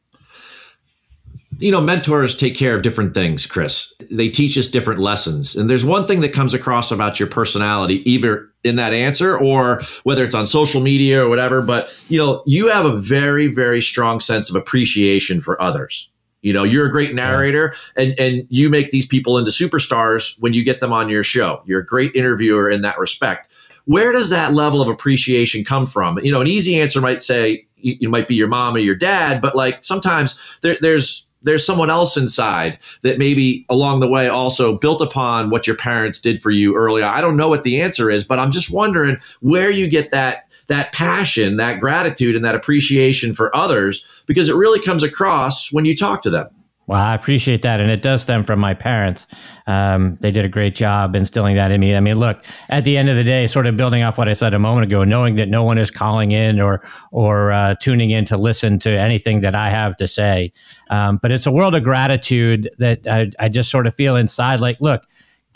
you 1.59 1.71
know, 1.71 1.81
mentors 1.81 2.37
take 2.37 2.57
care 2.57 2.75
of 2.75 2.83
different 2.83 3.15
things, 3.15 3.47
Chris. 3.47 3.95
They 4.11 4.29
teach 4.29 4.59
us 4.59 4.69
different 4.69 4.99
lessons. 5.01 5.55
And 5.55 5.71
there's 5.71 5.85
one 5.85 6.09
thing 6.09 6.21
that 6.23 6.33
comes 6.33 6.55
across 6.55 6.91
about 6.91 7.21
your 7.21 7.29
personality, 7.29 8.09
either 8.11 8.52
in 8.65 8.77
that 8.77 8.93
answer 8.93 9.37
or 9.37 9.83
whether 10.05 10.25
it's 10.25 10.35
on 10.35 10.47
social 10.47 10.81
media 10.81 11.25
or 11.25 11.29
whatever. 11.29 11.63
But, 11.63 12.05
you 12.09 12.19
know, 12.19 12.43
you 12.47 12.69
have 12.69 12.85
a 12.85 12.97
very, 12.97 13.49
very 13.49 13.83
strong 13.83 14.21
sense 14.21 14.49
of 14.49 14.57
appreciation 14.57 15.41
for 15.41 15.61
others. 15.61 16.11
You 16.43 16.53
know, 16.53 16.65
you're 16.65 16.87
a 16.87 16.91
great 16.91 17.15
narrator 17.15 17.73
and, 17.97 18.15
and 18.19 18.47
you 18.51 18.69
make 18.69 18.91
these 18.91 19.07
people 19.07 19.39
into 19.39 19.51
superstars 19.51 20.37
when 20.41 20.53
you 20.53 20.65
get 20.65 20.81
them 20.81 20.93
on 20.93 21.09
your 21.09 21.23
show. 21.23 21.63
You're 21.67 21.81
a 21.81 21.87
great 21.87 22.15
interviewer 22.17 22.69
in 22.69 22.83
that 22.83 22.99
respect. 22.99 23.49
Where 23.85 24.13
does 24.13 24.31
that 24.31 24.53
level 24.53 24.81
of 24.81 24.89
appreciation 24.89 25.65
come 25.65 25.87
from? 25.87 26.19
You 26.19 26.33
know, 26.33 26.41
an 26.41 26.47
easy 26.47 26.81
answer 26.81 27.01
might 27.01 27.23
say, 27.23 27.67
you, 27.77 28.09
might 28.09 28.29
be 28.29 28.37
your 28.37 28.49
mom 28.49 28.77
or 28.77 28.79
your 28.79 28.95
dad, 28.95 29.41
but 29.41 29.57
like 29.57 29.83
sometimes 29.85 30.59
there, 30.63 30.77
there's 30.81 31.27
there's 31.43 31.67
someone 31.67 31.91
else 31.91 32.17
inside 32.17 32.79
that 33.03 33.19
maybe 33.19 33.67
along 33.69 34.01
the 34.01 34.09
way 34.09 34.29
also 34.29 34.77
built 34.77 35.01
upon 35.01 35.51
what 35.51 35.67
your 35.67 35.77
parents 35.77 36.21
did 36.21 36.41
for 36.41 36.51
you 36.51 36.75
early 36.75 37.03
on. 37.03 37.13
I 37.13 37.21
don't 37.21 37.37
know 37.37 37.49
what 37.49 37.65
the 37.65 37.81
answer 37.81 38.11
is, 38.11 38.25
but 38.25 38.39
I'm 38.39 38.53
just 38.53 38.71
wondering 38.71 39.19
where 39.41 39.71
you 39.71 39.89
get 39.89 40.11
that 40.11 40.49
that 40.69 40.93
passion, 40.93 41.57
that 41.57 41.81
gratitude 41.81 42.37
and 42.37 42.45
that 42.45 42.55
appreciation 42.55 43.35
for 43.35 43.55
others 43.55 44.23
because 44.27 44.49
it 44.49 44.55
really 44.55 44.81
comes 44.81 45.03
across 45.03 45.73
when 45.73 45.85
you 45.85 45.95
talk 45.95 46.23
to 46.23 46.31
them. 46.31 46.49
Well, 46.89 47.01
I 47.01 47.15
appreciate 47.15 47.63
that. 47.63 47.81
And 47.81 47.91
it 47.91 48.03
does 48.03 48.23
stem 48.23 48.43
from 48.43 48.59
my 48.59 48.75
parents. 48.75 49.29
Um, 49.67 50.17
they 50.21 50.33
did 50.33 50.45
a 50.45 50.49
great 50.49 50.75
job 50.75 51.15
instilling 51.15 51.55
that 51.55 51.71
in 51.71 51.81
me. 51.81 51.95
I 51.95 52.01
mean, 52.01 52.19
look, 52.19 52.45
at 52.69 52.83
the 52.83 52.99
end 52.99 53.09
of 53.09 53.15
the 53.17 53.23
day, 53.23 53.47
sort 53.47 53.67
of 53.67 53.77
building 53.77 54.03
off 54.03 54.19
what 54.19 54.29
I 54.29 54.33
said 54.33 54.53
a 54.53 54.59
moment 54.59 54.87
ago, 54.87 55.05
knowing 55.05 55.37
that 55.37 55.49
no 55.49 55.63
one 55.63 55.79
is 55.79 55.93
calling 55.93 56.33
in 56.33 56.61
or, 56.61 56.83
or 57.13 57.53
uh, 57.53 57.77
tuning 57.81 58.11
in 58.11 58.25
to 58.27 58.37
listen 58.37 58.81
to 58.81 58.91
anything 58.91 59.41
that 59.41 59.55
I 59.55 59.71
have 59.71 59.97
to 59.97 60.09
say. 60.09 60.53
Um, 60.91 61.19
but 61.23 61.31
it's 61.31 61.47
a 61.47 61.53
world 61.53 61.77
of 61.77 61.85
gratitude 61.85 62.69
that 62.79 63.07
I, 63.07 63.31
I 63.39 63.49
just 63.49 63.71
sort 63.71 63.87
of 63.87 63.95
feel 63.95 64.17
inside 64.17 64.59
like, 64.59 64.79
look, 64.81 65.05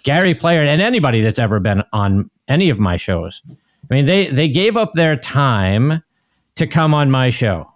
Gary 0.04 0.34
Player 0.34 0.60
and 0.60 0.80
anybody 0.80 1.22
that's 1.22 1.40
ever 1.40 1.58
been 1.58 1.82
on 1.92 2.30
any 2.46 2.70
of 2.70 2.78
my 2.78 2.96
shows, 2.96 3.42
I 3.48 3.94
mean, 3.94 4.04
they, 4.04 4.28
they 4.28 4.48
gave 4.48 4.76
up 4.76 4.92
their 4.92 5.16
time 5.16 6.04
to 6.54 6.66
come 6.68 6.94
on 6.94 7.10
my 7.10 7.30
show 7.30 7.72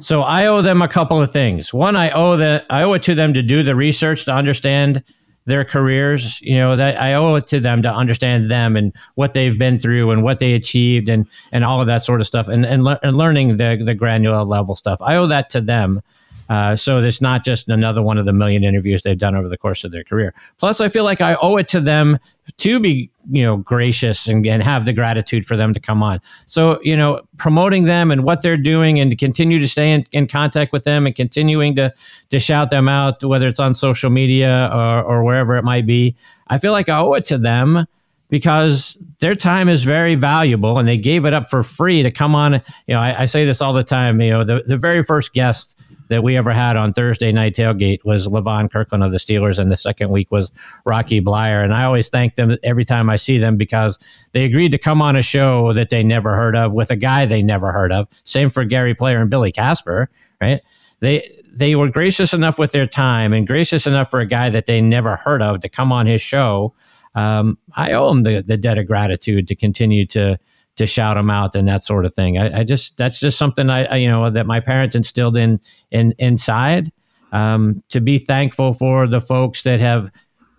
so 0.00 0.22
I 0.22 0.46
owe 0.46 0.62
them 0.62 0.82
a 0.82 0.88
couple 0.88 1.20
of 1.20 1.32
things. 1.32 1.72
One, 1.72 1.96
I 1.96 2.10
owe 2.10 2.36
that 2.36 2.66
I 2.70 2.82
owe 2.82 2.92
it 2.94 3.02
to 3.04 3.14
them 3.14 3.34
to 3.34 3.42
do 3.42 3.62
the 3.62 3.74
research 3.74 4.24
to 4.24 4.32
understand 4.32 5.02
their 5.46 5.64
careers. 5.64 6.40
You 6.42 6.56
know 6.56 6.76
that 6.76 7.00
I 7.00 7.14
owe 7.14 7.34
it 7.36 7.46
to 7.48 7.60
them 7.60 7.82
to 7.82 7.92
understand 7.92 8.50
them 8.50 8.76
and 8.76 8.92
what 9.14 9.32
they've 9.32 9.58
been 9.58 9.78
through 9.78 10.10
and 10.10 10.22
what 10.22 10.40
they 10.40 10.54
achieved 10.54 11.08
and 11.08 11.26
and 11.52 11.64
all 11.64 11.80
of 11.80 11.86
that 11.86 12.02
sort 12.02 12.20
of 12.20 12.26
stuff 12.26 12.48
and 12.48 12.64
and, 12.64 12.84
le- 12.84 13.00
and 13.02 13.16
learning 13.16 13.56
the 13.56 13.80
the 13.84 13.94
granular 13.94 14.44
level 14.44 14.76
stuff. 14.76 15.00
I 15.02 15.16
owe 15.16 15.26
that 15.26 15.50
to 15.50 15.60
them. 15.60 16.02
Uh, 16.50 16.74
so 16.74 16.98
it's 16.98 17.20
not 17.20 17.44
just 17.44 17.68
another 17.68 18.02
one 18.02 18.18
of 18.18 18.26
the 18.26 18.32
million 18.32 18.64
interviews 18.64 19.02
they've 19.02 19.16
done 19.16 19.36
over 19.36 19.48
the 19.48 19.56
course 19.56 19.84
of 19.84 19.92
their 19.92 20.02
career. 20.02 20.34
Plus, 20.58 20.80
I 20.80 20.88
feel 20.88 21.04
like 21.04 21.20
I 21.20 21.36
owe 21.36 21.56
it 21.58 21.68
to 21.68 21.80
them 21.80 22.18
to 22.56 22.80
be, 22.80 23.08
you 23.30 23.44
know, 23.44 23.58
gracious 23.58 24.26
and, 24.26 24.44
and 24.44 24.60
have 24.60 24.84
the 24.84 24.92
gratitude 24.92 25.46
for 25.46 25.56
them 25.56 25.72
to 25.72 25.78
come 25.78 26.02
on. 26.02 26.20
So, 26.46 26.80
you 26.82 26.96
know, 26.96 27.20
promoting 27.36 27.84
them 27.84 28.10
and 28.10 28.24
what 28.24 28.42
they're 28.42 28.56
doing 28.56 28.98
and 28.98 29.12
to 29.12 29.16
continue 29.16 29.60
to 29.60 29.68
stay 29.68 29.92
in, 29.92 30.04
in 30.10 30.26
contact 30.26 30.72
with 30.72 30.82
them 30.82 31.06
and 31.06 31.14
continuing 31.14 31.76
to 31.76 31.94
to 32.30 32.40
shout 32.40 32.70
them 32.70 32.88
out, 32.88 33.22
whether 33.22 33.46
it's 33.46 33.60
on 33.60 33.72
social 33.72 34.10
media 34.10 34.68
or, 34.72 35.04
or 35.04 35.24
wherever 35.24 35.56
it 35.56 35.62
might 35.62 35.86
be. 35.86 36.16
I 36.48 36.58
feel 36.58 36.72
like 36.72 36.88
I 36.88 36.98
owe 36.98 37.12
it 37.12 37.24
to 37.26 37.38
them 37.38 37.86
because 38.28 38.98
their 39.20 39.36
time 39.36 39.68
is 39.68 39.84
very 39.84 40.16
valuable 40.16 40.78
and 40.78 40.88
they 40.88 40.96
gave 40.96 41.26
it 41.26 41.32
up 41.32 41.48
for 41.48 41.62
free 41.62 42.02
to 42.02 42.10
come 42.10 42.34
on. 42.34 42.54
You 42.54 42.94
know, 42.94 43.00
I, 43.00 43.22
I 43.22 43.26
say 43.26 43.44
this 43.44 43.62
all 43.62 43.72
the 43.72 43.84
time. 43.84 44.20
You 44.20 44.30
know, 44.30 44.44
the, 44.44 44.64
the 44.66 44.76
very 44.76 45.04
first 45.04 45.32
guest 45.32 45.78
that 46.10 46.24
we 46.24 46.36
ever 46.36 46.50
had 46.50 46.76
on 46.76 46.92
Thursday 46.92 47.30
night 47.30 47.54
tailgate 47.54 48.04
was 48.04 48.26
Levon 48.26 48.70
Kirkland 48.70 49.04
of 49.04 49.12
the 49.12 49.18
Steelers, 49.18 49.58
and 49.60 49.70
the 49.70 49.76
second 49.76 50.10
week 50.10 50.30
was 50.30 50.50
Rocky 50.84 51.20
Bleier. 51.20 51.62
And 51.62 51.72
I 51.72 51.84
always 51.84 52.08
thank 52.08 52.34
them 52.34 52.56
every 52.64 52.84
time 52.84 53.08
I 53.08 53.14
see 53.14 53.38
them 53.38 53.56
because 53.56 53.98
they 54.32 54.44
agreed 54.44 54.72
to 54.72 54.78
come 54.78 55.00
on 55.00 55.14
a 55.14 55.22
show 55.22 55.72
that 55.72 55.88
they 55.88 56.02
never 56.02 56.34
heard 56.34 56.56
of 56.56 56.74
with 56.74 56.90
a 56.90 56.96
guy 56.96 57.26
they 57.26 57.42
never 57.42 57.70
heard 57.70 57.92
of. 57.92 58.08
Same 58.24 58.50
for 58.50 58.64
Gary 58.64 58.92
Player 58.92 59.20
and 59.20 59.30
Billy 59.30 59.52
Casper, 59.52 60.10
right? 60.40 60.60
They 60.98 61.40
they 61.52 61.76
were 61.76 61.88
gracious 61.88 62.34
enough 62.34 62.58
with 62.58 62.72
their 62.72 62.86
time 62.86 63.32
and 63.32 63.46
gracious 63.46 63.86
enough 63.86 64.10
for 64.10 64.20
a 64.20 64.26
guy 64.26 64.50
that 64.50 64.66
they 64.66 64.80
never 64.80 65.16
heard 65.16 65.42
of 65.42 65.60
to 65.60 65.68
come 65.68 65.92
on 65.92 66.06
his 66.06 66.20
show. 66.20 66.74
Um, 67.14 67.58
I 67.74 67.92
owe 67.92 68.08
them 68.08 68.22
the, 68.22 68.42
the 68.42 68.56
debt 68.56 68.78
of 68.78 68.86
gratitude 68.86 69.48
to 69.48 69.56
continue 69.56 70.06
to 70.06 70.38
to 70.76 70.86
shout 70.86 71.16
them 71.16 71.30
out 71.30 71.54
and 71.54 71.68
that 71.68 71.84
sort 71.84 72.06
of 72.06 72.14
thing. 72.14 72.38
I, 72.38 72.60
I 72.60 72.64
just 72.64 72.96
that's 72.96 73.20
just 73.20 73.38
something 73.38 73.68
I, 73.68 73.84
I, 73.84 73.96
you 73.96 74.08
know 74.08 74.30
that 74.30 74.46
my 74.46 74.60
parents 74.60 74.94
instilled 74.94 75.36
in 75.36 75.60
in 75.90 76.14
inside. 76.18 76.92
Um, 77.32 77.84
to 77.90 78.00
be 78.00 78.18
thankful 78.18 78.72
for 78.72 79.06
the 79.06 79.20
folks 79.20 79.62
that 79.62 79.78
have, 79.78 80.10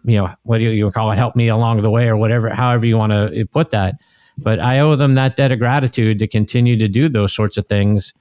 you 0.06 0.16
know, 0.16 0.34
what 0.44 0.60
do 0.60 0.64
you, 0.64 0.70
you 0.70 0.90
call 0.90 1.12
it, 1.12 1.18
help 1.18 1.36
me 1.36 1.50
along 1.50 1.82
the 1.82 1.90
way 1.90 2.08
or 2.08 2.16
whatever, 2.16 2.50
however 2.50 2.86
you 2.86 2.98
want 2.98 3.12
to 3.12 3.46
put 3.52 3.72
that. 3.72 3.96
But 4.38 4.62
I 4.62 4.80
owe 4.80 4.96
them 4.96 5.16
that 5.16 5.36
debt 5.36 5.52
of 5.52 5.60
gratitude 5.60 6.20
to 6.20 6.28
continue 6.28 6.78
to 6.78 6.88
do 6.88 7.10
those 7.10 7.34
sorts 7.34 7.58
of 7.58 7.68
things 7.68 8.14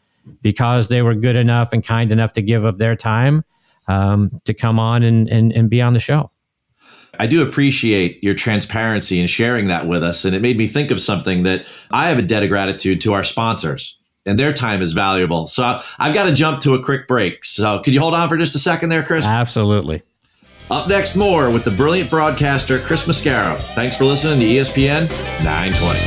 because 0.42 0.88
they 0.88 1.00
were 1.00 1.14
good 1.14 1.36
enough 1.36 1.72
and 1.72 1.84
kind 1.84 2.10
enough 2.10 2.32
to 2.32 2.42
give 2.42 2.64
of 2.64 2.78
their 2.78 2.96
time 2.96 3.44
um, 3.86 4.40
to 4.44 4.52
come 4.54 4.78
on 4.78 5.02
and, 5.02 5.28
and, 5.28 5.52
and 5.52 5.70
be 5.70 5.80
on 5.80 5.92
the 5.92 6.00
show. 6.00 6.30
I 7.20 7.26
do 7.26 7.42
appreciate 7.42 8.24
your 8.24 8.32
transparency 8.32 9.20
and 9.20 9.28
sharing 9.28 9.68
that 9.68 9.86
with 9.86 10.02
us. 10.02 10.24
And 10.24 10.34
it 10.34 10.40
made 10.40 10.56
me 10.56 10.66
think 10.66 10.90
of 10.90 10.98
something 10.98 11.42
that 11.42 11.66
I 11.90 12.08
have 12.08 12.18
a 12.18 12.22
debt 12.22 12.42
of 12.42 12.48
gratitude 12.48 13.02
to 13.02 13.12
our 13.12 13.22
sponsors, 13.22 13.98
and 14.24 14.38
their 14.38 14.54
time 14.54 14.80
is 14.80 14.94
valuable. 14.94 15.46
So 15.46 15.80
I've 15.98 16.14
got 16.14 16.24
to 16.24 16.34
jump 16.34 16.62
to 16.62 16.72
a 16.72 16.82
quick 16.82 17.06
break. 17.06 17.44
So 17.44 17.80
could 17.80 17.92
you 17.92 18.00
hold 18.00 18.14
on 18.14 18.26
for 18.30 18.38
just 18.38 18.54
a 18.54 18.58
second 18.58 18.88
there, 18.88 19.02
Chris? 19.02 19.26
Absolutely. 19.26 20.02
Up 20.70 20.88
next, 20.88 21.14
more 21.14 21.50
with 21.50 21.64
the 21.64 21.70
brilliant 21.70 22.08
broadcaster, 22.08 22.78
Chris 22.78 23.06
Mascaro. 23.06 23.60
Thanks 23.74 23.98
for 23.98 24.06
listening 24.06 24.40
to 24.40 24.46
ESPN 24.46 25.10
920. 25.44 25.98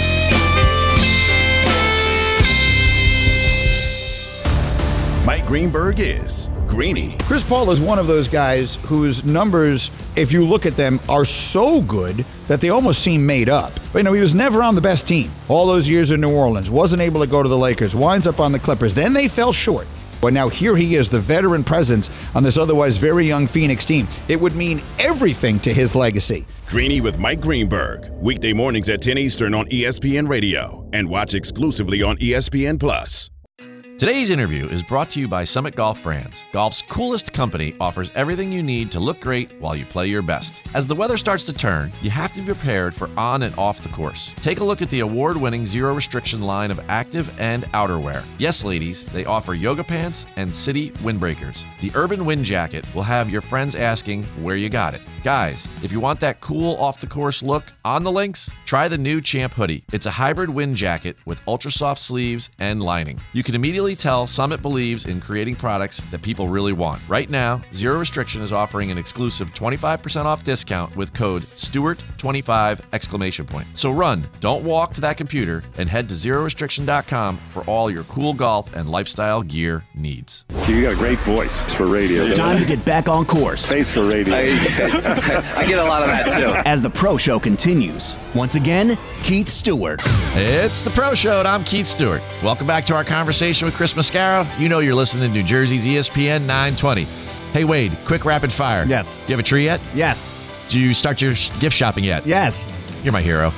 Mike 5.27 5.45
Greenberg 5.45 5.99
is 5.99 6.42
Greeny. 6.73 7.15
Chris 7.19 7.43
Paul 7.43 7.69
is 7.69 7.79
one 7.79 7.99
of 7.99 8.07
those 8.07 8.27
guys 8.27 8.77
whose 8.77 9.23
numbers, 9.23 9.91
if 10.15 10.31
you 10.31 10.43
look 10.43 10.65
at 10.65 10.75
them, 10.75 10.99
are 11.07 11.23
so 11.23 11.81
good 11.83 12.25
that 12.47 12.61
they 12.61 12.69
almost 12.69 13.03
seem 13.03 13.23
made 13.23 13.47
up. 13.47 13.71
But, 13.91 13.99
you 13.99 14.03
know, 14.03 14.13
he 14.13 14.21
was 14.21 14.33
never 14.33 14.63
on 14.63 14.73
the 14.73 14.81
best 14.81 15.07
team. 15.07 15.31
All 15.49 15.67
those 15.67 15.87
years 15.87 16.09
in 16.09 16.19
New 16.19 16.33
Orleans, 16.33 16.71
wasn't 16.71 17.01
able 17.03 17.21
to 17.21 17.27
go 17.27 17.43
to 17.43 17.49
the 17.49 17.57
Lakers, 17.57 17.95
winds 17.95 18.25
up 18.25 18.39
on 18.39 18.51
the 18.51 18.57
Clippers. 18.59 18.95
Then 18.95 19.13
they 19.13 19.27
fell 19.27 19.53
short. 19.53 19.87
But 20.19 20.33
now 20.33 20.49
here 20.49 20.75
he 20.75 20.95
is, 20.95 21.09
the 21.09 21.19
veteran 21.19 21.63
presence 21.63 22.09
on 22.33 22.41
this 22.41 22.57
otherwise 22.57 22.97
very 22.97 23.27
young 23.27 23.45
Phoenix 23.45 23.85
team. 23.85 24.07
It 24.27 24.41
would 24.41 24.55
mean 24.55 24.81
everything 24.97 25.59
to 25.59 25.73
his 25.73 25.93
legacy. 25.93 26.47
Greeny 26.65 27.01
with 27.01 27.19
Mike 27.19 27.41
Greenberg. 27.41 28.09
Weekday 28.13 28.53
mornings 28.53 28.89
at 28.89 29.01
10 29.01 29.17
Eastern 29.19 29.53
on 29.53 29.65
ESPN 29.67 30.27
Radio 30.27 30.89
and 30.91 31.07
watch 31.07 31.35
exclusively 31.35 32.01
on 32.01 32.17
ESPN 32.17 32.79
Plus. 32.79 33.29
Today's 34.03 34.31
interview 34.31 34.67
is 34.67 34.83
brought 34.83 35.09
to 35.11 35.21
you 35.21 35.29
by 35.29 35.45
Summit 35.45 35.77
Golf 35.77 36.03
Brands. 36.03 36.43
Golf's 36.51 36.81
coolest 36.81 37.31
company 37.31 37.73
offers 37.79 38.11
everything 38.15 38.51
you 38.51 38.61
need 38.61 38.91
to 38.91 38.99
look 38.99 39.21
great 39.21 39.49
while 39.61 39.77
you 39.77 39.85
play 39.85 40.07
your 40.07 40.21
best. 40.21 40.61
As 40.73 40.85
the 40.85 40.93
weather 40.93 41.15
starts 41.15 41.45
to 41.45 41.53
turn, 41.53 41.89
you 42.01 42.09
have 42.09 42.33
to 42.33 42.41
be 42.41 42.47
prepared 42.47 42.93
for 42.93 43.09
on 43.15 43.43
and 43.43 43.57
off 43.57 43.81
the 43.81 43.87
course. 43.87 44.33
Take 44.41 44.59
a 44.59 44.63
look 44.65 44.81
at 44.81 44.89
the 44.89 44.99
award 44.99 45.37
winning 45.37 45.65
zero 45.65 45.93
restriction 45.93 46.41
line 46.41 46.69
of 46.69 46.81
active 46.89 47.33
and 47.39 47.63
outerwear. 47.71 48.25
Yes, 48.39 48.65
ladies, 48.65 49.05
they 49.05 49.23
offer 49.23 49.53
yoga 49.53 49.85
pants 49.85 50.25
and 50.35 50.53
city 50.53 50.89
windbreakers. 50.95 51.63
The 51.79 51.93
Urban 51.95 52.25
Wind 52.25 52.43
Jacket 52.43 52.83
will 52.93 53.03
have 53.03 53.29
your 53.29 53.39
friends 53.39 53.73
asking 53.73 54.23
where 54.43 54.57
you 54.57 54.67
got 54.67 54.93
it. 54.93 55.01
Guys, 55.23 55.65
if 55.81 55.93
you 55.93 56.01
want 56.01 56.19
that 56.19 56.41
cool 56.41 56.75
off 56.75 56.99
the 56.99 57.07
course 57.07 57.41
look 57.41 57.71
on 57.85 58.03
the 58.03 58.11
links, 58.11 58.49
try 58.65 58.89
the 58.89 58.97
new 58.97 59.21
Champ 59.21 59.53
hoodie. 59.53 59.85
It's 59.93 60.07
a 60.07 60.11
hybrid 60.11 60.49
wind 60.49 60.75
jacket 60.75 61.15
with 61.25 61.41
ultra 61.47 61.71
soft 61.71 62.01
sleeves 62.01 62.49
and 62.59 62.83
lining. 62.83 63.21
You 63.31 63.43
can 63.43 63.55
immediately 63.55 63.92
tell 63.95 64.27
Summit 64.27 64.61
believes 64.61 65.05
in 65.05 65.21
creating 65.21 65.55
products 65.55 65.99
that 66.11 66.21
people 66.21 66.47
really 66.47 66.73
want. 66.73 67.01
Right 67.07 67.29
now, 67.29 67.61
Zero 67.73 67.99
Restriction 67.99 68.41
is 68.41 68.51
offering 68.51 68.91
an 68.91 68.97
exclusive 68.97 69.53
25% 69.53 70.25
off 70.25 70.43
discount 70.43 70.95
with 70.95 71.13
code 71.13 71.43
Stewart25 71.43 72.81
exclamation 72.93 73.45
point. 73.45 73.67
So 73.75 73.91
run, 73.91 74.27
don't 74.39 74.63
walk 74.63 74.93
to 74.95 75.01
that 75.01 75.17
computer 75.17 75.63
and 75.77 75.87
head 75.89 76.09
to 76.09 76.15
zerorestriction.com 76.15 77.37
for 77.49 77.63
all 77.63 77.89
your 77.89 78.03
cool 78.03 78.33
golf 78.33 78.73
and 78.75 78.89
lifestyle 78.89 79.41
gear 79.41 79.83
needs. 79.93 80.45
You 80.67 80.83
got 80.83 80.93
a 80.93 80.95
great 80.95 81.19
voice 81.19 81.63
for 81.73 81.85
radio. 81.87 82.33
Time 82.33 82.57
to 82.57 82.65
get 82.65 82.83
back 82.85 83.09
on 83.09 83.25
course. 83.25 83.69
Face 83.69 83.93
for 83.93 84.05
radio. 84.07 84.33
I 84.35 85.65
get 85.67 85.79
a 85.79 85.83
lot 85.83 86.01
of 86.01 86.07
that 86.07 86.33
too. 86.33 86.61
As 86.65 86.81
the 86.81 86.89
pro 86.89 87.17
show 87.17 87.39
continues. 87.39 88.15
Once 88.33 88.55
again, 88.55 88.97
Keith 89.23 89.47
Stewart. 89.47 90.01
It's 90.35 90.81
the 90.81 90.89
Pro 90.89 91.13
Show, 91.13 91.39
and 91.39 91.47
I'm 91.47 91.63
Keith 91.63 91.85
Stewart. 91.85 92.21
Welcome 92.43 92.65
back 92.67 92.85
to 92.87 92.95
our 92.95 93.03
conversation 93.03 93.65
with 93.65 93.72
Chris 93.73 93.93
Mascaro. 93.93 94.47
You 94.59 94.69
know 94.69 94.79
you're 94.79 94.95
listening 94.95 95.29
to 95.29 95.33
New 95.33 95.43
Jersey's 95.43 95.85
ESPN 95.85 96.41
920. 96.41 97.03
Hey, 97.53 97.63
Wade, 97.65 97.97
quick 98.05 98.25
rapid 98.25 98.51
fire. 98.51 98.85
Yes. 98.85 99.17
Do 99.17 99.23
you 99.23 99.31
have 99.33 99.39
a 99.39 99.43
tree 99.43 99.65
yet? 99.65 99.81
Yes. 99.93 100.35
Do 100.69 100.79
you 100.79 100.93
start 100.93 101.21
your 101.21 101.33
gift 101.59 101.75
shopping 101.75 102.03
yet? 102.03 102.25
Yes. 102.25 102.69
You're 103.03 103.13
my 103.13 103.21
hero. 103.21 103.51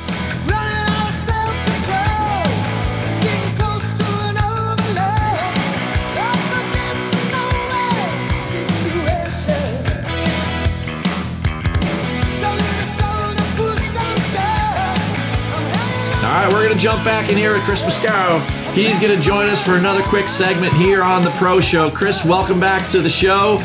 All 16.26 16.41
right, 16.41 16.51
we're 16.51 16.63
going 16.63 16.74
to 16.74 16.80
jump 16.80 17.05
back 17.05 17.30
in 17.30 17.38
here 17.38 17.53
with 17.53 17.61
Chris 17.63 17.84
Mascaro. 17.84 18.64
He's 18.76 18.99
going 18.99 19.15
to 19.15 19.21
join 19.21 19.47
us 19.47 19.63
for 19.63 19.76
another 19.76 20.03
quick 20.03 20.28
segment 20.28 20.73
here 20.73 21.01
on 21.01 21.21
the 21.21 21.30
Pro 21.38 21.61
Show. 21.61 21.89
Chris, 21.89 22.26
welcome 22.26 22.59
back 22.59 22.89
to 22.89 22.99
the 22.99 23.09
show. 23.09 23.57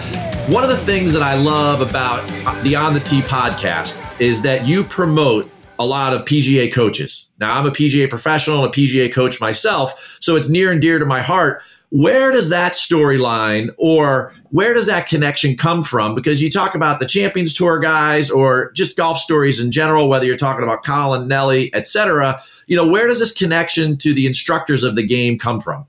One 0.47 0.63
of 0.63 0.71
the 0.71 0.77
things 0.77 1.13
that 1.15 1.21
I 1.21 1.35
love 1.35 1.81
about 1.81 2.29
the 2.63 2.77
On 2.77 2.95
the 2.95 3.01
Tee 3.01 3.21
podcast 3.23 4.01
is 4.21 4.41
that 4.43 4.69
you 4.69 4.85
promote 4.85 5.51
a 5.81 5.85
lot 5.85 6.13
of 6.13 6.25
PGA 6.27 6.73
coaches. 6.73 7.29
Now, 7.41 7.59
I'm 7.59 7.67
a 7.67 7.73
PGA 7.73 8.09
professional 8.09 8.65
and 8.65 8.73
a 8.73 8.79
PGA 8.79 9.13
coach 9.13 9.41
myself, 9.41 10.19
so 10.21 10.37
it's 10.37 10.49
near 10.49 10.71
and 10.71 10.81
dear 10.81 11.01
to 11.01 11.07
my 11.07 11.21
heart. 11.21 11.65
Where 11.91 12.31
does 12.31 12.51
that 12.51 12.73
storyline 12.73 13.71
or 13.77 14.33
where 14.51 14.75
does 14.75 14.87
that 14.87 15.09
connection 15.09 15.57
come 15.57 15.83
from? 15.83 16.15
Because 16.15 16.41
you 16.41 16.49
talk 16.49 16.77
about 16.77 17.01
the 17.01 17.07
Champions 17.07 17.53
Tour 17.53 17.81
guys 17.81 18.31
or 18.31 18.71
just 18.73 18.97
golf 18.97 19.19
stories 19.19 19.61
in 19.61 19.73
general, 19.73 20.09
whether 20.09 20.25
you're 20.25 20.37
talking 20.37 20.63
about 20.63 20.85
Colin, 20.85 21.27
Nelly, 21.27 21.75
etc. 21.75 22.41
You 22.69 22.77
know, 22.77 22.87
where 22.87 23.09
does 23.09 23.19
this 23.19 23.33
connection 23.33 23.97
to 23.99 24.15
the 24.15 24.27
instructors 24.27 24.85
of 24.85 24.95
the 24.95 25.05
game 25.05 25.37
come 25.37 25.61
from? 25.61 25.87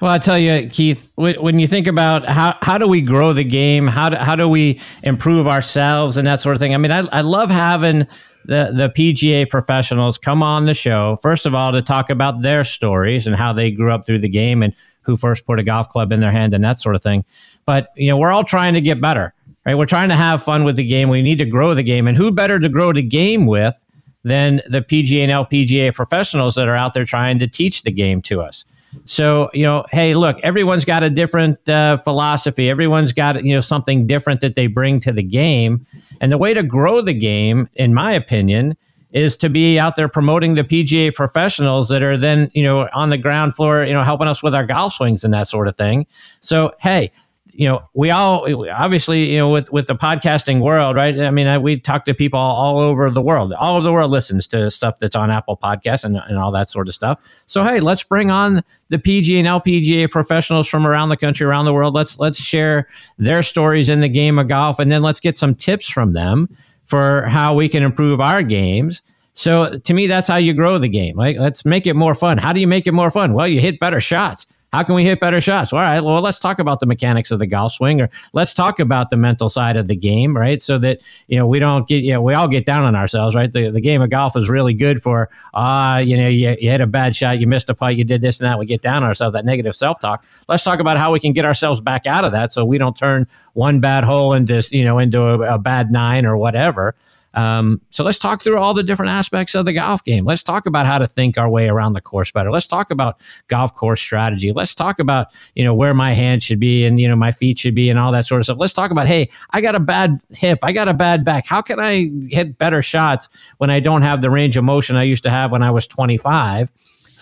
Well, 0.00 0.10
I 0.10 0.18
tell 0.18 0.38
you, 0.38 0.68
Keith, 0.68 1.10
when 1.14 1.60
you 1.60 1.68
think 1.68 1.86
about 1.86 2.28
how, 2.28 2.56
how 2.60 2.76
do 2.76 2.88
we 2.88 3.00
grow 3.00 3.32
the 3.32 3.44
game, 3.44 3.86
how 3.86 4.08
do, 4.08 4.16
how 4.16 4.34
do 4.34 4.48
we 4.48 4.80
improve 5.04 5.46
ourselves 5.46 6.16
and 6.16 6.26
that 6.26 6.40
sort 6.40 6.56
of 6.56 6.60
thing. 6.60 6.74
I 6.74 6.78
mean, 6.78 6.90
I, 6.90 7.06
I 7.12 7.20
love 7.20 7.50
having 7.50 8.08
the, 8.44 8.72
the 8.74 8.92
PGA 8.96 9.48
professionals 9.48 10.18
come 10.18 10.42
on 10.42 10.66
the 10.66 10.74
show, 10.74 11.16
first 11.22 11.46
of 11.46 11.54
all, 11.54 11.70
to 11.70 11.82
talk 11.82 12.10
about 12.10 12.42
their 12.42 12.64
stories 12.64 13.28
and 13.28 13.36
how 13.36 13.52
they 13.52 13.70
grew 13.70 13.92
up 13.92 14.04
through 14.04 14.18
the 14.18 14.28
game 14.28 14.62
and 14.64 14.74
who 15.02 15.16
first 15.16 15.46
put 15.46 15.58
a 15.58 15.62
golf 15.62 15.88
club 15.88 16.12
in 16.12 16.20
their 16.20 16.30
hand 16.30 16.52
and 16.52 16.64
that 16.64 16.80
sort 16.80 16.94
of 16.94 17.02
thing. 17.02 17.24
But, 17.66 17.88
you 17.96 18.08
know, 18.08 18.16
we're 18.16 18.32
all 18.32 18.44
trying 18.44 18.74
to 18.74 18.80
get 18.80 19.00
better, 19.00 19.34
right? 19.66 19.76
We're 19.76 19.86
trying 19.86 20.08
to 20.08 20.16
have 20.16 20.42
fun 20.42 20.64
with 20.64 20.76
the 20.76 20.86
game. 20.86 21.08
We 21.08 21.22
need 21.22 21.38
to 21.38 21.44
grow 21.44 21.74
the 21.74 21.82
game. 21.82 22.08
And 22.08 22.16
who 22.16 22.30
better 22.30 22.58
to 22.58 22.68
grow 22.68 22.92
the 22.92 23.02
game 23.02 23.46
with 23.46 23.84
than 24.24 24.62
the 24.68 24.82
PGA 24.82 25.20
and 25.20 25.32
LPGA 25.32 25.94
professionals 25.94 26.54
that 26.54 26.68
are 26.68 26.76
out 26.76 26.94
there 26.94 27.04
trying 27.04 27.38
to 27.40 27.48
teach 27.48 27.82
the 27.82 27.92
game 27.92 28.22
to 28.22 28.40
us? 28.40 28.64
So, 29.04 29.50
you 29.54 29.64
know, 29.64 29.84
hey, 29.90 30.14
look, 30.14 30.38
everyone's 30.42 30.84
got 30.84 31.02
a 31.02 31.10
different 31.10 31.66
uh, 31.68 31.96
philosophy. 31.96 32.68
Everyone's 32.68 33.12
got, 33.12 33.42
you 33.42 33.54
know, 33.54 33.60
something 33.60 34.06
different 34.06 34.40
that 34.42 34.54
they 34.54 34.66
bring 34.66 35.00
to 35.00 35.12
the 35.12 35.22
game. 35.22 35.86
And 36.20 36.30
the 36.30 36.38
way 36.38 36.54
to 36.54 36.62
grow 36.62 37.00
the 37.00 37.14
game, 37.14 37.68
in 37.74 37.94
my 37.94 38.12
opinion, 38.12 38.76
is 39.12 39.36
to 39.38 39.48
be 39.48 39.78
out 39.78 39.96
there 39.96 40.08
promoting 40.08 40.54
the 40.54 40.64
PGA 40.64 41.14
professionals 41.14 41.88
that 41.88 42.02
are 42.02 42.16
then, 42.16 42.50
you 42.54 42.64
know, 42.64 42.88
on 42.94 43.10
the 43.10 43.18
ground 43.18 43.54
floor, 43.54 43.84
you 43.84 43.92
know, 43.92 44.02
helping 44.02 44.28
us 44.28 44.42
with 44.42 44.54
our 44.54 44.66
golf 44.66 44.94
swings 44.94 45.22
and 45.22 45.32
that 45.34 45.48
sort 45.48 45.68
of 45.68 45.76
thing. 45.76 46.06
So, 46.40 46.72
hey, 46.80 47.12
you 47.54 47.68
know, 47.68 47.82
we 47.92 48.10
all 48.10 48.46
obviously, 48.70 49.30
you 49.30 49.38
know, 49.38 49.50
with 49.50 49.70
with 49.70 49.86
the 49.86 49.94
podcasting 49.94 50.62
world, 50.62 50.96
right? 50.96 51.18
I 51.20 51.30
mean, 51.30 51.46
I, 51.46 51.58
we 51.58 51.78
talk 51.78 52.06
to 52.06 52.14
people 52.14 52.38
all, 52.38 52.80
over 52.80 53.10
the 53.10 53.20
world. 53.20 53.52
All 53.52 53.76
over 53.76 53.84
the 53.84 53.92
world 53.92 54.10
listens 54.10 54.46
to 54.48 54.70
stuff 54.70 54.98
that's 54.98 55.14
on 55.14 55.30
Apple 55.30 55.58
Podcasts 55.58 56.04
and, 56.04 56.16
and 56.16 56.38
all 56.38 56.50
that 56.52 56.70
sort 56.70 56.88
of 56.88 56.94
stuff. 56.94 57.18
So, 57.46 57.62
hey, 57.62 57.80
let's 57.80 58.02
bring 58.02 58.30
on 58.30 58.62
the 58.88 58.96
PGA 58.96 59.38
and 59.40 59.46
LPGA 59.46 60.10
professionals 60.10 60.66
from 60.66 60.86
around 60.86 61.10
the 61.10 61.16
country, 61.16 61.46
around 61.46 61.66
the 61.66 61.74
world. 61.74 61.92
Let's 61.92 62.18
let's 62.18 62.40
share 62.40 62.88
their 63.18 63.42
stories 63.42 63.90
in 63.90 64.00
the 64.00 64.08
game 64.08 64.38
of 64.38 64.48
golf, 64.48 64.78
and 64.78 64.90
then 64.90 65.02
let's 65.02 65.20
get 65.20 65.36
some 65.36 65.54
tips 65.54 65.90
from 65.90 66.14
them 66.14 66.48
for 66.84 67.22
how 67.22 67.54
we 67.54 67.68
can 67.68 67.82
improve 67.82 68.20
our 68.20 68.42
games. 68.42 69.02
So 69.34 69.78
to 69.78 69.94
me, 69.94 70.06
that's 70.06 70.26
how 70.26 70.36
you 70.36 70.52
grow 70.52 70.78
the 70.78 70.88
game. 70.88 71.16
Like, 71.16 71.38
let's 71.38 71.64
make 71.64 71.86
it 71.86 71.94
more 71.94 72.14
fun. 72.14 72.38
How 72.38 72.52
do 72.52 72.60
you 72.60 72.66
make 72.66 72.86
it 72.86 72.92
more 72.92 73.10
fun? 73.10 73.32
Well, 73.32 73.48
you 73.48 73.60
hit 73.60 73.80
better 73.80 74.00
shots. 74.00 74.46
How 74.72 74.82
can 74.82 74.94
we 74.94 75.04
hit 75.04 75.20
better 75.20 75.38
shots? 75.38 75.70
All 75.70 75.80
right, 75.80 76.00
well, 76.00 76.22
let's 76.22 76.38
talk 76.38 76.58
about 76.58 76.80
the 76.80 76.86
mechanics 76.86 77.30
of 77.30 77.38
the 77.38 77.46
golf 77.46 77.72
swing, 77.72 78.00
or 78.00 78.08
let's 78.32 78.54
talk 78.54 78.80
about 78.80 79.10
the 79.10 79.18
mental 79.18 79.50
side 79.50 79.76
of 79.76 79.86
the 79.86 79.94
game, 79.94 80.34
right? 80.34 80.62
So 80.62 80.78
that 80.78 81.02
you 81.28 81.38
know 81.38 81.46
we 81.46 81.58
don't 81.58 81.86
get, 81.86 82.02
you 82.02 82.14
know, 82.14 82.22
we 82.22 82.32
all 82.32 82.48
get 82.48 82.64
down 82.64 82.82
on 82.84 82.96
ourselves, 82.96 83.34
right? 83.34 83.52
The, 83.52 83.70
the 83.70 83.82
game 83.82 84.00
of 84.00 84.08
golf 84.08 84.34
is 84.34 84.48
really 84.48 84.72
good 84.72 85.02
for, 85.02 85.28
ah, 85.52 85.96
uh, 85.96 85.98
you 85.98 86.16
know, 86.16 86.26
you, 86.26 86.56
you 86.58 86.70
hit 86.70 86.80
a 86.80 86.86
bad 86.86 87.14
shot, 87.14 87.38
you 87.38 87.46
missed 87.46 87.68
a 87.68 87.74
putt, 87.74 87.96
you 87.96 88.04
did 88.04 88.22
this 88.22 88.40
and 88.40 88.48
that. 88.48 88.58
We 88.58 88.64
get 88.64 88.80
down 88.80 89.02
on 89.02 89.04
ourselves, 89.04 89.34
that 89.34 89.44
negative 89.44 89.74
self 89.74 90.00
talk. 90.00 90.24
Let's 90.48 90.62
talk 90.62 90.80
about 90.80 90.96
how 90.96 91.12
we 91.12 91.20
can 91.20 91.34
get 91.34 91.44
ourselves 91.44 91.82
back 91.82 92.06
out 92.06 92.24
of 92.24 92.32
that, 92.32 92.50
so 92.50 92.64
we 92.64 92.78
don't 92.78 92.96
turn 92.96 93.26
one 93.52 93.80
bad 93.80 94.04
hole 94.04 94.32
into, 94.32 94.66
you 94.70 94.84
know, 94.84 94.98
into 94.98 95.22
a, 95.22 95.54
a 95.54 95.58
bad 95.58 95.92
nine 95.92 96.24
or 96.24 96.38
whatever. 96.38 96.94
Um, 97.34 97.80
so 97.90 98.04
let's 98.04 98.18
talk 98.18 98.42
through 98.42 98.58
all 98.58 98.74
the 98.74 98.82
different 98.82 99.10
aspects 99.10 99.54
of 99.54 99.64
the 99.64 99.72
golf 99.72 100.04
game. 100.04 100.24
Let's 100.24 100.42
talk 100.42 100.66
about 100.66 100.86
how 100.86 100.98
to 100.98 101.06
think 101.06 101.38
our 101.38 101.48
way 101.48 101.68
around 101.68 101.94
the 101.94 102.00
course 102.00 102.30
better. 102.30 102.50
Let's 102.50 102.66
talk 102.66 102.90
about 102.90 103.20
golf 103.48 103.74
course 103.74 104.00
strategy. 104.00 104.52
Let's 104.52 104.74
talk 104.74 104.98
about, 104.98 105.28
you 105.54 105.64
know, 105.64 105.74
where 105.74 105.94
my 105.94 106.12
hand 106.12 106.42
should 106.42 106.60
be 106.60 106.84
and, 106.84 107.00
you 107.00 107.08
know, 107.08 107.16
my 107.16 107.32
feet 107.32 107.58
should 107.58 107.74
be 107.74 107.90
and 107.90 107.98
all 107.98 108.12
that 108.12 108.26
sort 108.26 108.40
of 108.40 108.44
stuff. 108.44 108.58
Let's 108.58 108.74
talk 108.74 108.90
about, 108.90 109.06
hey, 109.06 109.30
I 109.50 109.60
got 109.60 109.74
a 109.74 109.80
bad 109.80 110.20
hip. 110.30 110.58
I 110.62 110.72
got 110.72 110.88
a 110.88 110.94
bad 110.94 111.24
back. 111.24 111.46
How 111.46 111.62
can 111.62 111.80
I 111.80 112.10
hit 112.28 112.58
better 112.58 112.82
shots 112.82 113.28
when 113.58 113.70
I 113.70 113.80
don't 113.80 114.02
have 114.02 114.22
the 114.22 114.30
range 114.30 114.56
of 114.56 114.64
motion 114.64 114.96
I 114.96 115.04
used 115.04 115.22
to 115.24 115.30
have 115.30 115.52
when 115.52 115.62
I 115.62 115.70
was 115.70 115.86
25? 115.86 116.70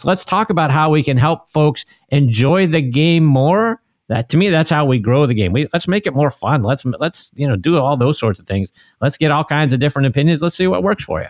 So 0.01 0.09
let's 0.09 0.25
talk 0.25 0.49
about 0.49 0.71
how 0.71 0.91
we 0.91 1.03
can 1.03 1.19
help 1.19 1.51
folks 1.51 1.85
enjoy 2.09 2.67
the 2.67 2.81
game 2.81 3.25
more. 3.25 3.83
That 4.11 4.29
to 4.31 4.37
me, 4.37 4.51
that's 4.51 4.71
how 4.71 4.85
we 4.85 4.99
grow 4.99 5.25
the 5.25 5.35
game. 5.35 5.53
We 5.53 5.69
let's 5.73 5.87
make 5.87 6.05
it 6.05 6.13
more 6.13 6.33
fun. 6.33 6.65
Let's 6.65 6.85
let's 6.85 7.31
you 7.37 7.47
know 7.47 7.55
do 7.55 7.79
all 7.79 7.97
those 7.97 8.19
sorts 8.19 8.41
of 8.41 8.47
things. 8.47 8.73
Let's 9.01 9.17
get 9.17 9.31
all 9.31 9.45
kinds 9.45 9.73
of 9.73 9.79
different 9.79 10.09
opinions. 10.09 10.43
Let's 10.43 10.57
see 10.57 10.67
what 10.67 10.83
works 10.83 11.05
for 11.05 11.21
you. 11.21 11.29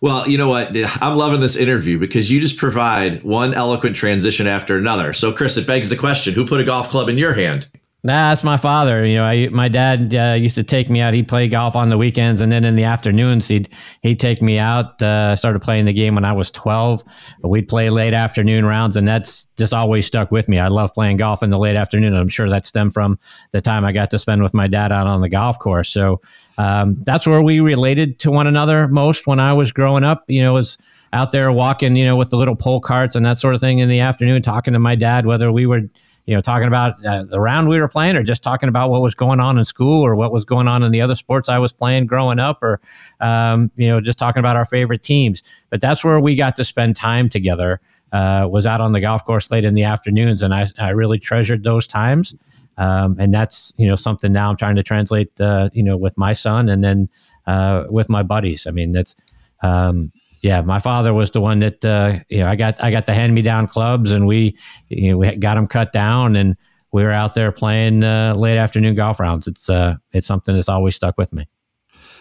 Well, 0.00 0.28
you 0.28 0.38
know 0.38 0.48
what? 0.48 0.70
I'm 1.02 1.16
loving 1.16 1.40
this 1.40 1.56
interview 1.56 1.98
because 1.98 2.30
you 2.30 2.40
just 2.40 2.58
provide 2.58 3.24
one 3.24 3.54
eloquent 3.54 3.96
transition 3.96 4.46
after 4.46 4.78
another. 4.78 5.12
So, 5.12 5.32
Chris, 5.32 5.56
it 5.56 5.66
begs 5.66 5.88
the 5.88 5.96
question 5.96 6.32
who 6.32 6.46
put 6.46 6.60
a 6.60 6.64
golf 6.64 6.90
club 6.90 7.08
in 7.08 7.18
your 7.18 7.34
hand? 7.34 7.66
Nah, 8.06 8.28
that's 8.28 8.44
my 8.44 8.58
father. 8.58 9.06
You 9.06 9.14
know, 9.14 9.24
I, 9.24 9.48
my 9.48 9.68
dad 9.68 10.14
uh, 10.14 10.34
used 10.34 10.56
to 10.56 10.62
take 10.62 10.90
me 10.90 11.00
out. 11.00 11.14
He'd 11.14 11.26
play 11.26 11.48
golf 11.48 11.74
on 11.74 11.88
the 11.88 11.96
weekends, 11.96 12.42
and 12.42 12.52
then 12.52 12.62
in 12.62 12.76
the 12.76 12.84
afternoons, 12.84 13.48
he'd 13.48 13.70
he'd 14.02 14.20
take 14.20 14.42
me 14.42 14.58
out. 14.58 15.00
Uh, 15.00 15.34
started 15.36 15.62
playing 15.62 15.86
the 15.86 15.94
game 15.94 16.14
when 16.14 16.24
I 16.26 16.34
was 16.34 16.50
twelve. 16.50 17.02
We'd 17.40 17.66
play 17.66 17.88
late 17.88 18.12
afternoon 18.12 18.66
rounds, 18.66 18.96
and 18.96 19.08
that's 19.08 19.46
just 19.56 19.72
always 19.72 20.04
stuck 20.04 20.30
with 20.30 20.50
me. 20.50 20.58
I 20.58 20.68
love 20.68 20.92
playing 20.92 21.16
golf 21.16 21.42
in 21.42 21.48
the 21.48 21.58
late 21.58 21.76
afternoon. 21.76 22.14
I'm 22.14 22.28
sure 22.28 22.50
that 22.50 22.66
stemmed 22.66 22.92
from 22.92 23.18
the 23.52 23.62
time 23.62 23.86
I 23.86 23.92
got 23.92 24.10
to 24.10 24.18
spend 24.18 24.42
with 24.42 24.52
my 24.52 24.66
dad 24.66 24.92
out 24.92 25.06
on 25.06 25.22
the 25.22 25.30
golf 25.30 25.58
course. 25.58 25.88
So 25.88 26.20
um, 26.58 26.96
that's 27.06 27.26
where 27.26 27.40
we 27.40 27.60
related 27.60 28.18
to 28.18 28.30
one 28.30 28.46
another 28.46 28.86
most 28.86 29.26
when 29.26 29.40
I 29.40 29.54
was 29.54 29.72
growing 29.72 30.04
up. 30.04 30.24
You 30.28 30.42
know, 30.42 30.52
was 30.52 30.76
out 31.14 31.32
there 31.32 31.50
walking, 31.50 31.96
you 31.96 32.04
know, 32.04 32.16
with 32.16 32.28
the 32.28 32.36
little 32.36 32.56
pull 32.56 32.82
carts 32.82 33.14
and 33.14 33.24
that 33.24 33.38
sort 33.38 33.54
of 33.54 33.62
thing 33.62 33.78
in 33.78 33.88
the 33.88 34.00
afternoon, 34.00 34.42
talking 34.42 34.74
to 34.74 34.78
my 34.78 34.94
dad, 34.94 35.24
whether 35.24 35.50
we 35.50 35.64
were 35.64 35.88
you 36.26 36.34
know, 36.34 36.40
talking 36.40 36.68
about 36.68 37.04
uh, 37.04 37.24
the 37.24 37.38
round 37.38 37.68
we 37.68 37.78
were 37.80 37.88
playing, 37.88 38.16
or 38.16 38.22
just 38.22 38.42
talking 38.42 38.68
about 38.68 38.90
what 38.90 39.02
was 39.02 39.14
going 39.14 39.40
on 39.40 39.58
in 39.58 39.64
school, 39.64 40.04
or 40.04 40.14
what 40.14 40.32
was 40.32 40.44
going 40.44 40.68
on 40.68 40.82
in 40.82 40.90
the 40.90 41.00
other 41.00 41.14
sports 41.14 41.48
I 41.48 41.58
was 41.58 41.72
playing 41.72 42.06
growing 42.06 42.38
up, 42.38 42.62
or 42.62 42.80
um, 43.20 43.70
you 43.76 43.88
know, 43.88 44.00
just 44.00 44.18
talking 44.18 44.40
about 44.40 44.56
our 44.56 44.64
favorite 44.64 45.02
teams. 45.02 45.42
But 45.70 45.80
that's 45.80 46.04
where 46.04 46.18
we 46.20 46.34
got 46.34 46.56
to 46.56 46.64
spend 46.64 46.96
time 46.96 47.28
together. 47.28 47.80
Uh, 48.12 48.46
was 48.48 48.64
out 48.64 48.80
on 48.80 48.92
the 48.92 49.00
golf 49.00 49.24
course 49.24 49.50
late 49.50 49.64
in 49.64 49.74
the 49.74 49.82
afternoons, 49.82 50.40
and 50.40 50.54
I, 50.54 50.68
I 50.78 50.90
really 50.90 51.18
treasured 51.18 51.64
those 51.64 51.86
times. 51.86 52.34
Um, 52.76 53.16
and 53.18 53.32
that's 53.32 53.74
you 53.76 53.88
know 53.88 53.96
something 53.96 54.32
now 54.32 54.50
I'm 54.50 54.56
trying 54.56 54.76
to 54.76 54.82
translate, 54.82 55.40
uh, 55.40 55.68
you 55.72 55.82
know, 55.82 55.96
with 55.96 56.16
my 56.16 56.32
son, 56.32 56.68
and 56.68 56.82
then 56.82 57.08
uh, 57.46 57.84
with 57.88 58.08
my 58.08 58.22
buddies. 58.22 58.66
I 58.66 58.70
mean, 58.70 58.92
that's 58.92 59.14
um, 59.62 60.12
yeah, 60.44 60.60
my 60.60 60.78
father 60.78 61.14
was 61.14 61.30
the 61.30 61.40
one 61.40 61.60
that 61.60 61.82
uh, 61.82 62.18
you 62.28 62.40
know 62.40 62.48
I 62.48 62.54
got 62.54 62.82
I 62.84 62.90
got 62.90 63.06
the 63.06 63.14
hand 63.14 63.34
me 63.34 63.40
down 63.40 63.66
clubs 63.66 64.12
and 64.12 64.26
we 64.26 64.58
you 64.90 65.12
know, 65.12 65.16
we 65.16 65.34
got 65.36 65.54
them 65.54 65.66
cut 65.66 65.90
down 65.90 66.36
and 66.36 66.54
we 66.92 67.02
were 67.02 67.10
out 67.10 67.32
there 67.32 67.50
playing 67.50 68.04
uh, 68.04 68.34
late 68.36 68.58
afternoon 68.58 68.94
golf 68.94 69.18
rounds. 69.18 69.46
It's 69.46 69.70
uh, 69.70 69.96
it's 70.12 70.26
something 70.26 70.54
that's 70.54 70.68
always 70.68 70.96
stuck 70.96 71.16
with 71.16 71.32
me. 71.32 71.48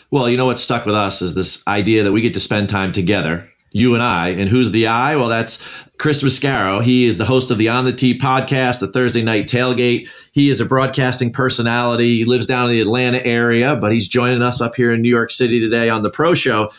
Well, 0.10 0.30
you 0.30 0.38
know 0.38 0.46
what's 0.46 0.62
stuck 0.62 0.86
with 0.86 0.96
us 0.96 1.22
is 1.22 1.36
this 1.36 1.68
idea 1.68 2.04
that 2.04 2.14
we 2.14 2.22
get 2.22 2.34
to 2.36 2.40
spend 2.40 2.70
time 2.70 2.94
together, 2.94 3.50
you 3.72 3.94
and 3.94 4.02
I. 4.02 4.30
And 4.30 4.48
who's 4.48 4.72
the 4.72 4.88
I? 4.88 5.18
Well, 5.18 5.28
that's 5.28 5.84
Chris 5.98 6.24
Mascaro. 6.24 6.82
He 6.82 7.04
is 7.04 7.18
the 7.18 7.26
host 7.26 7.52
of 7.52 7.58
the 7.58 7.68
On 7.68 7.84
the 7.84 7.92
Tee 7.92 8.18
podcast, 8.18 8.80
the 8.80 8.88
Thursday 8.88 9.22
Night 9.22 9.48
Tailgate. 9.48 10.10
He 10.32 10.50
is 10.50 10.62
a 10.62 10.66
broadcasting 10.66 11.34
personality. 11.34 12.20
He 12.20 12.26
lives 12.26 12.46
down 12.46 12.70
in 12.70 12.76
the 12.78 12.82
Atlanta 12.82 13.26
area, 13.26 13.76
but 13.76 13.92
he's 13.92 14.08
joining 14.08 14.42
us 14.42 14.62
up 14.62 14.76
here 14.76 14.94
in 14.94 15.02
New 15.02 15.10
York 15.10 15.30
City 15.30 15.60
today 15.60 15.90
on 15.90 16.04
the 16.04 16.10
Pro 16.10 16.34
Show. 16.34 16.72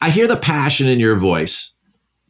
I 0.00 0.10
hear 0.10 0.26
the 0.26 0.36
passion 0.36 0.88
in 0.88 1.00
your 1.00 1.16
voice. 1.16 1.72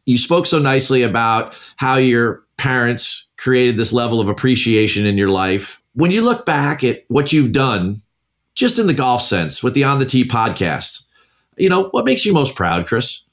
You 0.04 0.16
spoke 0.16 0.46
so 0.46 0.58
nicely 0.58 1.02
about 1.02 1.58
how 1.76 1.96
your 1.96 2.42
parents 2.56 3.26
created 3.36 3.76
this 3.76 3.92
level 3.92 4.20
of 4.20 4.28
appreciation 4.28 5.06
in 5.06 5.18
your 5.18 5.28
life. 5.28 5.82
When 5.94 6.10
you 6.10 6.22
look 6.22 6.46
back 6.46 6.82
at 6.82 7.04
what 7.08 7.32
you've 7.32 7.52
done, 7.52 7.96
just 8.54 8.78
in 8.78 8.86
the 8.86 8.94
golf 8.94 9.22
sense 9.22 9.62
with 9.62 9.74
the 9.74 9.84
On 9.84 9.98
the 9.98 10.06
Tee 10.06 10.26
podcast, 10.26 11.04
you 11.56 11.68
know, 11.68 11.88
what 11.90 12.04
makes 12.04 12.24
you 12.24 12.32
most 12.32 12.54
proud, 12.54 12.86
Chris? 12.86 13.24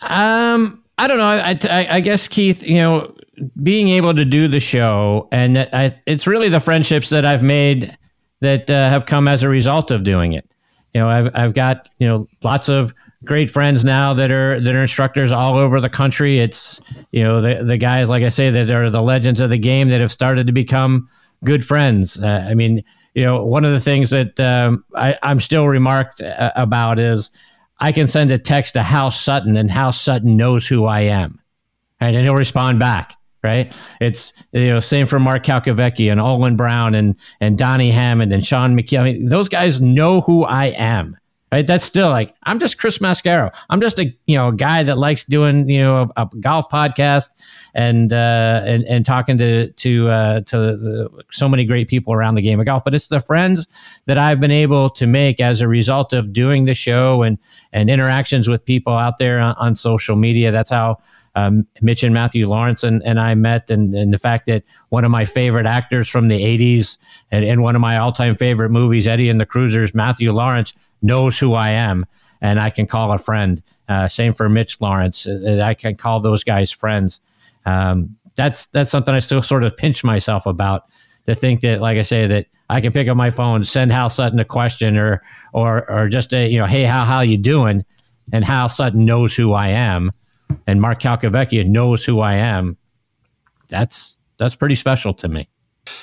Um, 0.00 0.82
I 0.98 1.06
don't 1.06 1.18
know. 1.18 1.24
I, 1.24 1.58
I, 1.64 1.88
I 1.90 2.00
guess 2.00 2.28
Keith, 2.28 2.62
you 2.62 2.76
know, 2.76 3.14
being 3.62 3.88
able 3.88 4.14
to 4.14 4.24
do 4.24 4.46
the 4.46 4.60
show 4.60 5.28
and 5.32 5.58
I, 5.58 5.98
it's 6.06 6.26
really 6.26 6.48
the 6.48 6.60
friendships 6.60 7.08
that 7.08 7.24
I've 7.24 7.42
made 7.42 7.96
that 8.40 8.70
uh, 8.70 8.90
have 8.90 9.06
come 9.06 9.26
as 9.26 9.42
a 9.42 9.48
result 9.48 9.90
of 9.90 10.04
doing 10.04 10.34
it. 10.34 10.53
You 10.94 11.00
know, 11.00 11.08
I've, 11.08 11.34
I've 11.34 11.54
got, 11.54 11.88
you 11.98 12.08
know, 12.08 12.28
lots 12.42 12.68
of 12.68 12.94
great 13.24 13.50
friends 13.50 13.84
now 13.84 14.14
that 14.14 14.30
are 14.30 14.60
that 14.60 14.74
are 14.74 14.82
instructors 14.82 15.32
all 15.32 15.56
over 15.58 15.80
the 15.80 15.88
country. 15.88 16.38
It's 16.38 16.80
you 17.10 17.24
know 17.24 17.40
the 17.40 17.64
the 17.64 17.76
guys 17.76 18.08
like 18.08 18.22
I 18.22 18.28
say 18.28 18.50
that 18.50 18.70
are 18.70 18.90
the 18.90 19.02
legends 19.02 19.40
of 19.40 19.50
the 19.50 19.58
game 19.58 19.88
that 19.88 20.00
have 20.00 20.12
started 20.12 20.46
to 20.46 20.52
become 20.52 21.08
good 21.44 21.64
friends. 21.64 22.18
Uh, 22.18 22.46
I 22.48 22.54
mean, 22.54 22.84
you 23.14 23.24
know, 23.24 23.44
one 23.44 23.64
of 23.64 23.72
the 23.72 23.80
things 23.80 24.10
that 24.10 24.38
um, 24.40 24.84
I, 24.94 25.18
I'm 25.22 25.40
still 25.40 25.66
remarked 25.66 26.20
uh, 26.20 26.52
about 26.54 26.98
is 26.98 27.30
I 27.78 27.92
can 27.92 28.06
send 28.06 28.30
a 28.30 28.38
text 28.38 28.74
to 28.74 28.82
Hal 28.82 29.10
Sutton, 29.10 29.56
and 29.56 29.70
Hal 29.70 29.92
Sutton 29.92 30.36
knows 30.36 30.66
who 30.66 30.84
I 30.84 31.00
am, 31.00 31.40
and 32.00 32.16
he'll 32.16 32.34
respond 32.34 32.78
back. 32.78 33.16
Right, 33.44 33.70
it's 34.00 34.32
you 34.52 34.70
know 34.70 34.80
same 34.80 35.06
for 35.06 35.18
Mark 35.18 35.44
Calcavecchia 35.44 36.10
and 36.10 36.18
Olin 36.18 36.56
Browne 36.56 36.94
and 36.94 37.14
and 37.42 37.58
Donnie 37.58 37.90
Hammond 37.90 38.32
and 38.32 38.44
Shaun 38.44 38.74
Micheel. 38.74 39.00
I 39.00 39.04
mean, 39.04 39.26
those 39.26 39.50
guys 39.50 39.82
know 39.82 40.22
who 40.22 40.44
I 40.44 40.68
am, 40.68 41.18
right? 41.52 41.66
That's 41.66 41.84
still 41.84 42.08
like 42.08 42.34
I'm 42.44 42.58
just 42.58 42.78
Chris 42.78 42.98
Mascaro. 42.98 43.50
I'm 43.68 43.82
just 43.82 43.98
a 43.98 44.06
you 44.26 44.36
know 44.36 44.48
a 44.48 44.52
guy 44.54 44.82
that 44.84 44.96
likes 44.96 45.24
doing 45.24 45.68
you 45.68 45.78
know 45.78 46.10
a, 46.16 46.22
a 46.22 46.30
golf 46.40 46.70
podcast 46.70 47.28
and 47.74 48.12
uh, 48.14 48.62
and 48.64 48.84
and 48.84 49.04
talking 49.04 49.36
to 49.36 49.70
to 49.72 50.08
uh, 50.08 50.40
to 50.40 50.56
the, 50.56 51.24
so 51.30 51.46
many 51.46 51.66
great 51.66 51.88
people 51.88 52.14
around 52.14 52.36
the 52.36 52.42
game 52.42 52.60
of 52.60 52.66
golf. 52.66 52.82
But 52.82 52.94
it's 52.94 53.08
the 53.08 53.20
friends 53.20 53.68
that 54.06 54.16
I've 54.16 54.40
been 54.40 54.52
able 54.52 54.88
to 54.88 55.06
make 55.06 55.38
as 55.38 55.60
a 55.60 55.68
result 55.68 56.14
of 56.14 56.32
doing 56.32 56.64
the 56.64 56.74
show 56.74 57.22
and 57.22 57.36
and 57.72 57.90
interactions 57.90 58.48
with 58.48 58.64
people 58.64 58.94
out 58.94 59.18
there 59.18 59.38
on, 59.38 59.54
on 59.58 59.74
social 59.74 60.16
media. 60.16 60.50
That's 60.50 60.70
how. 60.70 60.98
Um, 61.36 61.66
Mitch 61.82 62.04
and 62.04 62.14
Matthew 62.14 62.46
Lawrence 62.48 62.84
and, 62.84 63.02
and 63.04 63.18
I 63.18 63.34
met, 63.34 63.70
and, 63.70 63.94
and 63.94 64.12
the 64.12 64.18
fact 64.18 64.46
that 64.46 64.62
one 64.90 65.04
of 65.04 65.10
my 65.10 65.24
favorite 65.24 65.66
actors 65.66 66.08
from 66.08 66.28
the 66.28 66.40
80s 66.40 66.96
and, 67.32 67.44
and 67.44 67.62
one 67.62 67.74
of 67.74 67.80
my 67.80 67.96
all 67.96 68.12
time 68.12 68.36
favorite 68.36 68.70
movies, 68.70 69.08
Eddie 69.08 69.28
and 69.28 69.40
the 69.40 69.46
Cruisers, 69.46 69.94
Matthew 69.94 70.32
Lawrence, 70.32 70.74
knows 71.02 71.38
who 71.38 71.54
I 71.54 71.70
am 71.70 72.06
and 72.44 72.60
I 72.60 72.68
can 72.68 72.86
call 72.86 73.10
a 73.10 73.18
friend. 73.18 73.62
Uh, 73.88 74.06
same 74.06 74.34
for 74.34 74.50
Mitch 74.50 74.78
Lawrence. 74.80 75.26
Uh, 75.26 75.62
I 75.64 75.72
can 75.72 75.96
call 75.96 76.20
those 76.20 76.44
guys 76.44 76.70
friends. 76.70 77.20
Um, 77.64 78.16
that's 78.36 78.66
that's 78.66 78.90
something 78.90 79.14
I 79.14 79.20
still 79.20 79.40
sort 79.40 79.64
of 79.64 79.76
pinch 79.76 80.04
myself 80.04 80.44
about 80.44 80.84
to 81.26 81.34
think 81.34 81.62
that, 81.62 81.80
like 81.80 81.96
I 81.96 82.02
say, 82.02 82.26
that 82.26 82.46
I 82.68 82.82
can 82.82 82.92
pick 82.92 83.08
up 83.08 83.16
my 83.16 83.30
phone, 83.30 83.64
send 83.64 83.92
Hal 83.92 84.10
Sutton 84.10 84.38
a 84.38 84.44
question, 84.44 84.98
or 84.98 85.22
or 85.54 85.90
or 85.90 86.08
just 86.08 86.34
a 86.34 86.46
you 86.46 86.58
know, 86.58 86.66
hey, 86.66 86.84
how 86.84 87.06
how 87.06 87.20
you 87.20 87.38
doing? 87.38 87.84
And 88.30 88.44
Hal 88.44 88.68
Sutton 88.68 89.06
knows 89.06 89.34
who 89.34 89.54
I 89.54 89.68
am, 89.68 90.12
and 90.66 90.80
Mark 90.80 91.00
Calcavecchia 91.00 91.66
knows 91.66 92.04
who 92.04 92.20
I 92.20 92.34
am. 92.34 92.76
That's 93.68 94.16
that's 94.38 94.56
pretty 94.56 94.74
special 94.74 95.14
to 95.14 95.28
me. 95.28 95.48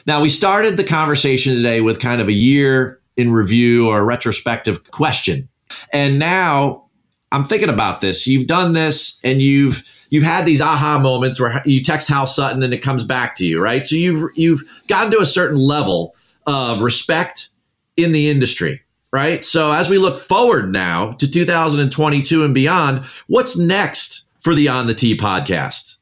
Now 0.06 0.22
we 0.22 0.30
started 0.30 0.78
the 0.78 0.84
conversation 0.84 1.56
today 1.56 1.82
with 1.82 2.00
kind 2.00 2.22
of 2.22 2.28
a 2.28 2.34
year 2.34 3.02
in 3.18 3.32
review 3.32 3.88
or 3.88 4.00
a 4.00 4.04
retrospective 4.04 4.92
question. 4.92 5.50
And 5.92 6.20
now 6.20 6.90
I'm 7.32 7.46
thinking 7.46 7.70
about 7.70 8.02
this. 8.02 8.28
You've 8.28 8.48
done 8.48 8.74
this 8.74 9.20
and 9.24 9.42
you've 9.42 9.84
you've 10.10 10.24
had 10.24 10.46
these 10.46 10.62
aha 10.62 11.00
moments 11.02 11.40
where 11.40 11.62
you 11.66 11.82
text 11.82 12.08
Hal 12.08 12.26
Sutton 12.26 12.62
and 12.64 12.74
it 12.74 12.80
comes 12.80 13.04
back 13.04 13.36
to 13.36 13.46
you, 13.46 13.62
right? 13.62 13.86
So 13.86 13.96
you've 13.96 14.32
you've 14.36 14.64
gotten 14.88 15.12
to 15.12 15.20
a 15.20 15.26
certain 15.26 15.58
level 15.58 16.16
of 16.46 16.82
respect 16.82 17.50
in 17.96 18.12
the 18.12 18.30
industry, 18.30 18.82
right? 19.12 19.44
So 19.44 19.72
as 19.72 19.90
we 19.90 19.98
look 19.98 20.18
forward 20.18 20.72
now 20.72 21.14
to 21.14 21.30
2022 21.30 22.44
and 22.44 22.54
beyond, 22.54 23.06
what's 23.28 23.58
next 23.58 24.28
for 24.42 24.56
the 24.56 24.68
On 24.68 24.88
the 24.88 24.94
Tee 24.94 25.18
podcast? 25.18 25.98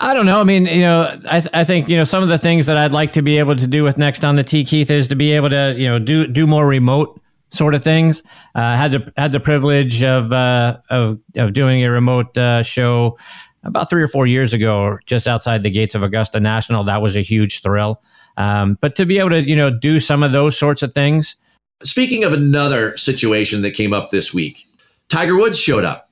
I 0.00 0.12
don't 0.12 0.26
know. 0.26 0.40
I 0.40 0.44
mean, 0.44 0.66
you 0.66 0.80
know, 0.80 1.20
I, 1.28 1.40
th- 1.40 1.54
I 1.54 1.64
think 1.64 1.88
you 1.88 1.96
know 1.96 2.04
some 2.04 2.22
of 2.22 2.28
the 2.28 2.38
things 2.38 2.66
that 2.66 2.76
I'd 2.76 2.92
like 2.92 3.12
to 3.12 3.22
be 3.22 3.38
able 3.38 3.54
to 3.56 3.66
do 3.66 3.84
with 3.84 3.96
next 3.96 4.24
on 4.24 4.36
the 4.36 4.42
Tee 4.42 4.64
Keith 4.64 4.90
is 4.90 5.08
to 5.08 5.16
be 5.16 5.32
able 5.32 5.50
to 5.50 5.74
you 5.76 5.88
know 5.88 5.98
do 5.98 6.26
do 6.26 6.46
more 6.46 6.66
remote 6.66 7.20
sort 7.50 7.74
of 7.74 7.84
things. 7.84 8.22
Uh, 8.54 8.76
had 8.76 8.92
the 8.92 9.12
had 9.16 9.32
the 9.32 9.40
privilege 9.40 10.02
of 10.02 10.32
uh, 10.32 10.78
of 10.90 11.20
of 11.36 11.52
doing 11.52 11.84
a 11.84 11.90
remote 11.90 12.36
uh, 12.36 12.62
show 12.62 13.16
about 13.62 13.88
three 13.88 14.02
or 14.02 14.08
four 14.08 14.26
years 14.26 14.52
ago, 14.52 14.98
just 15.06 15.26
outside 15.26 15.62
the 15.62 15.70
gates 15.70 15.94
of 15.94 16.02
Augusta 16.02 16.40
National. 16.40 16.84
That 16.84 17.00
was 17.00 17.16
a 17.16 17.22
huge 17.22 17.62
thrill. 17.62 18.02
Um, 18.36 18.76
but 18.80 18.96
to 18.96 19.06
be 19.06 19.18
able 19.18 19.30
to 19.30 19.42
you 19.42 19.56
know 19.56 19.70
do 19.70 20.00
some 20.00 20.22
of 20.22 20.32
those 20.32 20.58
sorts 20.58 20.82
of 20.82 20.92
things. 20.92 21.36
Speaking 21.82 22.24
of 22.24 22.32
another 22.32 22.96
situation 22.96 23.62
that 23.62 23.72
came 23.72 23.92
up 23.92 24.10
this 24.10 24.34
week, 24.34 24.64
Tiger 25.08 25.36
Woods 25.36 25.58
showed 25.58 25.84
up. 25.84 26.10